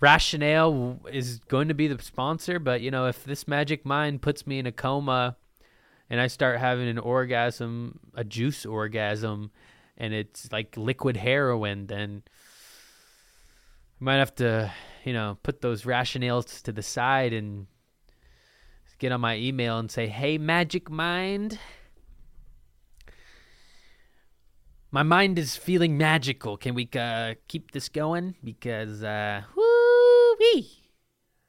Rationale 0.00 1.00
is 1.12 1.38
going 1.48 1.68
to 1.68 1.74
be 1.74 1.86
the 1.86 2.02
sponsor, 2.02 2.58
but 2.58 2.80
you 2.80 2.90
know, 2.90 3.06
if 3.06 3.24
this 3.24 3.46
magic 3.46 3.86
mind 3.86 4.20
puts 4.20 4.46
me 4.48 4.58
in 4.58 4.66
a 4.66 4.72
coma 4.72 5.36
and 6.10 6.20
I 6.20 6.26
start 6.26 6.58
having 6.58 6.88
an 6.88 6.98
orgasm, 6.98 8.00
a 8.14 8.24
juice 8.24 8.66
orgasm, 8.66 9.52
and 9.96 10.12
it's 10.12 10.50
like 10.50 10.76
liquid 10.76 11.16
heroin, 11.16 11.86
then 11.86 12.22
I 14.00 14.04
might 14.04 14.16
have 14.16 14.34
to, 14.36 14.72
you 15.04 15.12
know, 15.12 15.38
put 15.44 15.60
those 15.60 15.82
rationales 15.82 16.62
to 16.62 16.72
the 16.72 16.82
side 16.82 17.32
and 17.32 17.66
get 18.98 19.12
on 19.12 19.20
my 19.20 19.36
email 19.36 19.78
and 19.78 19.90
say, 19.90 20.08
"Hey, 20.08 20.38
Magic 20.38 20.90
Mind, 20.90 21.58
my 24.90 25.02
mind 25.02 25.38
is 25.38 25.56
feeling 25.56 25.98
magical. 25.98 26.56
Can 26.56 26.74
we 26.74 26.88
uh, 26.96 27.34
keep 27.46 27.72
this 27.72 27.88
going? 27.88 28.34
Because 28.42 29.02
uh, 29.02 29.42
woo-wee, 29.54 30.70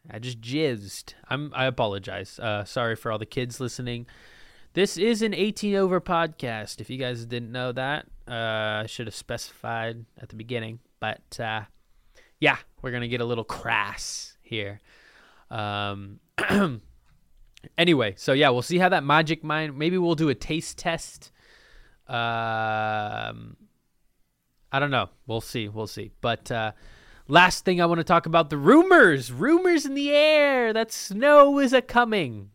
I 0.10 0.20
just 0.20 0.42
jizzed. 0.42 1.14
I'm. 1.30 1.52
I 1.56 1.66
apologize. 1.66 2.40
Uh, 2.40 2.66
sorry 2.66 2.96
for 2.96 3.12
all 3.12 3.18
the 3.18 3.26
kids 3.26 3.60
listening. 3.60 4.08
This 4.74 4.98
is 4.98 5.22
an 5.22 5.34
18 5.34 5.76
over 5.76 6.00
podcast. 6.00 6.80
If 6.80 6.90
you 6.90 6.98
guys 6.98 7.26
didn't 7.26 7.52
know 7.52 7.72
that, 7.72 8.06
uh, 8.28 8.84
I 8.84 8.86
should 8.88 9.08
have 9.08 9.16
specified 9.16 10.06
at 10.18 10.30
the 10.30 10.36
beginning. 10.36 10.80
But 11.00 11.40
uh, 11.40 11.62
yeah, 12.40 12.58
we're 12.82 12.92
gonna 12.92 13.08
get 13.08 13.22
a 13.22 13.26
little 13.26 13.44
crass 13.44 14.38
here. 14.42 14.82
Um, 15.50 16.20
anyway, 17.78 18.16
so 18.18 18.34
yeah, 18.34 18.50
we'll 18.50 18.62
see 18.62 18.78
how 18.78 18.90
that 18.90 19.04
magic 19.04 19.44
mind. 19.44 19.78
Maybe 19.78 19.98
we'll 19.98 20.16
do 20.16 20.30
a 20.30 20.36
taste 20.36 20.78
test. 20.78 21.32
Um, 22.10 23.56
I 24.72 24.80
don't 24.80 24.92
know. 24.92 25.10
We'll 25.28 25.42
see. 25.42 25.68
We'll 25.68 25.88
see. 25.88 26.12
But 26.22 26.52
uh, 26.52 26.72
last 27.28 27.66
thing 27.66 27.80
I 27.80 27.86
want 27.86 28.00
to 28.00 28.04
talk 28.04 28.26
about 28.26 28.50
the 28.50 28.58
rumors. 28.58 29.32
Rumors 29.32 29.86
in 29.86 29.94
the 29.94 30.12
air 30.12 30.74
that 30.74 30.92
snow 30.92 31.60
is 31.60 31.74
a 31.74 31.82
coming. 31.82 32.50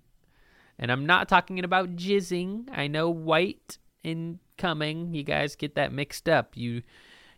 And 0.78 0.90
I'm 0.90 1.06
not 1.06 1.28
talking 1.28 1.62
about 1.62 1.96
jizzing. 1.96 2.68
I 2.72 2.88
know 2.88 3.08
white 3.10 3.78
and 4.02 4.40
coming. 4.58 5.14
You 5.14 5.22
guys 5.22 5.56
get 5.56 5.76
that 5.76 5.92
mixed 5.92 6.28
up. 6.28 6.56
You 6.56 6.82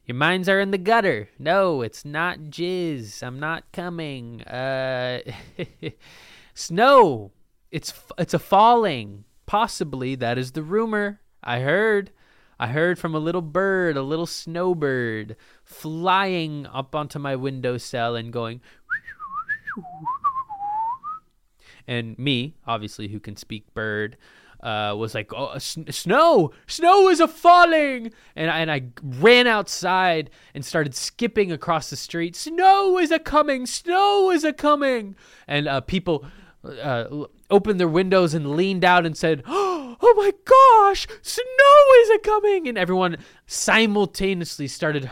your 0.06 0.14
minds 0.14 0.48
are 0.48 0.60
in 0.60 0.70
the 0.70 0.78
gutter. 0.78 1.28
No, 1.38 1.82
it's 1.82 2.04
not 2.04 2.38
jizz. 2.38 3.22
I'm 3.22 3.38
not 3.38 3.70
coming. 3.72 4.42
Uh 4.42 5.20
snow. 6.54 7.32
It's 7.70 7.92
it's 8.16 8.34
a 8.34 8.38
falling. 8.38 9.24
Possibly 9.44 10.14
that 10.16 10.38
is 10.38 10.52
the 10.52 10.62
rumor. 10.62 11.20
I 11.46 11.60
heard. 11.60 12.10
I 12.58 12.68
heard 12.68 12.98
from 12.98 13.14
a 13.14 13.18
little 13.18 13.42
bird, 13.42 13.98
a 13.98 14.02
little 14.02 14.26
snowbird, 14.26 15.36
flying 15.62 16.66
up 16.66 16.94
onto 16.94 17.18
my 17.18 17.36
windowsill 17.36 18.16
and 18.16 18.32
going 18.32 18.62
and 21.86 22.18
me, 22.18 22.54
obviously, 22.66 23.08
who 23.08 23.20
can 23.20 23.36
speak 23.36 23.72
bird, 23.74 24.16
uh, 24.62 24.94
was 24.96 25.14
like, 25.14 25.32
"Oh, 25.34 25.56
snow! 25.58 26.52
Snow 26.66 27.08
is 27.08 27.20
a 27.20 27.28
falling!" 27.28 28.12
And 28.34 28.50
I, 28.50 28.60
and 28.60 28.70
I 28.70 28.84
ran 29.02 29.46
outside 29.46 30.30
and 30.54 30.64
started 30.64 30.94
skipping 30.94 31.52
across 31.52 31.90
the 31.90 31.96
street. 31.96 32.34
Snow 32.34 32.98
is 32.98 33.10
a 33.10 33.18
coming! 33.18 33.66
Snow 33.66 34.30
is 34.30 34.44
a 34.44 34.52
coming! 34.52 35.14
And 35.46 35.68
uh, 35.68 35.82
people 35.82 36.24
uh, 36.64 37.26
opened 37.50 37.78
their 37.78 37.86
windows 37.86 38.34
and 38.34 38.56
leaned 38.56 38.84
out 38.84 39.04
and 39.04 39.16
said, 39.16 39.42
"Oh 39.46 39.75
Oh 40.08 40.14
my 40.16 40.32
gosh, 40.44 41.08
snow 41.20 42.02
is 42.02 42.10
a 42.10 42.18
coming!" 42.20 42.68
And 42.68 42.78
everyone 42.78 43.16
simultaneously 43.48 44.68
started 44.68 45.10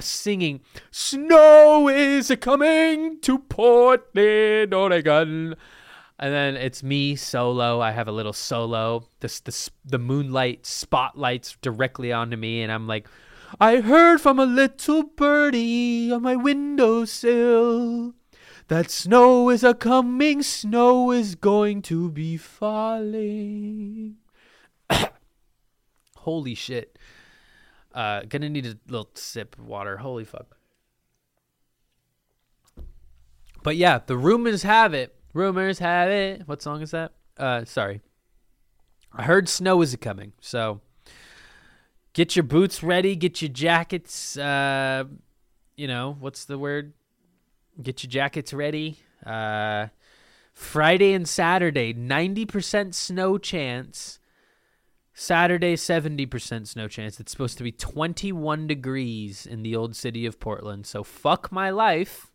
singing, 0.00 0.62
"Snow 0.90 1.88
is 1.90 2.30
a 2.30 2.36
coming 2.38 3.20
to 3.20 3.38
Portland, 3.38 4.72
Oregon." 4.72 5.56
and 6.18 6.32
then 6.32 6.56
it's 6.56 6.82
me 6.82 7.16
solo. 7.16 7.80
I 7.80 7.90
have 7.90 8.08
a 8.08 8.12
little 8.12 8.32
solo. 8.32 9.08
This 9.20 9.40
the 9.40 9.70
the 9.84 9.98
moonlight 9.98 10.64
spotlights 10.64 11.58
directly 11.60 12.12
onto 12.12 12.38
me, 12.38 12.62
and 12.62 12.72
I'm 12.72 12.86
like, 12.86 13.06
I 13.60 13.80
heard 13.80 14.22
from 14.22 14.38
a 14.38 14.46
little 14.46 15.02
birdie 15.02 16.10
on 16.10 16.22
my 16.22 16.34
windowsill 16.34 18.14
that 18.68 18.90
snow 18.90 19.50
is 19.50 19.62
a 19.64 19.74
coming, 19.74 20.42
snow 20.42 21.10
is 21.10 21.34
going 21.34 21.82
to 21.82 22.10
be 22.10 22.36
falling. 22.36 24.16
Holy 26.16 26.54
shit! 26.54 26.98
Uh, 27.92 28.22
gonna 28.28 28.48
need 28.48 28.66
a 28.66 28.78
little 28.88 29.10
sip 29.14 29.58
of 29.58 29.66
water. 29.66 29.98
Holy 29.98 30.24
fuck. 30.24 30.56
But 33.62 33.76
yeah, 33.76 34.00
the 34.04 34.16
rumors 34.16 34.62
have 34.62 34.92
it 34.92 35.14
Rumors 35.34 35.80
have 35.80 36.10
it. 36.10 36.42
What 36.46 36.62
song 36.62 36.80
is 36.80 36.92
that? 36.92 37.12
Uh, 37.36 37.64
sorry. 37.64 38.00
I 39.12 39.24
heard 39.24 39.48
snow 39.48 39.82
is 39.82 39.92
a 39.92 39.96
coming, 39.96 40.32
so 40.40 40.80
get 42.12 42.36
your 42.36 42.44
boots 42.44 42.84
ready, 42.84 43.16
get 43.16 43.42
your 43.42 43.48
jackets. 43.48 44.36
Uh, 44.36 45.04
you 45.76 45.88
know 45.88 46.16
what's 46.20 46.44
the 46.44 46.56
word? 46.56 46.92
Get 47.82 48.02
your 48.02 48.10
jackets 48.10 48.52
ready. 48.52 48.98
Uh, 49.24 49.88
Friday 50.52 51.12
and 51.12 51.28
Saturday, 51.28 51.92
ninety 51.92 52.46
percent 52.46 52.94
snow 52.94 53.38
chance. 53.38 54.18
Saturday, 55.16 55.76
70% 55.76 56.66
snow 56.66 56.88
chance. 56.88 57.20
It's 57.20 57.30
supposed 57.30 57.56
to 57.58 57.62
be 57.62 57.70
21 57.70 58.66
degrees 58.66 59.46
in 59.46 59.62
the 59.62 59.76
old 59.76 59.94
city 59.94 60.26
of 60.26 60.40
Portland. 60.40 60.86
So 60.86 61.04
fuck 61.04 61.52
my 61.52 61.70
life. 61.70 62.32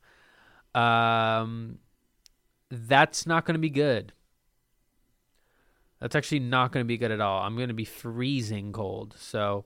Um, 0.73 1.79
that's 2.71 3.27
not 3.27 3.45
going 3.45 3.55
to 3.55 3.59
be 3.59 3.69
good. 3.69 4.13
That's 5.99 6.15
actually 6.15 6.39
not 6.39 6.71
going 6.71 6.85
to 6.85 6.87
be 6.87 6.97
good 6.97 7.11
at 7.11 7.19
all. 7.19 7.41
I'm 7.41 7.57
going 7.57 7.67
to 7.67 7.73
be 7.73 7.85
freezing 7.85 8.71
cold. 8.71 9.15
So, 9.19 9.65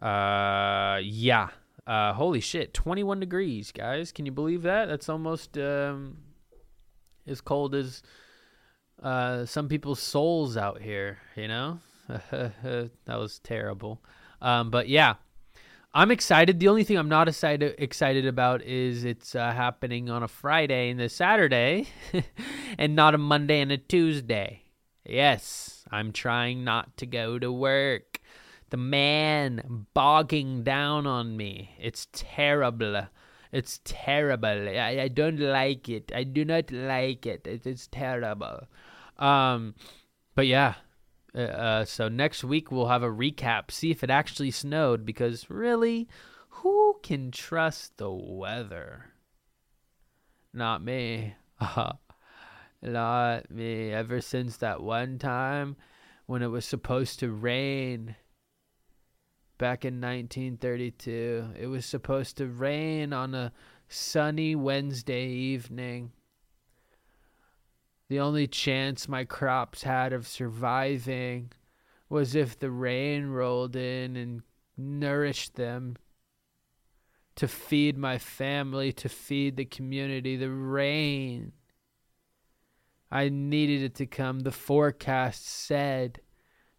uh, 0.00 1.00
yeah. 1.02 1.48
Uh, 1.86 2.12
holy 2.12 2.40
shit, 2.40 2.74
21 2.74 3.20
degrees, 3.20 3.70
guys. 3.70 4.10
Can 4.10 4.26
you 4.26 4.32
believe 4.32 4.62
that? 4.62 4.86
That's 4.86 5.08
almost 5.08 5.56
um, 5.56 6.18
as 7.26 7.40
cold 7.40 7.74
as 7.74 8.02
uh, 9.02 9.44
some 9.44 9.68
people's 9.68 10.00
souls 10.00 10.56
out 10.56 10.80
here, 10.80 11.18
you 11.36 11.46
know? 11.46 11.78
that 12.08 12.90
was 13.06 13.38
terrible. 13.40 14.02
Um, 14.40 14.70
but 14.70 14.88
yeah, 14.88 15.14
I'm 15.94 16.10
excited. 16.10 16.60
The 16.60 16.68
only 16.68 16.84
thing 16.84 16.98
I'm 16.98 17.08
not 17.08 17.28
excited 17.28 17.74
excited 17.78 18.26
about 18.26 18.62
is 18.62 19.04
it's 19.04 19.34
uh, 19.34 19.52
happening 19.52 20.10
on 20.10 20.22
a 20.22 20.28
Friday 20.28 20.90
and 20.90 21.00
a 21.00 21.08
Saturday, 21.08 21.88
and 22.78 22.94
not 22.94 23.14
a 23.14 23.18
Monday 23.18 23.60
and 23.60 23.72
a 23.72 23.78
Tuesday. 23.78 24.62
Yes, 25.04 25.84
I'm 25.90 26.12
trying 26.12 26.64
not 26.64 26.96
to 26.98 27.06
go 27.06 27.38
to 27.38 27.50
work. 27.50 28.15
The 28.70 28.76
man 28.76 29.86
bogging 29.94 30.64
down 30.64 31.06
on 31.06 31.36
me. 31.36 31.70
It's 31.80 32.08
terrible. 32.12 33.06
It's 33.52 33.80
terrible. 33.84 34.68
I, 34.68 35.00
I 35.02 35.08
don't 35.08 35.38
like 35.38 35.88
it. 35.88 36.10
I 36.14 36.24
do 36.24 36.44
not 36.44 36.72
like 36.72 37.26
it. 37.26 37.46
It 37.46 37.66
is 37.66 37.86
terrible. 37.86 38.66
Um, 39.18 39.74
but 40.34 40.46
yeah, 40.46 40.74
uh, 41.34 41.40
uh, 41.40 41.84
so 41.84 42.08
next 42.08 42.42
week 42.44 42.70
we'll 42.70 42.88
have 42.88 43.02
a 43.02 43.10
recap, 43.10 43.70
see 43.70 43.90
if 43.90 44.02
it 44.02 44.10
actually 44.10 44.50
snowed, 44.50 45.04
because 45.04 45.50
really, 45.50 46.08
who 46.48 46.98
can 47.02 47.30
trust 47.30 47.98
the 47.98 48.10
weather? 48.10 49.12
Not 50.52 50.82
me. 50.82 51.34
Not 52.82 53.50
me. 53.50 53.92
Ever 53.92 54.20
since 54.20 54.56
that 54.58 54.82
one 54.82 55.18
time 55.18 55.76
when 56.26 56.42
it 56.42 56.48
was 56.48 56.64
supposed 56.64 57.20
to 57.20 57.30
rain 57.30 58.16
back 59.58 59.84
in 59.84 60.00
1932, 60.00 61.54
it 61.58 61.66
was 61.66 61.86
supposed 61.86 62.36
to 62.36 62.46
rain 62.46 63.12
on 63.12 63.34
a 63.34 63.52
sunny 63.88 64.54
Wednesday 64.54 65.26
evening. 65.26 66.12
The 68.08 68.20
only 68.20 68.46
chance 68.46 69.08
my 69.08 69.24
crops 69.24 69.82
had 69.82 70.12
of 70.12 70.28
surviving 70.28 71.52
was 72.08 72.34
if 72.34 72.58
the 72.58 72.70
rain 72.70 73.26
rolled 73.26 73.74
in 73.74 74.16
and 74.16 74.42
nourished 74.76 75.54
them. 75.54 75.96
To 77.36 77.48
feed 77.48 77.98
my 77.98 78.16
family, 78.16 78.92
to 78.92 79.10
feed 79.10 79.56
the 79.56 79.66
community, 79.66 80.36
the 80.36 80.50
rain. 80.50 81.52
I 83.10 83.28
needed 83.28 83.82
it 83.82 83.94
to 83.96 84.06
come. 84.06 84.40
The 84.40 84.52
forecast 84.52 85.46
said 85.46 86.20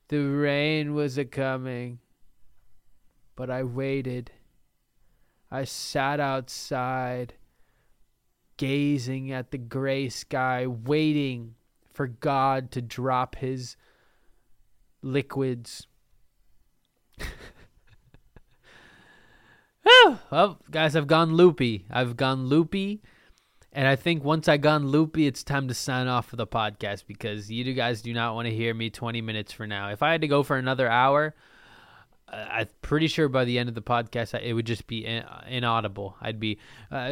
the 0.08 0.24
rain 0.24 0.96
was 0.96 1.18
a 1.18 1.26
coming. 1.26 2.00
But 3.38 3.50
I 3.50 3.64
waited. 3.64 4.32
I 5.50 5.64
sat 5.64 6.20
outside 6.20 7.36
gazing 8.58 9.32
at 9.32 9.52
the 9.52 9.58
gray 9.58 10.10
sky, 10.10 10.68
waiting 10.68 11.56
for 11.94 12.08
God 12.08 12.72
to 12.72 12.82
drop 12.82 13.36
his 13.36 13.78
liquids. 15.02 15.88
Whew. 19.84 20.20
Well, 20.32 20.60
guys, 20.70 20.96
I've 20.96 21.08
gone 21.08 21.36
loopy. 21.36 21.86
I've 21.90 22.18
gone 22.18 22.48
loopy. 22.48 23.02
And 23.72 23.88
I 23.88 23.96
think 23.96 24.24
once 24.24 24.48
I 24.48 24.58
gone 24.58 24.88
loopy, 24.88 25.28
it's 25.28 25.44
time 25.44 25.68
to 25.68 25.74
sign 25.74 26.08
off 26.08 26.28
for 26.28 26.36
the 26.36 26.48
podcast 26.48 27.06
because 27.06 27.52
you 27.52 27.72
guys 27.74 28.02
do 28.02 28.12
not 28.14 28.34
want 28.34 28.48
to 28.48 28.56
hear 28.56 28.74
me 28.74 28.90
20 28.90 29.22
minutes 29.22 29.52
for 29.52 29.68
now. 29.68 29.90
If 29.90 30.02
I 30.02 30.12
had 30.12 30.22
to 30.22 30.28
go 30.28 30.42
for 30.42 30.58
another 30.58 30.90
hour, 30.90 31.36
I'm 32.30 32.68
pretty 32.82 33.08
sure 33.08 33.30
by 33.30 33.46
the 33.46 33.58
end 33.58 33.70
of 33.70 33.76
the 33.76 33.82
podcast, 33.82 34.40
it 34.42 34.54
would 34.54 34.66
just 34.66 34.86
be 34.86 35.06
in, 35.06 35.24
inaudible. 35.48 36.18
I'd 36.20 36.40
be, 36.40 36.60
uh, 36.92 37.10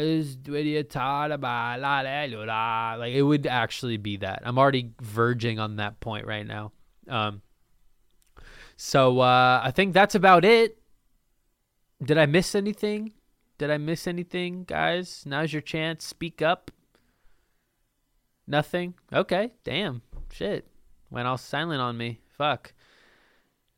like, 2.97 3.13
it 3.13 3.21
would 3.21 3.47
actually 3.47 3.97
be 3.97 4.17
that. 4.17 4.41
I'm 4.43 4.57
already 4.57 4.91
verging 5.01 5.57
on 5.57 5.77
that 5.77 6.01
point 6.01 6.25
right 6.25 6.45
now. 6.45 6.73
Um, 7.07 7.41
so 8.75 9.19
uh, 9.19 9.61
I 9.63 9.71
think 9.71 9.93
that's 9.93 10.15
about 10.15 10.43
it. 10.43 10.77
Did 12.03 12.17
I 12.17 12.25
miss 12.25 12.53
anything? 12.53 13.13
Did 13.57 13.71
I 13.71 13.77
miss 13.77 14.07
anything, 14.07 14.65
guys? 14.65 15.23
Now's 15.25 15.53
your 15.53 15.61
chance. 15.61 16.05
Speak 16.05 16.41
up. 16.41 16.71
Nothing? 18.45 18.95
Okay. 19.13 19.53
Damn. 19.63 20.01
Shit. 20.29 20.67
Went 21.09 21.27
all 21.27 21.37
silent 21.37 21.81
on 21.81 21.97
me. 21.97 22.19
Fuck. 22.37 22.73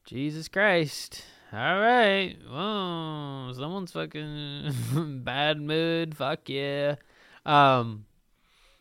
Jesus 0.08 0.48
Christ. 0.48 1.26
All 1.52 1.60
right. 1.60 2.38
Whoa. 2.50 3.52
Someone's 3.54 3.92
fucking 3.92 5.22
bad 5.26 5.60
mood. 5.60 6.16
Fuck 6.16 6.48
yeah. 6.48 6.96
Um 7.46 8.06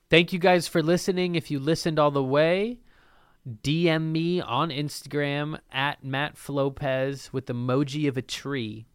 thank 0.08 0.32
you 0.32 0.38
guys 0.38 0.68
for 0.68 0.84
listening. 0.84 1.34
If 1.34 1.50
you 1.50 1.58
listened 1.58 1.98
all 1.98 2.12
the 2.12 2.22
way, 2.22 2.78
DM 3.44 4.12
me 4.12 4.40
on 4.40 4.70
Instagram 4.70 5.58
at 5.72 6.04
Matt 6.04 6.36
Flopez 6.36 7.32
with 7.32 7.46
the 7.46 7.54
emoji 7.54 8.08
of 8.08 8.16
a 8.16 8.22
tree 8.22 8.86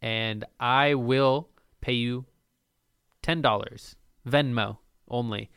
and 0.00 0.46
I 0.58 0.94
will 0.94 1.50
pay 1.82 1.92
you 1.92 2.24
$10. 3.22 3.96
Venmo 4.26 4.78
only. 5.08 5.50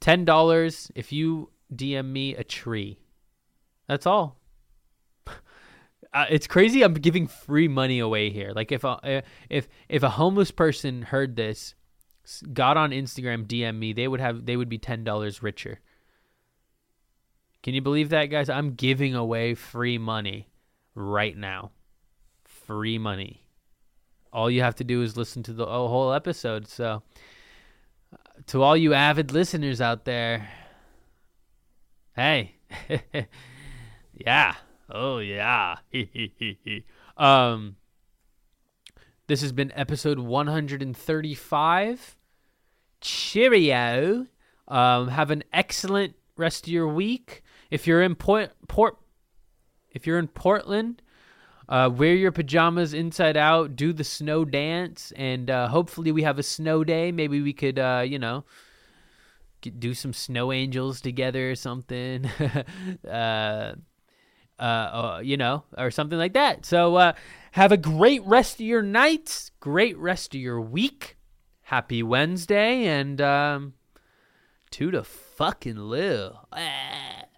$10 0.00 0.90
if 0.96 1.12
you 1.12 1.50
DM 1.72 2.06
me 2.06 2.34
a 2.34 2.42
tree. 2.42 2.98
That's 3.86 4.06
all. 4.06 4.39
Uh, 6.12 6.26
it's 6.28 6.46
crazy 6.46 6.82
I'm 6.82 6.94
giving 6.94 7.26
free 7.26 7.68
money 7.68 8.00
away 8.00 8.30
here. 8.30 8.52
Like 8.54 8.72
if 8.72 8.84
a, 8.84 8.88
uh, 8.88 9.20
if 9.48 9.68
if 9.88 10.02
a 10.02 10.10
homeless 10.10 10.50
person 10.50 11.02
heard 11.02 11.36
this, 11.36 11.74
got 12.52 12.76
on 12.76 12.90
Instagram, 12.90 13.46
DM 13.46 13.78
me, 13.78 13.92
they 13.92 14.08
would 14.08 14.20
have 14.20 14.46
they 14.46 14.56
would 14.56 14.68
be 14.68 14.78
$10 14.78 15.42
richer. 15.42 15.80
Can 17.62 17.74
you 17.74 17.82
believe 17.82 18.08
that, 18.08 18.26
guys? 18.26 18.48
I'm 18.48 18.74
giving 18.74 19.14
away 19.14 19.54
free 19.54 19.98
money 19.98 20.48
right 20.94 21.36
now. 21.36 21.72
Free 22.44 22.98
money 22.98 23.44
all 24.32 24.50
you 24.50 24.62
have 24.62 24.76
to 24.76 24.84
do 24.84 25.02
is 25.02 25.16
listen 25.16 25.42
to 25.44 25.52
the 25.52 25.66
whole 25.66 26.12
episode. 26.12 26.68
So, 26.68 27.02
to 28.46 28.62
all 28.62 28.76
you 28.76 28.94
avid 28.94 29.32
listeners 29.32 29.80
out 29.80 30.04
there, 30.04 30.48
hey, 32.14 32.54
yeah, 34.14 34.54
oh 34.92 35.18
yeah, 35.18 35.76
um, 37.16 37.76
this 39.26 39.42
has 39.42 39.52
been 39.52 39.72
episode 39.74 40.18
135. 40.18 42.16
Cheerio. 43.00 44.26
Um, 44.68 45.08
have 45.08 45.30
an 45.30 45.42
excellent 45.52 46.14
rest 46.36 46.66
of 46.66 46.72
your 46.72 46.88
week. 46.88 47.42
If 47.70 47.86
you're 47.86 48.02
in 48.02 48.14
Port, 48.14 48.50
Port 48.68 48.96
if 49.90 50.06
you're 50.06 50.18
in 50.18 50.28
Portland, 50.28 51.02
uh, 51.68 51.90
wear 51.92 52.14
your 52.14 52.32
pajamas 52.32 52.94
inside 52.94 53.36
out, 53.36 53.76
do 53.76 53.92
the 53.92 54.04
snow 54.04 54.44
dance, 54.44 55.12
and 55.16 55.50
uh, 55.50 55.68
hopefully 55.68 56.12
we 56.12 56.22
have 56.22 56.38
a 56.38 56.42
snow 56.42 56.82
day. 56.84 57.12
Maybe 57.12 57.40
we 57.40 57.52
could, 57.52 57.78
uh, 57.78 58.02
you 58.04 58.18
know, 58.18 58.44
get, 59.60 59.78
do 59.78 59.94
some 59.94 60.12
snow 60.12 60.52
angels 60.52 61.00
together 61.00 61.50
or 61.50 61.54
something. 61.54 62.28
Uh, 64.60 64.62
uh, 64.62 64.66
uh, 64.66 65.20
you 65.20 65.38
know, 65.38 65.64
or 65.78 65.90
something 65.90 66.18
like 66.18 66.34
that. 66.34 66.66
So 66.66 67.14
have 67.52 67.72
a 67.72 67.78
great 67.78 68.22
rest 68.26 68.54
of 68.56 68.66
your 68.66 68.82
night, 68.82 69.50
great 69.58 69.96
rest 69.96 70.34
of 70.34 70.40
your 70.40 70.60
week. 70.60 71.16
Happy 71.62 72.02
Wednesday, 72.02 72.84
and 72.84 73.20
um, 73.22 73.74
to 74.72 74.90
the 74.90 75.02
fucking 75.02 75.76
live. 75.76 76.34
Ah. 76.52 77.29